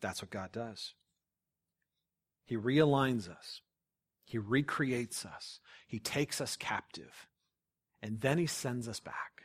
That's 0.00 0.22
what 0.22 0.30
God 0.30 0.50
does. 0.50 0.94
He 2.46 2.56
realigns 2.56 3.28
us, 3.28 3.60
He 4.24 4.38
recreates 4.38 5.26
us, 5.26 5.60
He 5.86 5.98
takes 5.98 6.40
us 6.40 6.56
captive, 6.56 7.28
and 8.02 8.22
then 8.22 8.38
He 8.38 8.46
sends 8.46 8.88
us 8.88 8.98
back 8.98 9.42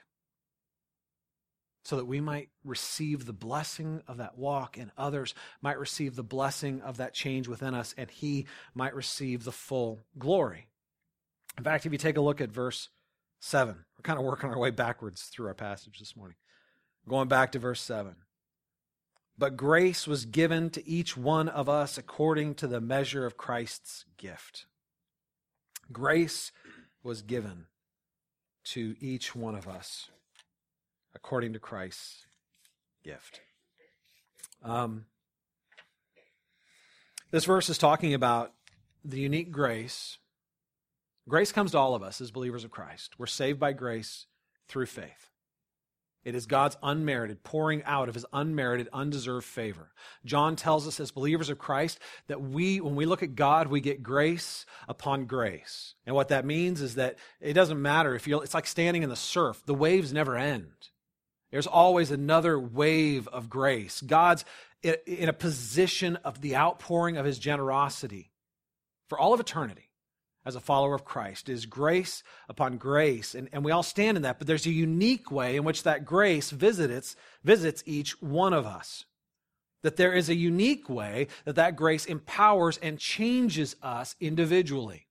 so 1.83 1.97
that 1.97 2.05
we 2.05 2.21
might 2.21 2.47
receive 2.63 3.25
the 3.25 3.33
blessing 3.33 4.01
of 4.07 4.15
that 4.15 4.37
walk 4.37 4.77
and 4.77 4.91
others 4.97 5.35
might 5.61 5.77
receive 5.77 6.15
the 6.15 6.23
blessing 6.23 6.79
of 6.83 6.95
that 6.95 7.13
change 7.13 7.49
within 7.49 7.75
us 7.75 7.93
and 7.97 8.09
he 8.09 8.45
might 8.73 8.95
receive 8.95 9.43
the 9.43 9.51
full 9.51 9.99
glory. 10.17 10.69
In 11.57 11.65
fact, 11.65 11.85
if 11.85 11.91
you 11.91 11.97
take 11.97 12.15
a 12.15 12.21
look 12.21 12.39
at 12.39 12.49
verse 12.49 12.87
7, 13.39 13.75
we're 13.97 14.01
kind 14.03 14.19
of 14.19 14.25
working 14.25 14.49
our 14.49 14.57
way 14.57 14.71
backwards 14.71 15.23
through 15.23 15.47
our 15.47 15.53
passage 15.53 15.99
this 15.99 16.15
morning. 16.15 16.35
Going 17.07 17.27
back 17.27 17.51
to 17.53 17.59
verse 17.59 17.81
7. 17.81 18.15
But 19.37 19.55
grace 19.55 20.05
was 20.05 20.25
given 20.25 20.69
to 20.71 20.85
each 20.87 21.15
one 21.15 21.47
of 21.47 21.69
us 21.69 21.97
according 21.97 22.55
to 22.55 22.67
the 22.67 22.81
measure 22.81 23.25
of 23.25 23.37
Christ's 23.37 24.03
gift. 24.17 24.65
Grace 25.91 26.51
was 27.03 27.21
given 27.21 27.65
to 28.65 28.95
each 28.99 29.35
one 29.35 29.55
of 29.55 29.67
us 29.67 30.09
according 31.15 31.53
to 31.53 31.59
Christ's 31.59 32.25
gift. 33.03 33.39
Um, 34.63 35.05
this 37.31 37.45
verse 37.45 37.69
is 37.69 37.77
talking 37.77 38.13
about 38.13 38.53
the 39.03 39.19
unique 39.19 39.51
grace. 39.51 40.18
Grace 41.29 41.51
comes 41.51 41.71
to 41.71 41.77
all 41.77 41.95
of 41.95 42.03
us 42.03 42.19
as 42.19 42.31
believers 42.31 42.63
of 42.63 42.71
Christ. 42.71 43.13
We're 43.17 43.27
saved 43.27 43.59
by 43.59 43.73
grace 43.73 44.25
through 44.67 44.87
faith. 44.87 45.29
It 46.25 46.35
is 46.35 46.47
God's 46.47 46.75
unmerited 46.83 47.43
pouring 47.43 47.81
out 47.85 48.09
of 48.09 48.15
his 48.15 48.25
unmerited, 48.33 48.89
undeserved 48.91 49.45
favor. 49.45 49.91
John 50.25 50.57
tells 50.57 50.85
us 50.85 50.99
as 50.99 51.11
believers 51.11 51.49
of 51.49 51.57
Christ 51.57 51.99
that 52.27 52.41
we, 52.41 52.81
when 52.81 52.95
we 52.95 53.05
look 53.05 53.23
at 53.23 53.35
God, 53.35 53.67
we 53.67 53.79
get 53.79 54.03
grace 54.03 54.65
upon 54.87 55.25
grace. 55.25 55.95
And 56.05 56.15
what 56.15 56.27
that 56.27 56.45
means 56.45 56.81
is 56.81 56.95
that 56.95 57.17
it 57.39 57.53
doesn't 57.53 57.81
matter 57.81 58.15
if 58.15 58.27
you're, 58.27 58.43
it's 58.43 58.53
like 58.53 58.67
standing 58.67 59.03
in 59.03 59.09
the 59.09 59.15
surf. 59.15 59.61
The 59.65 59.73
waves 59.73 60.11
never 60.11 60.35
end. 60.35 60.89
There's 61.51 61.67
always 61.67 62.11
another 62.11 62.59
wave 62.59 63.27
of 63.29 63.49
grace. 63.49 64.01
God's 64.01 64.43
in 64.83 65.29
a 65.29 65.33
position 65.33 66.17
of 66.17 66.41
the 66.41 66.55
outpouring 66.55 67.17
of 67.17 67.25
his 67.25 67.39
generosity 67.39 68.31
for 69.07 69.17
all 69.17 69.33
of 69.33 69.39
eternity 69.39 69.88
as 70.49 70.55
a 70.55 70.59
follower 70.59 70.93
of 70.93 71.05
Christ. 71.05 71.47
is 71.47 71.65
grace 71.65 72.23
upon 72.49 72.77
grace. 72.77 73.33
And, 73.33 73.47
and 73.53 73.63
we 73.63 73.71
all 73.71 73.83
stand 73.83 74.17
in 74.17 74.23
that, 74.23 74.37
but 74.37 74.47
there's 74.47 74.65
a 74.65 74.71
unique 74.71 75.31
way 75.31 75.55
in 75.55 75.63
which 75.63 75.83
that 75.83 76.03
grace 76.03 76.51
visits, 76.51 77.15
visits 77.43 77.81
each 77.85 78.21
one 78.21 78.53
of 78.53 78.65
us. 78.65 79.05
That 79.83 79.95
there 79.95 80.13
is 80.13 80.27
a 80.27 80.35
unique 80.35 80.89
way 80.89 81.27
that 81.45 81.55
that 81.55 81.77
grace 81.77 82.05
empowers 82.05 82.77
and 82.79 82.99
changes 82.99 83.77
us 83.81 84.15
individually. 84.19 85.07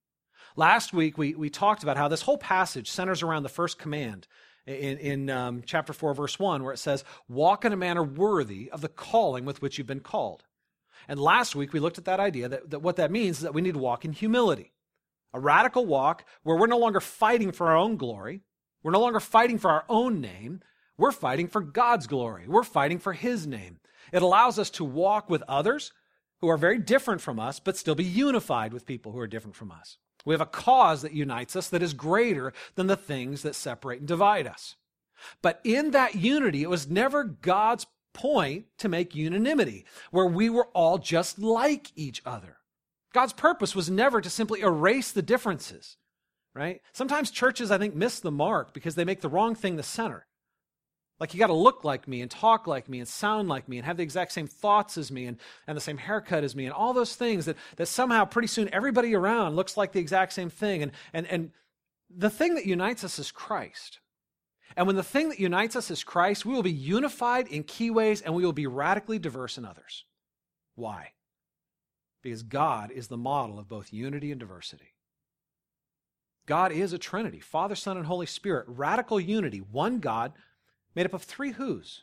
Last 0.56 0.92
week, 0.92 1.16
we, 1.16 1.34
we 1.34 1.48
talked 1.48 1.82
about 1.82 1.96
how 1.96 2.08
this 2.08 2.22
whole 2.22 2.36
passage 2.36 2.90
centers 2.90 3.22
around 3.22 3.44
the 3.44 3.48
first 3.48 3.78
command 3.78 4.26
in, 4.66 4.98
in 4.98 5.30
um, 5.30 5.62
chapter 5.64 5.94
4, 5.94 6.12
verse 6.12 6.38
1, 6.38 6.62
where 6.62 6.74
it 6.74 6.78
says, 6.78 7.04
Walk 7.28 7.64
in 7.64 7.72
a 7.72 7.76
manner 7.76 8.02
worthy 8.02 8.68
of 8.70 8.82
the 8.82 8.88
calling 8.88 9.46
with 9.46 9.62
which 9.62 9.78
you've 9.78 9.86
been 9.86 10.00
called. 10.00 10.44
And 11.06 11.18
last 11.18 11.56
week 11.56 11.72
we 11.72 11.80
looked 11.80 11.98
at 11.98 12.04
that 12.04 12.20
idea 12.20 12.48
that, 12.48 12.70
that 12.70 12.82
what 12.82 12.96
that 12.96 13.10
means 13.10 13.38
is 13.38 13.42
that 13.44 13.54
we 13.54 13.62
need 13.62 13.74
to 13.74 13.80
walk 13.80 14.04
in 14.04 14.12
humility. 14.12 14.72
A 15.32 15.40
radical 15.40 15.86
walk 15.86 16.24
where 16.42 16.56
we're 16.56 16.66
no 16.66 16.78
longer 16.78 17.00
fighting 17.00 17.52
for 17.52 17.68
our 17.68 17.76
own 17.76 17.96
glory. 17.96 18.42
We're 18.82 18.92
no 18.92 19.00
longer 19.00 19.20
fighting 19.20 19.58
for 19.58 19.70
our 19.70 19.84
own 19.88 20.20
name. 20.20 20.60
We're 20.96 21.12
fighting 21.12 21.48
for 21.48 21.60
God's 21.60 22.06
glory. 22.06 22.48
We're 22.48 22.62
fighting 22.62 22.98
for 22.98 23.12
His 23.12 23.46
name. 23.46 23.78
It 24.12 24.22
allows 24.22 24.58
us 24.58 24.70
to 24.70 24.84
walk 24.84 25.28
with 25.28 25.42
others 25.48 25.92
who 26.40 26.48
are 26.48 26.56
very 26.56 26.78
different 26.78 27.20
from 27.20 27.38
us, 27.38 27.60
but 27.60 27.76
still 27.76 27.94
be 27.94 28.04
unified 28.04 28.72
with 28.72 28.86
people 28.86 29.12
who 29.12 29.18
are 29.18 29.26
different 29.26 29.56
from 29.56 29.70
us. 29.70 29.98
We 30.24 30.34
have 30.34 30.40
a 30.40 30.46
cause 30.46 31.02
that 31.02 31.12
unites 31.12 31.56
us 31.56 31.68
that 31.68 31.82
is 31.82 31.94
greater 31.94 32.52
than 32.74 32.86
the 32.86 32.96
things 32.96 33.42
that 33.42 33.54
separate 33.54 34.00
and 34.00 34.08
divide 34.08 34.46
us. 34.46 34.76
But 35.42 35.60
in 35.64 35.90
that 35.92 36.14
unity, 36.14 36.62
it 36.62 36.70
was 36.70 36.88
never 36.88 37.24
God's 37.24 37.86
point 38.14 38.66
to 38.78 38.88
make 38.88 39.14
unanimity, 39.14 39.84
where 40.10 40.26
we 40.26 40.50
were 40.50 40.68
all 40.74 40.98
just 40.98 41.38
like 41.38 41.92
each 41.94 42.22
other. 42.24 42.57
God's 43.18 43.32
purpose 43.32 43.74
was 43.74 43.90
never 43.90 44.20
to 44.20 44.30
simply 44.30 44.60
erase 44.60 45.10
the 45.10 45.22
differences, 45.22 45.96
right? 46.54 46.80
Sometimes 46.92 47.32
churches, 47.32 47.72
I 47.72 47.76
think, 47.76 47.96
miss 47.96 48.20
the 48.20 48.30
mark 48.30 48.72
because 48.72 48.94
they 48.94 49.04
make 49.04 49.22
the 49.22 49.28
wrong 49.28 49.56
thing 49.56 49.74
the 49.74 49.82
center. 49.82 50.24
Like 51.18 51.34
you 51.34 51.40
got 51.40 51.48
to 51.48 51.52
look 51.52 51.82
like 51.82 52.06
me 52.06 52.20
and 52.20 52.30
talk 52.30 52.68
like 52.68 52.88
me 52.88 53.00
and 53.00 53.08
sound 53.08 53.48
like 53.48 53.68
me 53.68 53.78
and 53.78 53.86
have 53.86 53.96
the 53.96 54.04
exact 54.04 54.30
same 54.30 54.46
thoughts 54.46 54.96
as 54.96 55.10
me 55.10 55.26
and, 55.26 55.36
and 55.66 55.76
the 55.76 55.80
same 55.80 55.96
haircut 55.96 56.44
as 56.44 56.54
me 56.54 56.64
and 56.64 56.72
all 56.72 56.92
those 56.92 57.16
things 57.16 57.46
that, 57.46 57.56
that 57.74 57.86
somehow 57.86 58.24
pretty 58.24 58.46
soon 58.46 58.72
everybody 58.72 59.16
around 59.16 59.56
looks 59.56 59.76
like 59.76 59.90
the 59.90 59.98
exact 59.98 60.32
same 60.32 60.48
thing. 60.48 60.84
And, 60.84 60.92
and, 61.12 61.26
and 61.26 61.50
the 62.16 62.30
thing 62.30 62.54
that 62.54 62.66
unites 62.66 63.02
us 63.02 63.18
is 63.18 63.32
Christ. 63.32 63.98
And 64.76 64.86
when 64.86 64.94
the 64.94 65.02
thing 65.02 65.30
that 65.30 65.40
unites 65.40 65.74
us 65.74 65.90
is 65.90 66.04
Christ, 66.04 66.46
we 66.46 66.54
will 66.54 66.62
be 66.62 66.70
unified 66.70 67.48
in 67.48 67.64
key 67.64 67.90
ways 67.90 68.22
and 68.22 68.32
we 68.32 68.44
will 68.44 68.52
be 68.52 68.68
radically 68.68 69.18
diverse 69.18 69.58
in 69.58 69.64
others. 69.64 70.04
Why? 70.76 71.14
Because 72.22 72.42
God 72.42 72.90
is 72.90 73.08
the 73.08 73.16
model 73.16 73.58
of 73.58 73.68
both 73.68 73.92
unity 73.92 74.30
and 74.30 74.40
diversity. 74.40 74.94
God 76.46 76.72
is 76.72 76.92
a 76.92 76.98
Trinity 76.98 77.40
Father, 77.40 77.74
Son, 77.74 77.96
and 77.96 78.06
Holy 78.06 78.26
Spirit. 78.26 78.66
Radical 78.68 79.20
unity, 79.20 79.58
one 79.58 80.00
God 80.00 80.32
made 80.94 81.06
up 81.06 81.14
of 81.14 81.22
three 81.22 81.52
who's. 81.52 82.02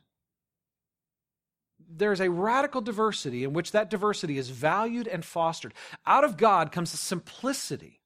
There's 1.89 2.21
a 2.21 2.29
radical 2.29 2.81
diversity 2.81 3.43
in 3.43 3.53
which 3.53 3.71
that 3.71 3.89
diversity 3.89 4.37
is 4.37 4.49
valued 4.49 5.07
and 5.07 5.25
fostered. 5.25 5.73
Out 6.05 6.23
of 6.23 6.37
God 6.37 6.71
comes 6.71 6.91
the 6.91 6.97
simplicity 6.97 8.01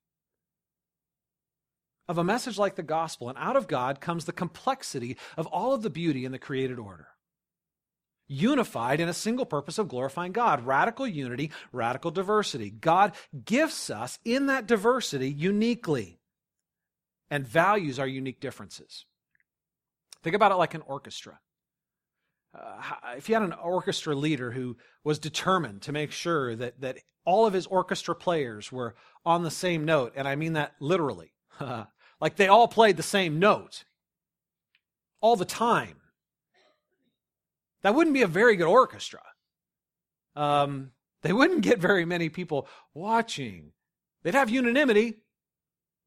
of 2.08 2.18
a 2.18 2.24
message 2.24 2.58
like 2.58 2.76
the 2.76 2.84
gospel, 2.84 3.30
and 3.30 3.38
out 3.38 3.56
of 3.56 3.68
God 3.68 4.02
comes 4.02 4.26
the 4.26 4.32
complexity 4.32 5.16
of 5.38 5.46
all 5.48 5.74
of 5.74 5.84
the 5.84 5.92
beauty 5.92 6.26
in 6.26 6.32
the 6.32 6.40
created 6.40 6.80
order. 6.80 7.10
Unified 8.30 9.00
in 9.00 9.10
a 9.10 9.14
single 9.14 9.46
purpose 9.46 9.78
of 9.78 9.88
glorifying 9.88 10.32
God. 10.32 10.66
Radical 10.66 11.08
unity, 11.08 11.52
radical 11.74 12.12
diversity. 12.12 12.70
God 12.70 13.14
gifts 13.44 13.90
us 13.90 14.20
in 14.24 14.46
that 14.46 14.68
diversity 14.68 15.30
uniquely 15.30 16.20
and 17.30 17.48
values 17.48 18.00
our 18.00 18.08
unique 18.08 18.40
differences. 18.40 19.06
Think 20.24 20.36
about 20.36 20.52
it 20.52 20.56
like 20.56 20.74
an 20.74 20.84
orchestra. 20.86 21.40
Uh, 22.58 22.82
if 23.18 23.30
you 23.30 23.36
had 23.36 23.44
an 23.44 23.54
orchestra 23.54 24.16
leader 24.16 24.52
who 24.52 24.78
was 25.04 25.20
determined 25.20 25.82
to 25.84 25.92
make 25.92 26.12
sure 26.12 26.56
that, 26.56 26.82
that 26.82 26.98
all 27.26 27.46
of 27.46 27.54
his 27.54 27.68
orchestra 27.68 28.16
players 28.16 28.72
were 28.72 28.96
on 29.26 29.44
the 29.44 29.52
same 29.52 29.86
note, 29.86 30.14
and 30.16 30.28
I 30.28 30.36
mean 30.36 30.54
that 30.54 30.74
literally, 30.80 31.34
like 32.22 32.36
they 32.36 32.48
all 32.48 32.68
played 32.68 32.98
the 32.98 33.04
same 33.04 33.40
note 33.40 33.84
all 35.22 35.36
the 35.36 35.46
time, 35.46 35.98
that 37.82 37.96
wouldn't 37.96 38.14
be 38.14 38.22
a 38.22 38.28
very 38.28 38.56
good 38.56 38.68
orchestra. 38.68 39.22
Um, 40.36 40.92
they 41.22 41.34
wouldn't 41.34 41.62
get 41.62 41.80
very 41.80 42.06
many 42.06 42.30
people 42.30 42.68
watching. 42.94 43.72
They'd 44.24 44.36
have 44.36 44.50
unanimity. 44.50 45.16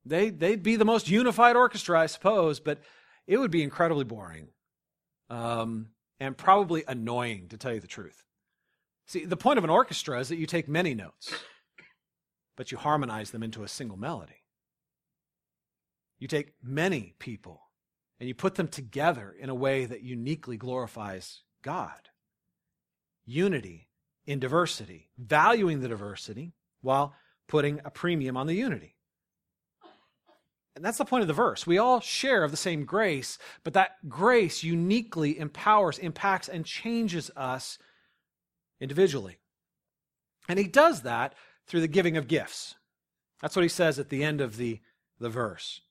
They, 0.05 0.31
they'd 0.31 0.63
be 0.63 0.77
the 0.77 0.85
most 0.85 1.09
unified 1.09 1.57
orchestra, 1.57 2.01
I 2.01 2.07
suppose, 2.07 2.61
but 2.61 2.81
it 3.27 3.39
would 3.39 3.51
be 3.51 3.63
incredibly 3.63 4.05
boring 4.05 4.49
um, 5.31 5.89
and 6.19 6.37
probably 6.37 6.85
annoying, 6.87 7.49
to 7.49 7.57
tell 7.57 7.73
you 7.73 7.81
the 7.81 7.87
truth. 7.87 8.25
See, 9.07 9.25
the 9.25 9.37
point 9.37 9.59
of 9.59 9.65
an 9.65 9.71
orchestra 9.71 10.19
is 10.21 10.29
that 10.29 10.37
you 10.37 10.47
take 10.47 10.69
many 10.69 10.95
notes, 10.95 11.35
but 12.57 12.73
you 12.73 12.79
harmonize 12.79 13.31
them 13.31 13.43
into 13.43 13.63
a 13.63 13.69
single 13.69 13.97
melody. 13.97 14.45
You 16.19 16.29
take 16.29 16.55
many 16.63 17.15
people 17.19 17.63
and 18.21 18.29
you 18.29 18.35
put 18.35 18.55
them 18.55 18.69
together 18.69 19.35
in 19.39 19.49
a 19.49 19.55
way 19.55 19.85
that 19.85 20.03
uniquely 20.03 20.57
glorifies 20.57 21.43
God. 21.63 22.11
Unity 23.25 23.89
in 24.27 24.39
diversity, 24.39 25.11
valuing 25.19 25.81
the 25.81 25.89
diversity 25.89 26.53
while 26.81 27.15
putting 27.49 27.81
a 27.85 27.91
premium 27.91 28.37
on 28.37 28.47
the 28.47 28.55
unity. 28.55 28.97
And 30.75 30.85
that's 30.85 30.99
the 30.99 31.05
point 31.05 31.23
of 31.23 31.29
the 31.29 31.35
verse. 31.35 31.67
We 31.67 31.79
all 31.79 32.01
share 32.01 32.45
of 32.45 32.51
the 32.51 32.57
same 32.57 32.85
grace, 32.85 33.39
but 33.63 33.75
that 33.75 34.09
grace 34.09 34.63
uniquely 34.63 35.39
empowers, 35.39 35.99
impacts, 35.99 36.49
and 36.49 36.65
changes 36.65 37.31
us 37.37 37.79
individually. 38.81 39.39
And 40.49 40.59
he 40.59 40.67
does 40.67 41.03
that 41.03 41.35
through 41.67 41.83
the 41.83 41.89
giving 41.89 42.17
of 42.17 42.27
gifts. 42.27 42.75
That's 43.41 43.55
what 43.55 43.65
he 43.65 43.69
says 43.69 43.99
at 43.99 44.09
the 44.09 44.25
end 44.25 44.41
of 44.41 44.57
the, 44.57 44.81
the 45.19 45.29
verse, 45.29 45.83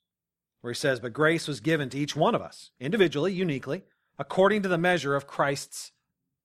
where 0.62 0.73
he 0.73 0.77
says, 0.77 0.99
But 0.99 1.13
grace 1.13 1.47
was 1.47 1.60
given 1.60 1.89
to 1.89 1.99
each 1.99 2.15
one 2.15 2.34
of 2.34 2.41
us, 2.41 2.71
individually, 2.79 3.34
uniquely, 3.34 3.84
according 4.21 4.62
to 4.62 4.69
the 4.69 4.77
measure 4.77 5.15
of 5.15 5.25
Christ's 5.25 5.93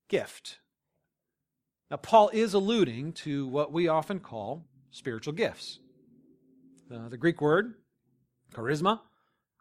gift. 0.08 0.60
Now, 1.90 1.98
Paul 1.98 2.30
is 2.32 2.54
alluding 2.54 3.12
to 3.24 3.46
what 3.48 3.70
we 3.70 3.86
often 3.86 4.18
call 4.18 4.64
spiritual 4.90 5.34
gifts. 5.34 5.78
Uh, 6.90 7.10
the 7.10 7.18
Greek 7.18 7.42
word 7.42 7.74
Charisma 8.54 9.00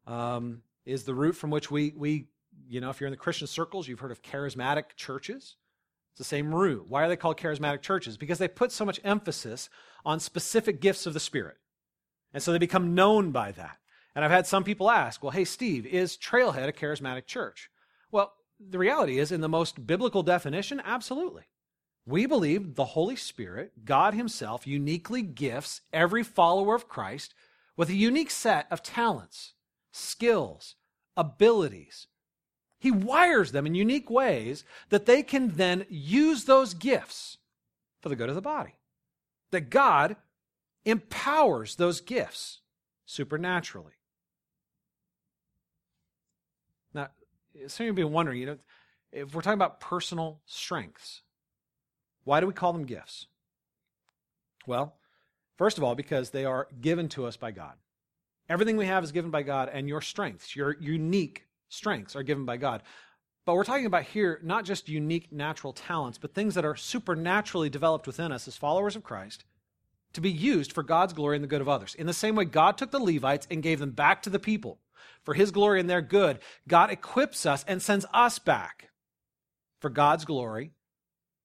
um, 0.08 0.62
is 0.86 1.04
the 1.04 1.14
root 1.14 1.34
from 1.34 1.50
which 1.50 1.70
we, 1.70 1.94
we, 1.98 2.30
you 2.70 2.80
know, 2.80 2.90
if 2.90 3.02
you're 3.02 3.08
in 3.08 3.12
the 3.12 3.18
Christian 3.18 3.48
circles, 3.48 3.86
you've 3.86 4.00
heard 4.00 4.12
of 4.12 4.22
charismatic 4.22 4.96
churches. 4.96 5.58
It's 6.14 6.20
the 6.20 6.24
same 6.24 6.56
root. 6.56 6.86
Why 6.88 7.04
are 7.04 7.10
they 7.10 7.18
called 7.18 7.36
charismatic 7.36 7.82
churches? 7.82 8.16
Because 8.16 8.38
they 8.38 8.48
put 8.48 8.72
so 8.72 8.86
much 8.86 9.02
emphasis 9.04 9.70
on 10.06 10.22
specific 10.22 10.80
gifts 10.80 11.06
of 11.06 11.14
the 11.14 11.20
Spirit. 11.20 11.58
And 12.34 12.42
so 12.42 12.54
they 12.54 12.60
become 12.60 12.96
known 12.96 13.32
by 13.32 13.52
that. 13.52 13.78
And 14.16 14.24
I've 14.24 14.32
had 14.32 14.48
some 14.48 14.64
people 14.64 14.90
ask, 14.90 15.22
well, 15.22 15.34
hey, 15.34 15.44
Steve, 15.44 15.86
is 15.86 16.16
Trailhead 16.16 16.70
a 16.70 16.72
charismatic 16.72 17.26
church? 17.26 17.70
The 18.60 18.80
reality 18.80 19.20
is, 19.20 19.32
in 19.32 19.42
the 19.42 19.50
most 19.50 19.86
biblical 19.86 20.24
definition, 20.24 20.82
absolutely. 20.84 21.44
We 22.06 22.26
believe 22.26 22.76
the 22.76 22.86
Holy 22.86 23.16
Spirit, 23.16 23.86
God 23.86 24.14
Himself, 24.14 24.68
uniquely 24.68 25.22
gifts 25.22 25.82
every 25.92 26.24
follower 26.24 26.76
of 26.76 26.88
Christ 26.88 27.34
with 27.76 27.90
a 27.90 27.96
unique 27.96 28.32
set 28.32 28.68
of 28.72 28.84
talents, 28.84 29.54
skills, 29.92 30.76
abilities. 31.18 32.08
He 32.80 32.92
wires 32.92 33.52
them 33.52 33.66
in 33.66 33.76
unique 33.76 34.10
ways 34.10 34.64
that 34.90 35.06
they 35.06 35.24
can 35.24 35.56
then 35.56 35.86
use 35.90 36.44
those 36.44 36.74
gifts 36.74 37.38
for 38.02 38.10
the 38.10 38.16
good 38.16 38.30
of 38.30 38.36
the 38.36 38.42
body. 38.42 38.76
That 39.52 39.70
God 39.70 40.16
empowers 40.86 41.76
those 41.76 42.02
gifts 42.02 42.60
supernaturally. 43.06 43.94
Now, 46.94 47.10
some 47.68 47.84
of 47.84 47.86
you 47.86 47.88
have 47.88 47.96
been 47.96 48.12
wondering, 48.12 48.40
you 48.40 48.46
know, 48.46 48.58
if 49.12 49.34
we're 49.34 49.42
talking 49.42 49.54
about 49.58 49.80
personal 49.80 50.42
strengths, 50.46 51.22
why 52.24 52.40
do 52.40 52.48
we 52.48 52.54
call 52.54 52.74
them 52.74 52.86
gifts? 52.86 53.28
Well, 54.68 54.96
First 55.58 55.78
of 55.78 55.84
all, 55.84 55.96
because 55.96 56.30
they 56.30 56.46
are 56.46 56.68
given 56.82 57.10
to 57.10 57.26
us 57.26 57.38
by 57.38 57.52
God. 57.52 57.74
Everything 58.50 58.78
we 58.78 58.86
have 58.86 59.04
is 59.04 59.12
given 59.12 59.32
by 59.32 59.42
God, 59.42 59.70
and 59.72 59.88
your 59.88 60.02
strengths, 60.02 60.56
your 60.56 60.76
unique 60.80 61.48
strengths, 61.70 62.16
are 62.16 62.24
given 62.24 62.46
by 62.46 62.58
God. 62.58 62.84
But 63.46 63.56
we're 63.56 63.64
talking 63.64 63.86
about 63.86 64.04
here 64.04 64.40
not 64.44 64.66
just 64.66 64.90
unique 64.90 65.32
natural 65.32 65.74
talents, 65.74 66.18
but 66.18 66.34
things 66.34 66.56
that 66.56 66.66
are 66.66 66.76
supernaturally 66.76 67.70
developed 67.70 68.08
within 68.08 68.32
us 68.32 68.48
as 68.48 68.58
followers 68.58 68.96
of 68.96 69.04
Christ 69.04 69.46
to 70.14 70.22
be 70.22 70.32
used 70.32 70.72
for 70.72 70.84
God's 70.84 71.14
glory 71.14 71.38
and 71.38 71.44
the 71.44 71.48
good 71.48 71.62
of 71.62 71.70
others. 71.70 71.96
In 71.96 72.08
the 72.08 72.14
same 72.14 72.36
way, 72.36 72.46
God 72.46 72.78
took 72.78 72.92
the 72.92 73.00
Levites 73.00 73.48
and 73.50 73.64
gave 73.64 73.80
them 73.80 73.92
back 73.92 74.22
to 74.24 74.30
the 74.30 74.40
people 74.40 74.80
for 75.24 75.34
his 75.34 75.52
glory 75.52 75.80
and 75.80 75.90
their 75.90 76.02
good. 76.02 76.40
God 76.68 76.92
equips 76.92 77.46
us 77.46 77.64
and 77.68 77.82
sends 77.82 78.06
us 78.14 78.40
back 78.40 78.90
for 79.80 79.90
God's 79.90 80.26
glory 80.26 80.72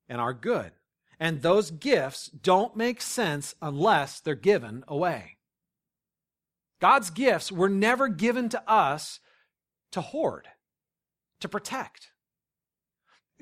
and 0.09 0.21
our 0.21 0.33
good. 0.33 0.73
And 1.19 1.43
those 1.43 1.71
gifts 1.71 2.29
don't 2.29 2.77
make 2.77 3.03
sense 3.03 3.55
unless 3.61 4.21
they're 4.21 4.35
given 4.35 4.85
away. 4.89 5.37
God's 6.81 7.11
gifts 7.11 7.53
were 7.53 7.69
never 7.69 8.09
given 8.09 8.49
to 8.49 8.71
us 8.71 9.21
to 9.93 10.01
hoard, 10.01 10.49
to 11.41 11.49
protect. 11.49 12.13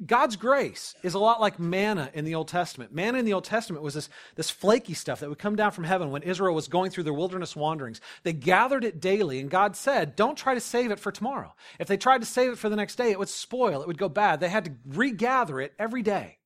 God's 0.07 0.37
grace 0.37 0.95
is 1.03 1.15
a 1.15 1.19
lot 1.19 1.41
like 1.41 1.59
manna 1.59 2.11
in 2.15 2.25
the 2.25 2.35
Old 2.35 2.49
Testament. 2.49 2.93
Manna 2.93 3.19
in 3.19 3.25
the 3.25 3.33
Old 3.33 3.45
Testament 3.45 3.83
was 3.83 3.95
this, 3.95 4.09
this 4.35 4.51
flaky 4.51 4.95
stuff 4.95 5.21
that 5.21 5.29
would 5.29 5.39
come 5.39 5.57
down 5.57 5.73
from 5.73 5.85
heaven 5.85 6.11
when 6.11 6.23
Israel 6.23 6.55
was 6.55 6.69
going 6.69 6.91
through 6.91 7.05
their 7.05 7.13
wilderness 7.13 7.57
wanderings. 7.57 8.01
They 8.23 8.33
gathered 8.33 8.85
it 8.85 9.01
daily, 9.01 9.41
and 9.41 9.51
God 9.51 9.77
said, 9.77 10.17
Don't 10.17 10.37
try 10.37 10.55
to 10.55 10.61
save 10.61 10.91
it 10.91 11.01
for 11.01 11.13
tomorrow. 11.13 11.55
If 11.79 11.89
they 11.89 11.97
tried 11.97 12.21
to 12.21 12.27
save 12.27 12.53
it 12.53 12.59
for 12.59 12.69
the 12.69 12.77
next 12.77 12.97
day, 12.97 13.11
it 13.11 13.19
would 13.19 13.29
spoil, 13.29 13.83
it 13.83 13.89
would 13.89 13.99
go 13.99 14.09
bad. 14.09 14.41
They 14.41 14.49
had 14.49 14.65
to 14.67 14.73
regather 14.87 15.61
it 15.61 15.75
every 15.79 16.03
day. 16.03 16.39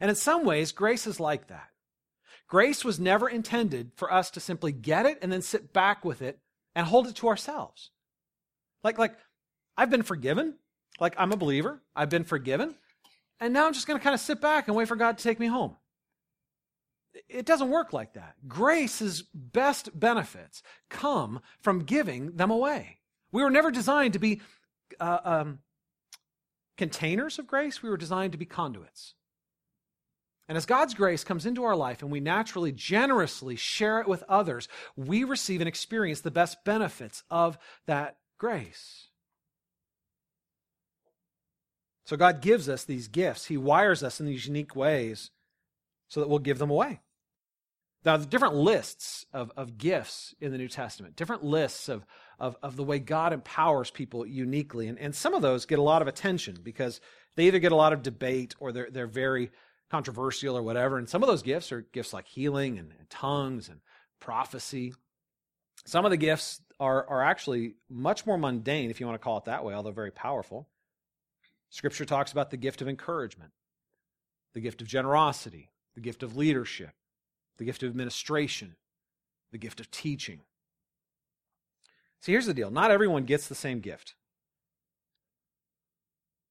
And 0.00 0.10
in 0.10 0.16
some 0.16 0.44
ways, 0.44 0.72
grace 0.72 1.06
is 1.06 1.20
like 1.20 1.48
that. 1.48 1.68
Grace 2.48 2.84
was 2.84 3.00
never 3.00 3.28
intended 3.28 3.92
for 3.96 4.12
us 4.12 4.30
to 4.30 4.40
simply 4.40 4.72
get 4.72 5.06
it 5.06 5.18
and 5.20 5.32
then 5.32 5.42
sit 5.42 5.72
back 5.72 6.04
with 6.04 6.22
it 6.22 6.38
and 6.74 6.86
hold 6.86 7.06
it 7.08 7.16
to 7.16 7.28
ourselves. 7.28 7.90
Like, 8.84 8.98
like 8.98 9.16
I've 9.76 9.90
been 9.90 10.02
forgiven. 10.02 10.54
Like 11.00 11.14
I'm 11.18 11.32
a 11.32 11.36
believer. 11.36 11.82
I've 11.94 12.10
been 12.10 12.24
forgiven. 12.24 12.74
And 13.40 13.52
now 13.52 13.66
I'm 13.66 13.74
just 13.74 13.86
going 13.86 13.98
to 13.98 14.02
kind 14.02 14.14
of 14.14 14.20
sit 14.20 14.40
back 14.40 14.66
and 14.66 14.76
wait 14.76 14.88
for 14.88 14.96
God 14.96 15.18
to 15.18 15.24
take 15.24 15.38
me 15.38 15.46
home. 15.46 15.76
It 17.28 17.46
doesn't 17.46 17.70
work 17.70 17.92
like 17.92 18.14
that. 18.14 18.34
Grace's 18.46 19.22
best 19.22 19.98
benefits 19.98 20.62
come 20.90 21.40
from 21.60 21.80
giving 21.80 22.36
them 22.36 22.50
away. 22.50 22.98
We 23.32 23.42
were 23.42 23.50
never 23.50 23.70
designed 23.70 24.14
to 24.14 24.18
be 24.18 24.40
uh, 25.00 25.18
um, 25.24 25.58
containers 26.76 27.38
of 27.38 27.46
grace, 27.46 27.82
we 27.82 27.88
were 27.88 27.96
designed 27.96 28.32
to 28.32 28.38
be 28.38 28.44
conduits. 28.44 29.14
And 30.48 30.56
as 30.56 30.66
God's 30.66 30.94
grace 30.94 31.24
comes 31.24 31.44
into 31.44 31.64
our 31.64 31.74
life 31.74 32.02
and 32.02 32.10
we 32.10 32.20
naturally, 32.20 32.70
generously 32.70 33.56
share 33.56 34.00
it 34.00 34.06
with 34.06 34.22
others, 34.28 34.68
we 34.94 35.24
receive 35.24 35.60
and 35.60 35.66
experience 35.66 36.20
the 36.20 36.30
best 36.30 36.64
benefits 36.64 37.24
of 37.30 37.58
that 37.86 38.18
grace. 38.38 39.08
So 42.06 42.16
God 42.16 42.40
gives 42.40 42.68
us 42.68 42.84
these 42.84 43.08
gifts. 43.08 43.46
He 43.46 43.56
wires 43.56 44.04
us 44.04 44.20
in 44.20 44.26
these 44.26 44.46
unique 44.46 44.76
ways 44.76 45.32
so 46.08 46.20
that 46.20 46.28
we'll 46.28 46.38
give 46.38 46.58
them 46.58 46.70
away. 46.70 47.00
Now, 48.04 48.16
the 48.16 48.26
different 48.26 48.54
lists 48.54 49.26
of, 49.32 49.50
of 49.56 49.76
gifts 49.76 50.32
in 50.40 50.52
the 50.52 50.58
New 50.58 50.68
Testament, 50.68 51.16
different 51.16 51.42
lists 51.42 51.88
of, 51.88 52.06
of, 52.38 52.56
of 52.62 52.76
the 52.76 52.84
way 52.84 53.00
God 53.00 53.32
empowers 53.32 53.90
people 53.90 54.24
uniquely. 54.24 54.86
And, 54.86 54.96
and 55.00 55.12
some 55.12 55.34
of 55.34 55.42
those 55.42 55.66
get 55.66 55.80
a 55.80 55.82
lot 55.82 56.00
of 56.00 56.06
attention 56.06 56.58
because 56.62 57.00
they 57.34 57.48
either 57.48 57.58
get 57.58 57.72
a 57.72 57.76
lot 57.76 57.92
of 57.92 58.02
debate 58.02 58.54
or 58.60 58.70
they're, 58.70 58.88
they're 58.88 59.08
very 59.08 59.50
controversial 59.90 60.56
or 60.56 60.62
whatever. 60.62 60.98
And 60.98 61.08
some 61.08 61.24
of 61.24 61.28
those 61.28 61.42
gifts 61.42 61.72
are 61.72 61.80
gifts 61.80 62.12
like 62.12 62.28
healing 62.28 62.78
and, 62.78 62.92
and 62.96 63.10
tongues 63.10 63.68
and 63.68 63.80
prophecy. 64.20 64.94
Some 65.84 66.04
of 66.04 66.12
the 66.12 66.16
gifts 66.16 66.60
are, 66.78 67.04
are 67.08 67.24
actually 67.24 67.74
much 67.90 68.24
more 68.24 68.38
mundane, 68.38 68.90
if 68.90 69.00
you 69.00 69.06
want 69.06 69.20
to 69.20 69.24
call 69.24 69.38
it 69.38 69.46
that 69.46 69.64
way, 69.64 69.74
although 69.74 69.90
very 69.90 70.12
powerful. 70.12 70.68
Scripture 71.70 72.04
talks 72.04 72.32
about 72.32 72.50
the 72.50 72.56
gift 72.56 72.80
of 72.80 72.88
encouragement, 72.88 73.52
the 74.54 74.60
gift 74.60 74.80
of 74.80 74.86
generosity, 74.86 75.70
the 75.94 76.00
gift 76.00 76.22
of 76.22 76.36
leadership, 76.36 76.92
the 77.58 77.64
gift 77.64 77.82
of 77.82 77.90
administration, 77.90 78.76
the 79.52 79.58
gift 79.58 79.80
of 79.80 79.90
teaching. 79.90 80.40
See, 82.20 82.32
here's 82.32 82.46
the 82.46 82.54
deal 82.54 82.70
not 82.70 82.90
everyone 82.90 83.24
gets 83.24 83.48
the 83.48 83.54
same 83.54 83.80
gift, 83.80 84.14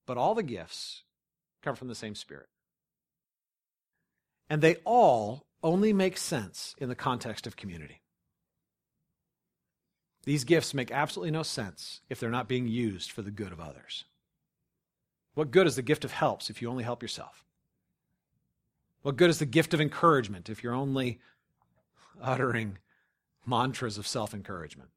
but 0.06 0.17
all 0.17 0.36
the 0.36 0.43
gifts 0.43 1.04
come 1.62 1.75
from 1.75 1.88
the 1.88 1.95
same 1.95 2.15
Spirit. 2.15 2.47
And 4.49 4.62
they 4.62 4.75
all 4.86 5.45
only 5.63 5.93
make 5.93 6.17
sense 6.17 6.75
in 6.78 6.89
the 6.89 6.95
context 6.95 7.47
of 7.47 7.56
community. 7.56 8.01
These 10.23 10.43
gifts 10.43 10.73
make 10.73 10.91
absolutely 10.91 11.32
no 11.32 11.43
sense 11.43 12.01
if 12.10 12.19
they're 12.19 12.30
not 12.30 12.47
being 12.47 12.67
used 12.67 13.12
for 13.12 13.21
the 13.21 13.32
good 13.32 13.51
of 13.51 13.60
others. 13.60 14.06
What 15.35 15.51
good 15.51 15.67
is 15.67 15.75
the 15.75 15.81
gift 15.81 16.03
of 16.03 16.13
helps 16.13 16.49
if 16.49 16.61
you 16.61 16.69
only 16.69 16.83
help 16.83 17.01
yourself? 17.01 17.45
What 19.03 19.17
good 19.17 19.29
is 19.29 19.37
the 19.37 19.45
gift 19.45 19.73
of 19.73 19.81
encouragement 19.81 20.49
if 20.49 20.63
you're 20.63 20.73
only 20.73 21.19
uttering 22.21 22.79
mantras 23.45 23.97
of 23.97 24.07
self 24.07 24.33
encouragement? 24.33 24.89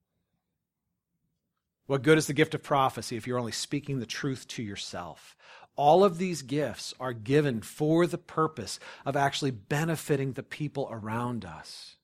What 1.86 2.02
good 2.02 2.18
is 2.18 2.26
the 2.26 2.32
gift 2.32 2.54
of 2.54 2.62
prophecy 2.62 3.16
if 3.16 3.26
you're 3.26 3.38
only 3.38 3.52
speaking 3.52 3.98
the 3.98 4.06
truth 4.06 4.46
to 4.48 4.62
yourself? 4.62 5.36
All 5.74 6.04
of 6.04 6.18
these 6.18 6.42
gifts 6.42 6.94
are 6.98 7.12
given 7.12 7.60
for 7.60 8.06
the 8.06 8.18
purpose 8.18 8.78
of 9.04 9.16
actually 9.16 9.50
benefiting 9.52 10.32
the 10.32 10.42
people 10.42 10.88
around 10.90 11.44
us. 11.44 11.96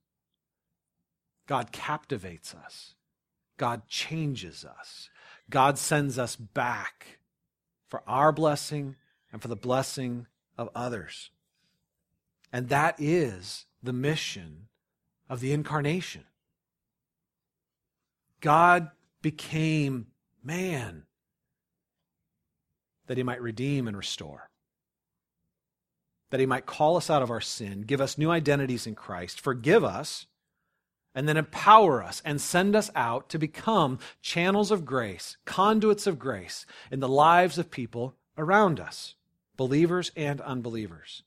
God 1.46 1.70
captivates 1.70 2.54
us. 2.54 2.94
God 3.56 3.86
changes 3.88 4.64
us. 4.64 5.10
God 5.50 5.78
sends 5.78 6.18
us 6.18 6.34
back 6.34 7.18
for 7.88 8.02
our 8.06 8.32
blessing 8.32 8.96
and 9.32 9.40
for 9.40 9.48
the 9.48 9.56
blessing 9.56 10.26
of 10.56 10.68
others. 10.74 11.30
And 12.52 12.68
that 12.68 12.96
is 12.98 13.66
the 13.82 13.92
mission 13.92 14.68
of 15.28 15.40
the 15.40 15.52
incarnation. 15.52 16.24
God 18.40 18.90
became 19.22 20.06
man 20.42 21.04
that 23.06 23.16
he 23.16 23.22
might 23.22 23.42
redeem 23.42 23.88
and 23.88 23.96
restore, 23.96 24.50
that 26.30 26.40
he 26.40 26.46
might 26.46 26.66
call 26.66 26.96
us 26.96 27.10
out 27.10 27.22
of 27.22 27.30
our 27.30 27.40
sin, 27.40 27.82
give 27.82 28.00
us 28.00 28.18
new 28.18 28.30
identities 28.30 28.86
in 28.86 28.94
Christ, 28.94 29.40
forgive 29.40 29.82
us, 29.84 30.26
and 31.14 31.28
then 31.28 31.36
empower 31.36 32.02
us 32.02 32.20
and 32.24 32.40
send 32.40 32.74
us 32.74 32.90
out 32.94 33.28
to 33.28 33.38
become 33.38 33.98
channels 34.20 34.70
of 34.70 34.84
grace, 34.84 35.36
conduits 35.44 36.06
of 36.06 36.18
grace 36.18 36.66
in 36.90 37.00
the 37.00 37.08
lives 37.08 37.58
of 37.58 37.70
people 37.70 38.16
around 38.36 38.80
us, 38.80 39.14
believers 39.56 40.10
and 40.16 40.40
unbelievers. 40.40 41.22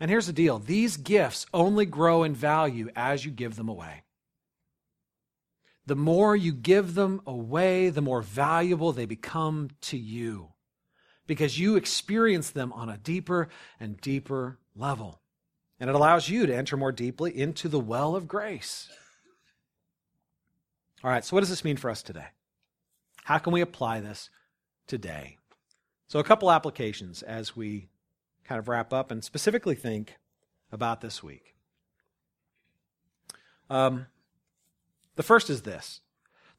And 0.00 0.10
here's 0.10 0.26
the 0.26 0.32
deal 0.32 0.58
these 0.58 0.96
gifts 0.96 1.46
only 1.54 1.86
grow 1.86 2.24
in 2.24 2.34
value 2.34 2.90
as 2.94 3.24
you 3.24 3.30
give 3.30 3.56
them 3.56 3.68
away. 3.68 4.02
The 5.86 5.96
more 5.96 6.34
you 6.34 6.52
give 6.52 6.94
them 6.94 7.20
away, 7.26 7.90
the 7.90 8.00
more 8.00 8.22
valuable 8.22 8.92
they 8.92 9.06
become 9.06 9.70
to 9.82 9.98
you 9.98 10.54
because 11.26 11.58
you 11.58 11.76
experience 11.76 12.50
them 12.50 12.72
on 12.72 12.88
a 12.88 12.98
deeper 12.98 13.48
and 13.78 14.00
deeper 14.00 14.58
level. 14.74 15.20
And 15.84 15.90
it 15.90 15.96
allows 15.96 16.30
you 16.30 16.46
to 16.46 16.56
enter 16.56 16.78
more 16.78 16.92
deeply 16.92 17.38
into 17.38 17.68
the 17.68 17.78
well 17.78 18.16
of 18.16 18.26
grace. 18.26 18.88
All 21.04 21.10
right, 21.10 21.22
so 21.22 21.36
what 21.36 21.40
does 21.40 21.50
this 21.50 21.62
mean 21.62 21.76
for 21.76 21.90
us 21.90 22.02
today? 22.02 22.28
How 23.24 23.36
can 23.36 23.52
we 23.52 23.60
apply 23.60 24.00
this 24.00 24.30
today? 24.86 25.36
So, 26.08 26.18
a 26.18 26.24
couple 26.24 26.50
applications 26.50 27.20
as 27.22 27.54
we 27.54 27.90
kind 28.44 28.58
of 28.58 28.66
wrap 28.66 28.94
up 28.94 29.10
and 29.10 29.22
specifically 29.22 29.74
think 29.74 30.16
about 30.72 31.02
this 31.02 31.22
week. 31.22 31.54
Um, 33.68 34.06
the 35.16 35.22
first 35.22 35.50
is 35.50 35.64
this 35.64 36.00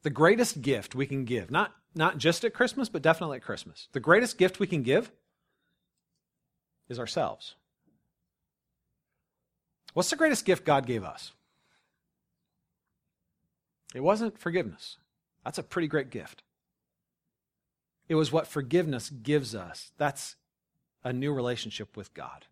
the 0.02 0.10
greatest 0.10 0.62
gift 0.62 0.94
we 0.94 1.04
can 1.04 1.24
give, 1.24 1.50
not, 1.50 1.74
not 1.96 2.18
just 2.18 2.44
at 2.44 2.54
Christmas, 2.54 2.88
but 2.88 3.02
definitely 3.02 3.38
at 3.38 3.42
Christmas, 3.42 3.88
the 3.90 3.98
greatest 3.98 4.38
gift 4.38 4.60
we 4.60 4.68
can 4.68 4.84
give 4.84 5.10
is 6.88 7.00
ourselves. 7.00 7.56
What's 9.96 10.10
the 10.10 10.16
greatest 10.16 10.44
gift 10.44 10.66
God 10.66 10.84
gave 10.84 11.04
us? 11.04 11.32
It 13.94 14.02
wasn't 14.02 14.38
forgiveness. 14.38 14.98
That's 15.42 15.56
a 15.56 15.62
pretty 15.62 15.88
great 15.88 16.10
gift. 16.10 16.42
It 18.06 18.14
was 18.14 18.30
what 18.30 18.46
forgiveness 18.46 19.08
gives 19.08 19.54
us. 19.54 19.92
That's 19.96 20.36
a 21.02 21.14
new 21.14 21.32
relationship 21.32 21.96
with 21.96 22.12
God. 22.12 22.44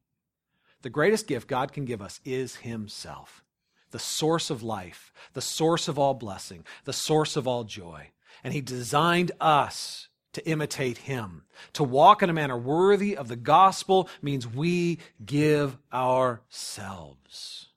The 0.80 0.88
greatest 0.88 1.26
gift 1.26 1.46
God 1.46 1.70
can 1.70 1.84
give 1.84 2.00
us 2.00 2.18
is 2.24 2.56
Himself, 2.56 3.44
the 3.90 3.98
source 3.98 4.48
of 4.48 4.62
life, 4.62 5.12
the 5.34 5.42
source 5.42 5.86
of 5.86 5.98
all 5.98 6.14
blessing, 6.14 6.64
the 6.84 6.94
source 6.94 7.36
of 7.36 7.46
all 7.46 7.64
joy. 7.64 8.08
And 8.42 8.54
He 8.54 8.62
designed 8.62 9.32
us 9.38 10.08
to 10.34 10.46
imitate 10.46 10.98
Him. 10.98 11.44
To 11.74 11.84
walk 11.84 12.22
in 12.22 12.30
a 12.30 12.34
manner 12.34 12.56
worthy 12.56 13.16
of 13.16 13.28
the 13.28 13.36
gospel 13.36 14.08
means 14.22 14.46
we 14.46 14.98
give 15.24 15.78
ourselves. 15.92 17.68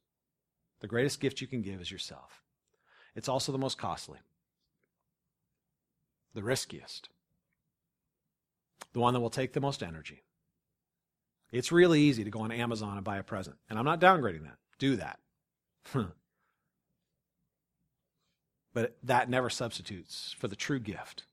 The 0.82 0.88
greatest 0.88 1.20
gift 1.20 1.42
you 1.42 1.48
can 1.48 1.62
give 1.62 1.82
is 1.82 1.92
yourself. 1.92 2.44
It's 3.16 3.30
also 3.30 3.52
the 3.52 3.58
most 3.58 3.80
costly, 3.80 4.20
the 6.36 6.44
riskiest, 6.44 7.10
the 8.94 9.00
one 9.00 9.16
that 9.16 9.20
will 9.20 9.32
take 9.32 9.54
the 9.54 9.62
most 9.62 9.82
energy. 9.82 10.24
It's 11.52 11.72
really 11.72 12.02
easy 12.02 12.24
to 12.24 12.30
go 12.30 12.42
on 12.42 12.52
Amazon 12.52 12.96
and 12.98 13.04
buy 13.04 13.18
a 13.18 13.24
present. 13.24 13.56
And 13.70 13.80
I'm 13.80 13.86
not 13.86 14.02
downgrading 14.02 14.44
that. 14.44 14.58
Do 14.78 14.98
that. 14.98 15.20
but 18.74 18.98
that 19.02 19.30
never 19.30 19.50
substitutes 19.50 20.36
for 20.38 20.48
the 20.48 20.56
true 20.56 20.80
gift. 20.80 21.24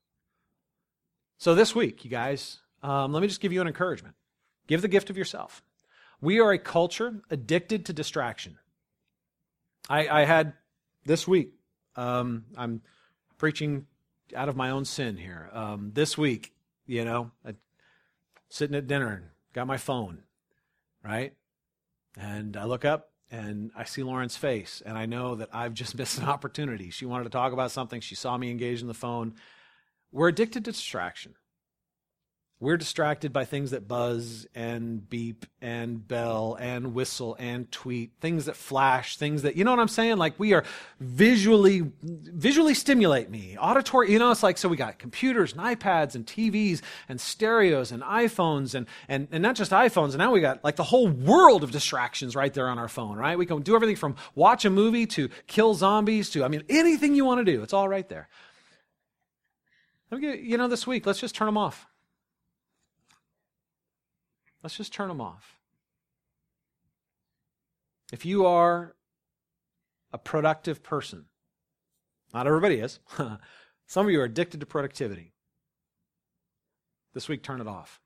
So 1.39 1.55
this 1.55 1.75
week, 1.75 2.05
you 2.05 2.11
guys, 2.11 2.61
um, 2.83 3.13
let 3.13 3.21
me 3.21 3.29
just 3.29 3.41
give 3.41 3.53
you 3.53 3.61
an 3.61 3.67
encouragement. 3.67 4.15
Give 4.67 4.83
the 4.83 4.89
gift 4.89 5.11
of 5.11 5.17
yourself. 5.17 5.63
We 6.21 6.41
are 6.41 6.53
a 6.53 6.59
culture 6.59 7.21
addicted 7.31 7.87
to 7.87 7.93
distraction. 7.93 8.59
I, 9.89 10.09
I 10.09 10.25
had 10.25 10.55
this 11.05 11.29
week, 11.29 11.53
um, 11.97 12.45
I'm 12.57 12.81
preaching 13.37 13.87
out 14.35 14.49
of 14.49 14.57
my 14.57 14.71
own 14.71 14.85
sin 14.85 15.17
here. 15.17 15.51
Um, 15.53 15.91
this 15.93 16.17
week, 16.17 16.55
you 16.87 17.05
know, 17.05 17.31
I, 17.45 17.55
sitting 18.49 18.77
at 18.77 18.87
dinner 18.87 19.33
got 19.53 19.67
my 19.67 19.77
phone, 19.77 20.23
right? 21.03 21.35
And 22.17 22.57
I 22.57 22.65
look 22.65 22.85
up 22.85 23.11
and 23.31 23.71
I 23.77 23.85
see 23.85 24.03
Lauren's 24.03 24.37
face, 24.37 24.83
and 24.85 24.97
I 24.97 25.07
know 25.07 25.35
that 25.37 25.49
I've 25.53 25.75
just 25.75 25.95
missed 25.99 26.19
an 26.19 26.25
opportunity. 26.25 26.91
She 26.91 27.07
wanted 27.07 27.25
to 27.25 27.31
talk 27.31 27.53
about 27.53 27.71
something. 27.71 28.01
She 28.01 28.15
saw 28.15 28.37
me 28.37 28.51
engage 28.51 28.81
in 28.81 28.87
the 28.87 28.95
phone. 28.95 29.35
We're 30.15 30.29
addicted 30.29 30.65
to 30.67 30.71
distraction. 30.71 31.35
We're 32.61 32.77
distracted 32.77 33.33
by 33.33 33.47
things 33.47 33.73
that 33.73 33.89
buzz 33.89 34.47
and 34.55 35.11
beep 35.11 35.45
and 35.61 36.07
bell 36.07 36.57
and 36.59 36.95
whistle 36.95 37.37
and 37.41 37.71
tweet, 37.73 38.13
things 38.21 38.45
that 38.45 38.55
flash, 38.55 39.17
things 39.17 39.43
that, 39.43 39.57
you 39.57 39.65
know 39.65 39.73
what 39.73 39.81
I'm 39.81 39.89
saying? 39.89 40.19
Like 40.19 40.39
we 40.39 40.53
are 40.53 40.63
visually, 41.01 41.91
visually 42.01 42.75
stimulate 42.75 43.29
me. 43.29 43.59
Auditory, 43.59 44.13
you 44.13 44.21
know, 44.21 44.31
it's 44.31 44.45
like, 44.45 44.57
so 44.57 44.69
we 44.69 44.77
got 44.77 45.01
computers 45.01 45.53
and 45.53 45.61
iPads 45.61 46.15
and 46.15 46.25
TVs 46.25 46.81
and 47.09 47.21
stereos 47.21 47.91
and 47.91 48.01
iPhones 48.05 48.77
and, 48.77 48.87
and, 49.09 49.27
and 49.33 49.43
not 49.43 49.57
just 49.57 49.73
iPhones. 49.73 50.11
And 50.11 50.19
now 50.19 50.31
we 50.31 50.41
got 50.41 50.63
like 50.63 50.77
the 50.77 50.85
whole 50.85 51.09
world 51.09 51.65
of 51.65 51.73
distractions 51.73 52.37
right 52.37 52.55
there 52.55 52.69
on 52.69 52.79
our 52.79 52.89
phone, 52.89 53.17
right? 53.17 53.37
We 53.37 53.47
can 53.47 53.63
do 53.63 53.75
everything 53.75 53.97
from 53.97 54.15
watch 54.37 54.65
a 54.65 54.71
movie 54.71 55.07
to 55.07 55.29
kill 55.49 55.75
zombies 55.75 56.31
to, 56.31 56.45
I 56.45 56.49
mean, 56.49 56.63
anything 56.69 57.17
you 57.17 57.25
want 57.25 57.45
to 57.45 57.53
do. 57.53 57.65
It's 57.65 57.73
all 57.75 57.89
right 57.89 58.09
there. 58.09 58.29
You 60.11 60.57
know, 60.57 60.69
this 60.69 60.87
week, 60.87 61.07
let's 61.07 61.21
just 61.21 61.35
turn 61.35 61.47
them 61.47 61.59
off. 61.59 61.87
Let's 64.63 64.77
just 64.77 64.93
turn 64.93 65.09
them 65.09 65.21
off. 65.21 65.59
If 68.13 68.25
you 68.25 68.47
are 68.47 68.95
a 70.13 70.19
productive 70.19 70.83
person, 70.83 71.27
not 72.33 72.47
everybody 72.47 72.77
is, 72.77 73.01
some 73.87 74.07
of 74.07 74.13
you 74.13 74.21
are 74.21 74.25
addicted 74.25 74.61
to 74.61 74.67
productivity. 74.67 75.33
This 77.13 77.29
week, 77.29 77.43
turn 77.43 77.61
it 77.61 77.67
off. 77.67 78.01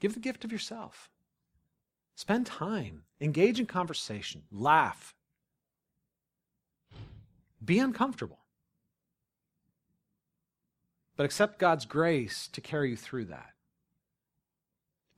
Give 0.00 0.14
the 0.14 0.20
gift 0.20 0.44
of 0.44 0.52
yourself. 0.52 1.10
Spend 2.14 2.46
time, 2.46 3.04
engage 3.20 3.58
in 3.58 3.66
conversation, 3.66 4.42
laugh, 4.50 5.14
be 7.64 7.78
uncomfortable. 7.78 8.41
But 11.22 11.26
accept 11.26 11.60
God's 11.60 11.84
grace 11.84 12.48
to 12.48 12.60
carry 12.60 12.90
you 12.90 12.96
through 12.96 13.26
that. 13.26 13.50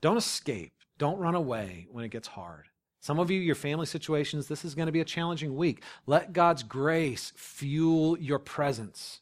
Don't 0.02 0.18
escape. 0.18 0.74
Don't 0.98 1.18
run 1.18 1.34
away 1.34 1.86
when 1.90 2.04
it 2.04 2.10
gets 2.10 2.28
hard. 2.28 2.66
Some 3.00 3.18
of 3.18 3.30
you, 3.30 3.40
your 3.40 3.54
family 3.54 3.86
situations, 3.86 4.46
this 4.46 4.66
is 4.66 4.74
going 4.74 4.84
to 4.84 4.92
be 4.92 5.00
a 5.00 5.06
challenging 5.06 5.56
week. 5.56 5.82
Let 6.04 6.34
God's 6.34 6.62
grace 6.62 7.32
fuel 7.36 8.18
your 8.18 8.38
presence. 8.38 9.20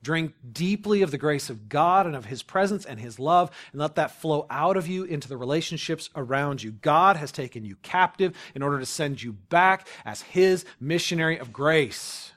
Drink 0.00 0.34
deeply 0.52 1.02
of 1.02 1.10
the 1.10 1.18
grace 1.18 1.50
of 1.50 1.68
God 1.68 2.06
and 2.06 2.14
of 2.14 2.26
His 2.26 2.44
presence 2.44 2.84
and 2.84 3.00
His 3.00 3.18
love, 3.18 3.50
and 3.72 3.80
let 3.80 3.96
that 3.96 4.12
flow 4.12 4.46
out 4.48 4.76
of 4.76 4.86
you 4.86 5.02
into 5.02 5.26
the 5.28 5.36
relationships 5.36 6.08
around 6.14 6.62
you. 6.62 6.70
God 6.70 7.16
has 7.16 7.32
taken 7.32 7.64
you 7.64 7.74
captive 7.82 8.36
in 8.54 8.62
order 8.62 8.78
to 8.78 8.86
send 8.86 9.20
you 9.20 9.32
back 9.32 9.88
as 10.04 10.22
His 10.22 10.64
missionary 10.78 11.38
of 11.38 11.52
grace. 11.52 12.30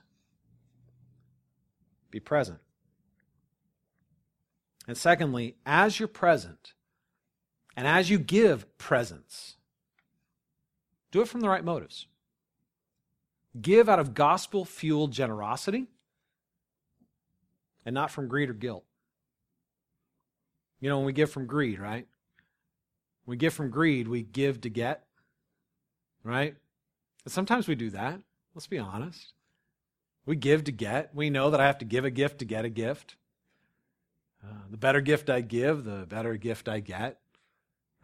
Be 2.10 2.20
present. 2.20 2.58
And 4.88 4.98
secondly, 4.98 5.56
as 5.66 6.00
you're 6.00 6.08
present, 6.08 6.74
and 7.76 7.88
as 7.88 8.10
you 8.10 8.20
give 8.20 8.78
presents, 8.78 9.56
do 11.12 11.22
it 11.22 11.28
from 11.28 11.42
the 11.42 11.50
right 11.50 11.64
motives. 11.64 12.08
Give 13.60 13.88
out 13.90 14.00
of 14.00 14.14
gospel 14.14 14.66
fueled 14.66 15.12
generosity 15.12 15.88
and 17.86 17.94
not 17.94 18.12
from 18.12 18.28
greed 18.28 18.50
or 18.50 18.54
guilt. 18.54 18.84
You 20.80 20.90
know, 20.90 20.98
when 20.98 21.06
we 21.06 21.14
give 21.14 21.32
from 21.32 21.46
greed, 21.46 21.80
right? 21.80 22.06
When 23.24 23.34
we 23.34 23.38
give 23.38 23.54
from 23.54 23.70
greed, 23.70 24.08
we 24.08 24.24
give 24.24 24.62
to 24.62 24.70
get, 24.70 25.06
right? 26.24 26.56
And 27.24 27.32
sometimes 27.32 27.68
we 27.68 27.76
do 27.76 27.90
that. 27.92 28.20
Let's 28.54 28.68
be 28.68 28.78
honest. 28.78 29.34
We 30.26 30.36
give 30.36 30.66
to 30.66 30.72
get. 30.72 31.14
We 31.16 31.30
know 31.30 31.50
that 31.50 31.60
I 31.60 31.68
have 31.68 31.80
to 31.80 31.86
give 31.86 32.06
a 32.06 32.12
gift 32.12 32.40
to 32.40 32.46
get 32.46 32.66
a 32.66 32.70
gift. 32.70 33.16
Uh, 34.46 34.54
the 34.70 34.78
better 34.78 35.02
gift 35.02 35.30
I 35.30 35.42
give, 35.42 35.84
the 35.84 36.06
better 36.08 36.36
gift 36.38 36.70
I 36.70 36.80
get 36.80 37.20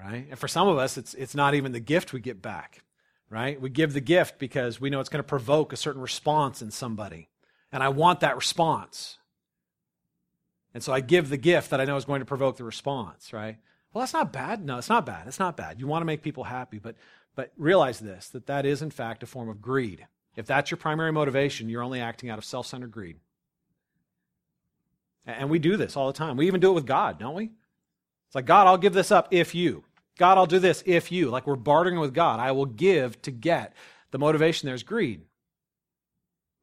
right? 0.04 0.28
And 0.30 0.40
for 0.40 0.48
some 0.48 0.68
of 0.68 0.78
us, 0.78 0.98
it's, 0.98 1.14
it's 1.14 1.36
not 1.36 1.54
even 1.54 1.72
the 1.72 1.80
gift 1.80 2.14
we 2.14 2.20
get 2.20 2.42
back, 2.42 2.84
right? 3.30 3.60
We 3.60 3.70
give 3.70 3.94
the 3.94 4.02
gift 4.02 4.40
because 4.40 4.82
we 4.82 4.90
know 4.90 5.00
it's 5.00 5.10
going 5.10 5.24
to 5.24 5.28
provoke 5.28 5.74
a 5.74 5.78
certain 5.78 6.02
response 6.02 6.62
in 6.62 6.72
somebody. 6.72 7.30
And 7.72 7.84
I 7.84 7.90
want 7.90 8.20
that 8.22 8.36
response. 8.36 9.18
And 10.74 10.84
so 10.84 10.94
I 10.94 11.02
give 11.02 11.30
the 11.30 11.38
gift 11.38 11.70
that 11.70 11.82
I 11.82 11.86
know 11.86 11.98
is 11.98 12.06
going 12.06 12.22
to 12.22 12.26
provoke 12.26 12.58
the 12.58 12.64
response, 12.64 13.34
right? 13.34 13.58
Well, 13.94 14.02
that's 14.02 14.14
not 14.14 14.34
bad. 14.34 14.66
No, 14.66 14.78
it's 14.78 14.90
not 14.90 15.06
bad. 15.06 15.28
It's 15.28 15.40
not 15.40 15.58
bad. 15.58 15.80
You 15.80 15.88
want 15.88 16.02
to 16.02 16.06
make 16.06 16.22
people 16.22 16.46
happy, 16.46 16.80
but, 16.80 16.96
but 17.36 17.52
realize 17.58 18.00
this 18.00 18.30
that 18.30 18.48
that 18.48 18.66
is, 18.66 18.82
in 18.82 18.92
fact, 18.92 19.24
a 19.24 19.26
form 19.28 19.50
of 19.50 19.62
greed. 19.62 20.08
If 20.36 20.46
that's 20.46 20.72
your 20.72 20.78
primary 20.78 21.12
motivation, 21.12 21.68
you're 21.68 21.84
only 21.84 22.00
acting 22.00 22.30
out 22.30 22.38
of 22.38 22.46
self 22.46 22.68
centered 22.68 22.92
greed. 22.92 23.18
And 25.26 25.50
we 25.50 25.60
do 25.60 25.78
this 25.78 25.96
all 25.96 26.08
the 26.08 26.14
time. 26.14 26.38
We 26.38 26.48
even 26.48 26.60
do 26.60 26.72
it 26.72 26.76
with 26.76 26.86
God, 26.86 27.20
don't 27.20 27.36
we? 27.36 27.46
It's 27.46 28.36
like, 28.36 28.46
God, 28.46 28.68
I'll 28.68 28.78
give 28.78 28.94
this 28.94 29.12
up 29.12 29.28
if 29.32 29.54
you. 29.54 29.84
God, 30.18 30.38
I'll 30.38 30.46
do 30.46 30.60
this 30.60 30.84
if 30.86 31.12
you. 31.12 31.30
Like 31.30 31.48
we're 31.48 31.56
bartering 31.56 32.00
with 32.00 32.14
God. 32.14 32.40
I 32.40 32.52
will 32.52 32.66
give 32.66 33.22
to 33.24 33.32
get. 33.32 33.74
The 34.12 34.20
motivation 34.20 34.68
there 34.68 34.76
is 34.76 34.84
greed. 34.84 35.22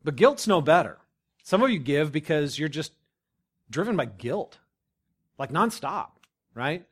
But 0.05 0.17
guilt's 0.17 0.47
no 0.47 0.61
better. 0.61 0.99
Some 1.43 1.63
of 1.63 1.71
you 1.71 1.79
give 1.79 2.13
because 2.13 2.59
you're 2.59 2.69
just 2.69 2.93
driven 3.71 3.97
by 3.97 4.05
guilt, 4.07 4.59
like 5.39 5.51
nonstop, 5.51 6.09
right? 6.55 6.87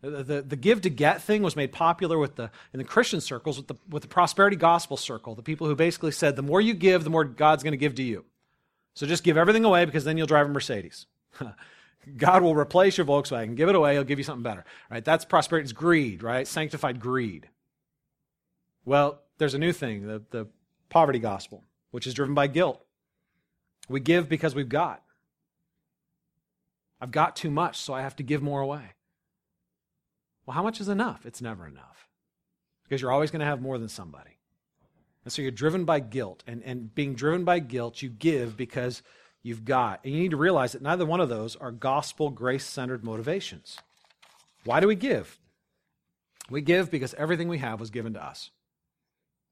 The, 0.00 0.22
the, 0.22 0.42
the, 0.42 0.56
give 0.56 0.82
to 0.82 0.90
get 0.90 1.22
thing 1.22 1.42
was 1.42 1.56
made 1.56 1.72
popular 1.72 2.18
with 2.18 2.36
the, 2.36 2.52
in 2.72 2.78
the 2.78 2.84
Christian 2.84 3.20
circles 3.20 3.56
with 3.56 3.66
the, 3.66 3.74
with 3.88 4.02
the 4.02 4.08
prosperity 4.08 4.56
gospel 4.56 4.96
circle, 4.96 5.34
the 5.34 5.42
people 5.42 5.66
who 5.66 5.74
basically 5.74 6.12
said 6.12 6.36
the 6.36 6.42
more 6.42 6.60
you 6.60 6.74
give, 6.74 7.02
the 7.02 7.10
more 7.10 7.24
God's 7.24 7.64
going 7.64 7.72
to 7.72 7.78
give 7.78 7.96
to 7.96 8.04
you. 8.04 8.24
So 8.98 9.06
just 9.06 9.22
give 9.22 9.36
everything 9.36 9.64
away 9.64 9.84
because 9.84 10.02
then 10.02 10.18
you'll 10.18 10.26
drive 10.26 10.46
a 10.46 10.48
Mercedes. 10.48 11.06
God 12.16 12.42
will 12.42 12.56
replace 12.56 12.98
your 12.98 13.06
Volkswagen, 13.06 13.54
give 13.54 13.68
it 13.68 13.76
away, 13.76 13.92
he'll 13.92 14.02
give 14.02 14.18
you 14.18 14.24
something 14.24 14.42
better. 14.42 14.64
Right? 14.90 15.04
That's 15.04 15.24
prosperity. 15.24 15.66
It's 15.66 15.72
greed, 15.72 16.24
right? 16.24 16.48
Sanctified 16.48 16.98
greed. 16.98 17.48
Well, 18.84 19.20
there's 19.38 19.54
a 19.54 19.58
new 19.58 19.72
thing, 19.72 20.04
the, 20.08 20.24
the 20.30 20.48
poverty 20.88 21.20
gospel, 21.20 21.62
which 21.92 22.08
is 22.08 22.14
driven 22.14 22.34
by 22.34 22.48
guilt. 22.48 22.84
We 23.88 24.00
give 24.00 24.28
because 24.28 24.56
we've 24.56 24.68
got. 24.68 25.00
I've 27.00 27.12
got 27.12 27.36
too 27.36 27.52
much, 27.52 27.76
so 27.76 27.94
I 27.94 28.02
have 28.02 28.16
to 28.16 28.24
give 28.24 28.42
more 28.42 28.60
away. 28.60 28.94
Well, 30.44 30.56
how 30.56 30.64
much 30.64 30.80
is 30.80 30.88
enough? 30.88 31.24
It's 31.24 31.40
never 31.40 31.68
enough. 31.68 32.08
Because 32.82 33.00
you're 33.00 33.12
always 33.12 33.30
going 33.30 33.40
to 33.40 33.46
have 33.46 33.62
more 33.62 33.78
than 33.78 33.88
somebody. 33.88 34.37
And 35.28 35.32
so 35.34 35.42
you're 35.42 35.50
driven 35.50 35.84
by 35.84 36.00
guilt. 36.00 36.42
And, 36.46 36.62
and 36.62 36.94
being 36.94 37.14
driven 37.14 37.44
by 37.44 37.58
guilt, 37.58 38.00
you 38.00 38.08
give 38.08 38.56
because 38.56 39.02
you've 39.42 39.62
got. 39.62 40.00
And 40.02 40.14
you 40.14 40.22
need 40.22 40.30
to 40.30 40.38
realize 40.38 40.72
that 40.72 40.80
neither 40.80 41.04
one 41.04 41.20
of 41.20 41.28
those 41.28 41.54
are 41.54 41.70
gospel 41.70 42.30
grace 42.30 42.64
centered 42.64 43.04
motivations. 43.04 43.76
Why 44.64 44.80
do 44.80 44.86
we 44.86 44.94
give? 44.94 45.38
We 46.48 46.62
give 46.62 46.90
because 46.90 47.12
everything 47.12 47.46
we 47.46 47.58
have 47.58 47.78
was 47.78 47.90
given 47.90 48.14
to 48.14 48.24
us. 48.24 48.50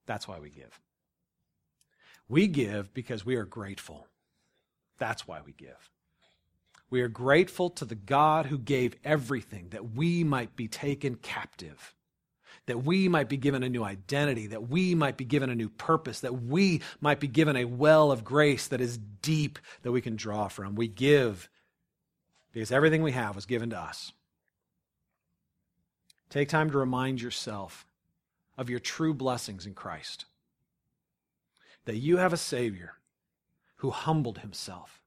That's 0.06 0.26
why 0.26 0.38
we 0.38 0.48
give. 0.48 0.80
We 2.26 2.46
give 2.46 2.94
because 2.94 3.26
we 3.26 3.36
are 3.36 3.44
grateful. 3.44 4.06
That's 4.96 5.28
why 5.28 5.42
we 5.44 5.52
give. 5.52 5.90
We 6.88 7.02
are 7.02 7.08
grateful 7.08 7.68
to 7.68 7.84
the 7.84 7.94
God 7.96 8.46
who 8.46 8.56
gave 8.56 8.96
everything 9.04 9.68
that 9.72 9.94
we 9.94 10.24
might 10.24 10.56
be 10.56 10.68
taken 10.68 11.16
captive 11.16 11.94
that 12.66 12.84
we 12.84 13.08
might 13.08 13.28
be 13.28 13.36
given 13.36 13.62
a 13.62 13.68
new 13.68 13.84
identity, 13.84 14.48
that 14.48 14.68
we 14.68 14.94
might 14.94 15.16
be 15.16 15.24
given 15.24 15.50
a 15.50 15.54
new 15.54 15.68
purpose, 15.68 16.20
that 16.20 16.42
we 16.42 16.82
might 17.00 17.20
be 17.20 17.28
given 17.28 17.56
a 17.56 17.64
well 17.64 18.10
of 18.10 18.24
grace 18.24 18.66
that 18.68 18.80
is 18.80 18.98
deep 18.98 19.58
that 19.82 19.92
we 19.92 20.00
can 20.00 20.16
draw 20.16 20.48
from. 20.48 20.74
We 20.74 20.88
give 20.88 21.48
because 22.52 22.72
everything 22.72 23.02
we 23.02 23.12
have 23.12 23.36
was 23.36 23.46
given 23.46 23.70
to 23.70 23.78
us. 23.78 24.12
Take 26.30 26.48
time 26.48 26.70
to 26.70 26.78
remind 26.78 27.20
yourself 27.20 27.86
of 28.58 28.70
your 28.70 28.80
true 28.80 29.14
blessings 29.14 29.66
in 29.66 29.74
Christ. 29.74 30.24
That 31.84 31.96
you 31.96 32.16
have 32.16 32.32
a 32.32 32.38
Savior 32.38 32.94
who 33.76 33.90
humbled 33.90 34.38
himself 34.38 35.02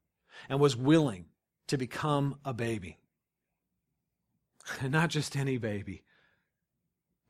and 0.47 0.59
was 0.59 0.77
willing 0.77 1.25
to 1.67 1.77
become 1.77 2.35
a 2.45 2.53
baby. 2.53 2.99
And 4.79 4.91
not 4.91 5.09
just 5.09 5.35
any 5.35 5.57
baby, 5.57 6.03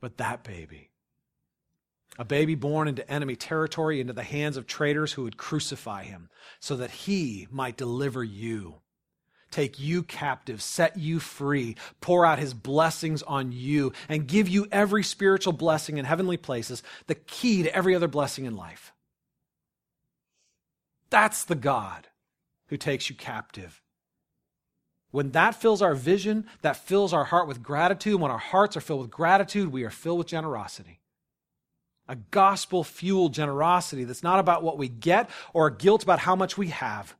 but 0.00 0.16
that 0.18 0.44
baby. 0.44 0.90
A 2.18 2.24
baby 2.24 2.54
born 2.54 2.88
into 2.88 3.08
enemy 3.10 3.36
territory, 3.36 4.00
into 4.00 4.12
the 4.12 4.22
hands 4.22 4.56
of 4.56 4.66
traitors 4.66 5.12
who 5.12 5.22
would 5.22 5.36
crucify 5.36 6.04
him, 6.04 6.28
so 6.58 6.76
that 6.76 6.90
he 6.90 7.46
might 7.50 7.76
deliver 7.76 8.24
you, 8.24 8.76
take 9.50 9.78
you 9.78 10.02
captive, 10.02 10.60
set 10.60 10.98
you 10.98 11.20
free, 11.20 11.76
pour 12.00 12.26
out 12.26 12.38
his 12.38 12.52
blessings 12.52 13.22
on 13.22 13.52
you, 13.52 13.92
and 14.08 14.26
give 14.26 14.48
you 14.48 14.66
every 14.72 15.02
spiritual 15.02 15.52
blessing 15.52 15.98
in 15.98 16.04
heavenly 16.04 16.36
places, 16.36 16.82
the 17.06 17.14
key 17.14 17.62
to 17.62 17.74
every 17.74 17.94
other 17.94 18.08
blessing 18.08 18.44
in 18.44 18.56
life. 18.56 18.92
That's 21.10 21.44
the 21.44 21.54
God 21.54 22.08
who 22.68 22.76
takes 22.76 23.10
you 23.10 23.16
captive 23.16 23.82
when 25.10 25.32
that 25.32 25.54
fills 25.54 25.82
our 25.82 25.94
vision, 25.94 26.46
that 26.62 26.76
fills 26.76 27.12
our 27.12 27.24
heart 27.24 27.48
with 27.48 27.62
gratitude. 27.62 28.20
When 28.20 28.30
our 28.30 28.38
hearts 28.38 28.76
are 28.76 28.80
filled 28.80 29.00
with 29.00 29.10
gratitude, 29.10 29.72
we 29.72 29.84
are 29.84 29.90
filled 29.90 30.18
with 30.18 30.28
generosity. 30.28 31.00
A 32.08 32.16
gospel 32.16 32.84
fueled 32.84 33.34
generosity 33.34 34.04
that's 34.04 34.22
not 34.22 34.38
about 34.38 34.62
what 34.62 34.78
we 34.78 34.88
get 34.88 35.28
or 35.52 35.70
guilt 35.70 36.02
about 36.02 36.20
how 36.20 36.36
much 36.36 36.56
we 36.56 36.68
have. 36.68 37.14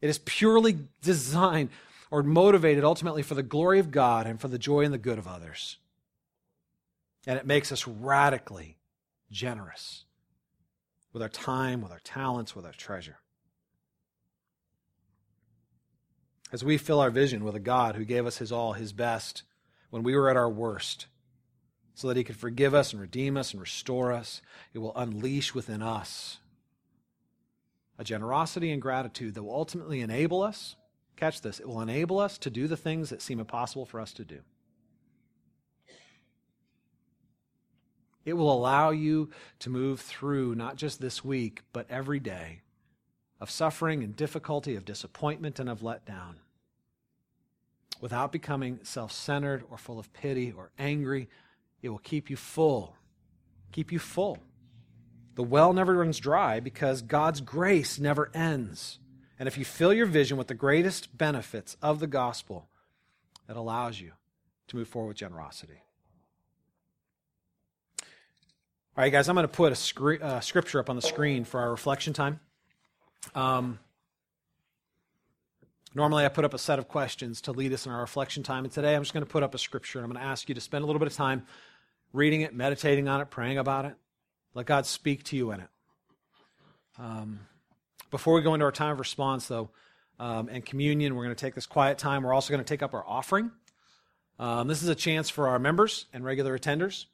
It 0.00 0.08
is 0.08 0.18
purely 0.18 0.78
designed 1.02 1.70
or 2.10 2.22
motivated 2.22 2.84
ultimately 2.84 3.22
for 3.22 3.34
the 3.34 3.42
glory 3.42 3.78
of 3.78 3.90
God 3.90 4.26
and 4.26 4.40
for 4.40 4.48
the 4.48 4.58
joy 4.58 4.84
and 4.84 4.94
the 4.94 4.98
good 4.98 5.18
of 5.18 5.26
others. 5.26 5.78
And 7.26 7.38
it 7.38 7.46
makes 7.46 7.72
us 7.72 7.88
radically 7.88 8.76
generous 9.30 10.04
with 11.12 11.22
our 11.22 11.28
time, 11.28 11.82
with 11.82 11.90
our 11.90 12.00
talents, 12.04 12.54
with 12.54 12.64
our 12.64 12.72
treasure. 12.72 13.18
As 16.52 16.64
we 16.64 16.78
fill 16.78 17.00
our 17.00 17.10
vision 17.10 17.44
with 17.44 17.54
a 17.54 17.60
God 17.60 17.96
who 17.96 18.04
gave 18.04 18.26
us 18.26 18.38
his 18.38 18.52
all, 18.52 18.74
his 18.74 18.92
best, 18.92 19.42
when 19.90 20.02
we 20.02 20.14
were 20.14 20.30
at 20.30 20.36
our 20.36 20.50
worst, 20.50 21.06
so 21.94 22.08
that 22.08 22.16
he 22.16 22.24
could 22.24 22.36
forgive 22.36 22.74
us 22.74 22.92
and 22.92 23.00
redeem 23.00 23.36
us 23.36 23.52
and 23.52 23.60
restore 23.60 24.12
us, 24.12 24.42
it 24.72 24.78
will 24.78 24.96
unleash 24.96 25.54
within 25.54 25.82
us 25.82 26.38
a 27.98 28.04
generosity 28.04 28.70
and 28.70 28.82
gratitude 28.82 29.34
that 29.34 29.42
will 29.42 29.54
ultimately 29.54 30.00
enable 30.00 30.42
us. 30.42 30.76
Catch 31.16 31.40
this, 31.40 31.58
it 31.58 31.66
will 31.66 31.80
enable 31.80 32.18
us 32.18 32.36
to 32.38 32.50
do 32.50 32.68
the 32.68 32.76
things 32.76 33.08
that 33.10 33.22
seem 33.22 33.40
impossible 33.40 33.86
for 33.86 34.00
us 34.00 34.12
to 34.12 34.24
do. 34.24 34.40
It 38.26 38.34
will 38.34 38.52
allow 38.52 38.90
you 38.90 39.30
to 39.60 39.70
move 39.70 40.00
through 40.00 40.56
not 40.56 40.76
just 40.76 41.00
this 41.00 41.24
week, 41.24 41.62
but 41.72 41.86
every 41.88 42.20
day 42.20 42.60
of 43.40 43.50
suffering 43.50 44.02
and 44.02 44.16
difficulty, 44.16 44.76
of 44.76 44.84
disappointment 44.84 45.58
and 45.58 45.68
of 45.68 45.80
letdown 45.80 46.36
without 48.00 48.32
becoming 48.32 48.80
self 48.82 49.12
centered 49.12 49.64
or 49.70 49.78
full 49.78 49.98
of 49.98 50.12
pity 50.12 50.52
or 50.56 50.70
angry. 50.78 51.28
It 51.82 51.88
will 51.88 51.98
keep 51.98 52.30
you 52.30 52.36
full. 52.36 52.96
Keep 53.72 53.92
you 53.92 53.98
full. 53.98 54.38
The 55.34 55.42
well 55.42 55.72
never 55.72 55.94
runs 55.94 56.18
dry 56.18 56.60
because 56.60 57.02
God's 57.02 57.40
grace 57.40 57.98
never 57.98 58.30
ends. 58.34 58.98
And 59.38 59.46
if 59.46 59.58
you 59.58 59.64
fill 59.64 59.92
your 59.92 60.06
vision 60.06 60.38
with 60.38 60.48
the 60.48 60.54
greatest 60.54 61.16
benefits 61.16 61.76
of 61.82 62.00
the 62.00 62.06
gospel, 62.06 62.68
it 63.48 63.56
allows 63.56 64.00
you 64.00 64.12
to 64.68 64.76
move 64.76 64.88
forward 64.88 65.08
with 65.08 65.16
generosity. 65.18 65.82
All 68.96 69.02
right, 69.02 69.12
guys, 69.12 69.28
I'm 69.28 69.34
going 69.34 69.46
to 69.46 69.52
put 69.52 69.72
a 69.72 69.76
scre- 69.76 70.22
uh, 70.22 70.40
scripture 70.40 70.80
up 70.80 70.88
on 70.88 70.96
the 70.96 71.02
screen 71.02 71.44
for 71.44 71.60
our 71.60 71.70
reflection 71.70 72.14
time. 72.14 72.40
Um, 73.34 73.78
normally, 75.94 76.24
I 76.24 76.28
put 76.28 76.44
up 76.44 76.54
a 76.54 76.58
set 76.58 76.78
of 76.78 76.88
questions 76.88 77.40
to 77.42 77.52
lead 77.52 77.72
us 77.72 77.86
in 77.86 77.92
our 77.92 78.00
reflection 78.00 78.42
time, 78.42 78.64
and 78.64 78.72
today 78.72 78.94
I'm 78.94 79.02
just 79.02 79.12
going 79.12 79.24
to 79.24 79.30
put 79.30 79.42
up 79.42 79.54
a 79.54 79.58
scripture. 79.58 79.98
and 79.98 80.04
I'm 80.04 80.12
going 80.12 80.22
to 80.22 80.30
ask 80.30 80.48
you 80.48 80.54
to 80.54 80.60
spend 80.60 80.82
a 80.82 80.86
little 80.86 81.00
bit 81.00 81.08
of 81.08 81.14
time 81.14 81.46
reading 82.12 82.42
it, 82.42 82.54
meditating 82.54 83.08
on 83.08 83.20
it, 83.20 83.30
praying 83.30 83.58
about 83.58 83.84
it. 83.84 83.94
Let 84.54 84.66
God 84.66 84.86
speak 84.86 85.22
to 85.24 85.36
you 85.36 85.50
in 85.52 85.60
it. 85.60 85.68
Um, 86.98 87.40
before 88.10 88.34
we 88.34 88.40
go 88.40 88.54
into 88.54 88.64
our 88.64 88.72
time 88.72 88.92
of 88.92 88.98
response, 88.98 89.48
though, 89.48 89.70
um, 90.18 90.48
and 90.48 90.64
communion, 90.64 91.14
we're 91.14 91.24
going 91.24 91.34
to 91.34 91.40
take 91.40 91.54
this 91.54 91.66
quiet 91.66 91.98
time. 91.98 92.22
We're 92.22 92.32
also 92.32 92.52
going 92.52 92.64
to 92.64 92.68
take 92.68 92.82
up 92.82 92.94
our 92.94 93.04
offering. 93.06 93.50
Um, 94.38 94.68
this 94.68 94.82
is 94.82 94.88
a 94.88 94.94
chance 94.94 95.28
for 95.28 95.48
our 95.48 95.58
members 95.58 96.06
and 96.12 96.24
regular 96.24 96.58
attenders 96.58 97.06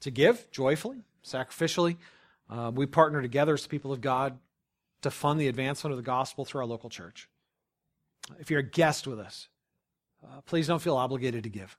to 0.00 0.10
give 0.10 0.50
joyfully, 0.50 1.02
sacrificially. 1.24 1.96
Uh, 2.48 2.70
we 2.74 2.86
partner 2.86 3.22
together 3.22 3.54
as 3.54 3.66
people 3.66 3.92
of 3.92 4.00
God 4.00 4.38
to 5.04 5.10
fund 5.10 5.40
the 5.40 5.48
advancement 5.48 5.92
of 5.92 5.96
the 5.96 6.02
gospel 6.02 6.44
through 6.44 6.60
our 6.62 6.66
local 6.66 6.90
church. 6.90 7.28
If 8.38 8.50
you're 8.50 8.60
a 8.60 8.62
guest 8.62 9.06
with 9.06 9.20
us, 9.20 9.48
uh, 10.22 10.40
please 10.46 10.66
don't 10.66 10.82
feel 10.82 10.96
obligated 10.96 11.44
to 11.44 11.48
give. 11.48 11.76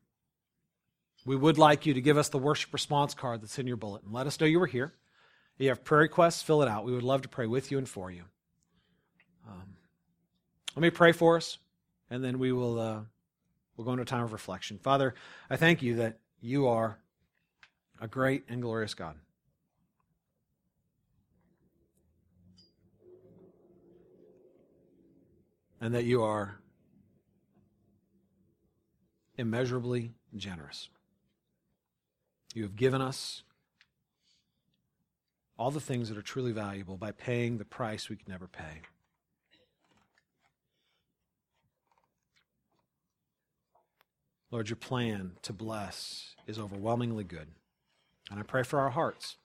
We 1.26 1.36
would 1.36 1.58
like 1.58 1.86
you 1.86 1.94
to 1.94 2.02
give 2.02 2.18
us 2.18 2.30
the 2.30 2.38
worship 2.38 2.72
response 2.72 3.14
card 3.14 3.42
that's 3.42 3.58
in 3.58 3.68
your 3.68 3.78
bulletin. 3.78 4.08
And 4.08 4.16
let 4.16 4.28
us 4.28 4.40
know 4.40 4.46
you 4.46 4.60
were 4.60 4.68
here. 4.68 4.94
If 5.56 5.64
you 5.64 5.70
have 5.70 5.84
prayer 5.84 6.02
requests, 6.02 6.44
fill 6.44 6.62
it 6.62 6.68
out. 6.68 6.86
We 6.86 6.94
would 6.94 7.04
love 7.04 7.24
to 7.24 7.30
pray 7.30 7.48
with 7.48 7.72
you 7.72 7.78
and 7.78 7.90
for 7.90 8.12
you. 8.12 8.24
Um, 9.48 9.76
let 10.76 10.82
me 10.82 10.90
pray 10.90 11.12
for 11.12 11.38
us, 11.38 11.58
and 12.10 12.24
then 12.24 12.38
we 12.38 12.52
will 12.52 12.80
uh, 12.80 13.00
we'll 13.76 13.86
go 13.86 13.92
into 13.92 14.04
a 14.04 14.06
time 14.06 14.24
of 14.24 14.34
reflection. 14.34 14.78
Father, 14.78 15.16
I 15.50 15.56
thank 15.56 15.82
you 15.82 15.96
that 15.96 16.20
you 16.42 16.68
are 16.68 17.00
a 18.00 18.08
great 18.08 18.44
and 18.50 18.62
glorious 18.62 18.94
God. 18.94 19.16
And 25.86 25.94
that 25.94 26.06
you 26.06 26.24
are 26.24 26.58
immeasurably 29.38 30.14
generous. 30.36 30.90
You 32.56 32.64
have 32.64 32.76
given 32.76 33.04
us 33.04 33.44
all 35.60 35.70
the 35.70 35.80
things 35.80 36.10
that 36.10 36.18
are 36.18 36.24
truly 36.24 36.52
valuable 36.52 36.98
by 36.98 37.12
paying 37.12 37.60
the 37.60 37.66
price 37.66 38.10
we 38.10 38.16
could 38.16 38.28
never 38.28 38.48
pay. 38.48 38.82
Lord, 44.50 44.70
your 44.70 44.78
plan 44.78 45.34
to 45.44 45.54
bless 45.54 46.34
is 46.48 46.58
overwhelmingly 46.58 47.26
good. 47.26 47.50
And 48.32 48.40
I 48.40 48.42
pray 48.42 48.64
for 48.64 48.80
our 48.80 48.90
hearts 48.90 49.38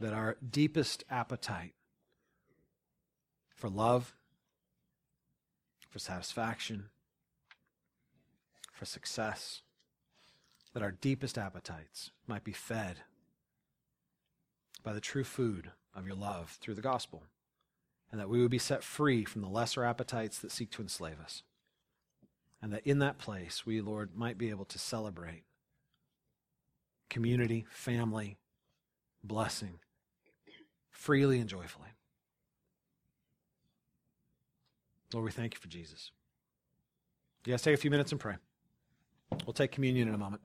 that 0.00 0.12
our 0.12 0.36
deepest 0.48 1.02
appetite 1.10 1.72
for 3.64 3.70
love, 3.70 4.14
for 5.88 5.98
satisfaction, 5.98 6.90
for 8.74 8.84
success, 8.84 9.62
that 10.74 10.82
our 10.82 10.90
deepest 10.90 11.38
appetites 11.38 12.10
might 12.26 12.44
be 12.44 12.52
fed 12.52 12.98
by 14.82 14.92
the 14.92 15.00
true 15.00 15.24
food 15.24 15.70
of 15.94 16.06
your 16.06 16.14
love 16.14 16.58
through 16.60 16.74
the 16.74 16.82
gospel, 16.82 17.22
and 18.12 18.20
that 18.20 18.28
we 18.28 18.42
would 18.42 18.50
be 18.50 18.58
set 18.58 18.84
free 18.84 19.24
from 19.24 19.40
the 19.40 19.48
lesser 19.48 19.82
appetites 19.82 20.40
that 20.40 20.52
seek 20.52 20.70
to 20.70 20.82
enslave 20.82 21.18
us. 21.18 21.42
And 22.60 22.70
that 22.70 22.86
in 22.86 22.98
that 22.98 23.16
place, 23.16 23.64
we, 23.64 23.80
Lord, 23.80 24.10
might 24.14 24.36
be 24.36 24.50
able 24.50 24.66
to 24.66 24.78
celebrate 24.78 25.44
community, 27.08 27.64
family, 27.70 28.36
blessing 29.22 29.78
freely 30.90 31.40
and 31.40 31.48
joyfully. 31.48 31.88
Lord, 35.14 35.26
we 35.26 35.30
thank 35.30 35.54
you 35.54 35.60
for 35.60 35.68
Jesus. 35.68 36.10
Guys 37.46 37.62
take 37.62 37.74
a 37.74 37.76
few 37.76 37.90
minutes 37.90 38.10
and 38.10 38.20
pray. 38.20 38.34
We'll 39.46 39.52
take 39.52 39.70
communion 39.70 40.08
in 40.08 40.14
a 40.14 40.18
moment. 40.18 40.42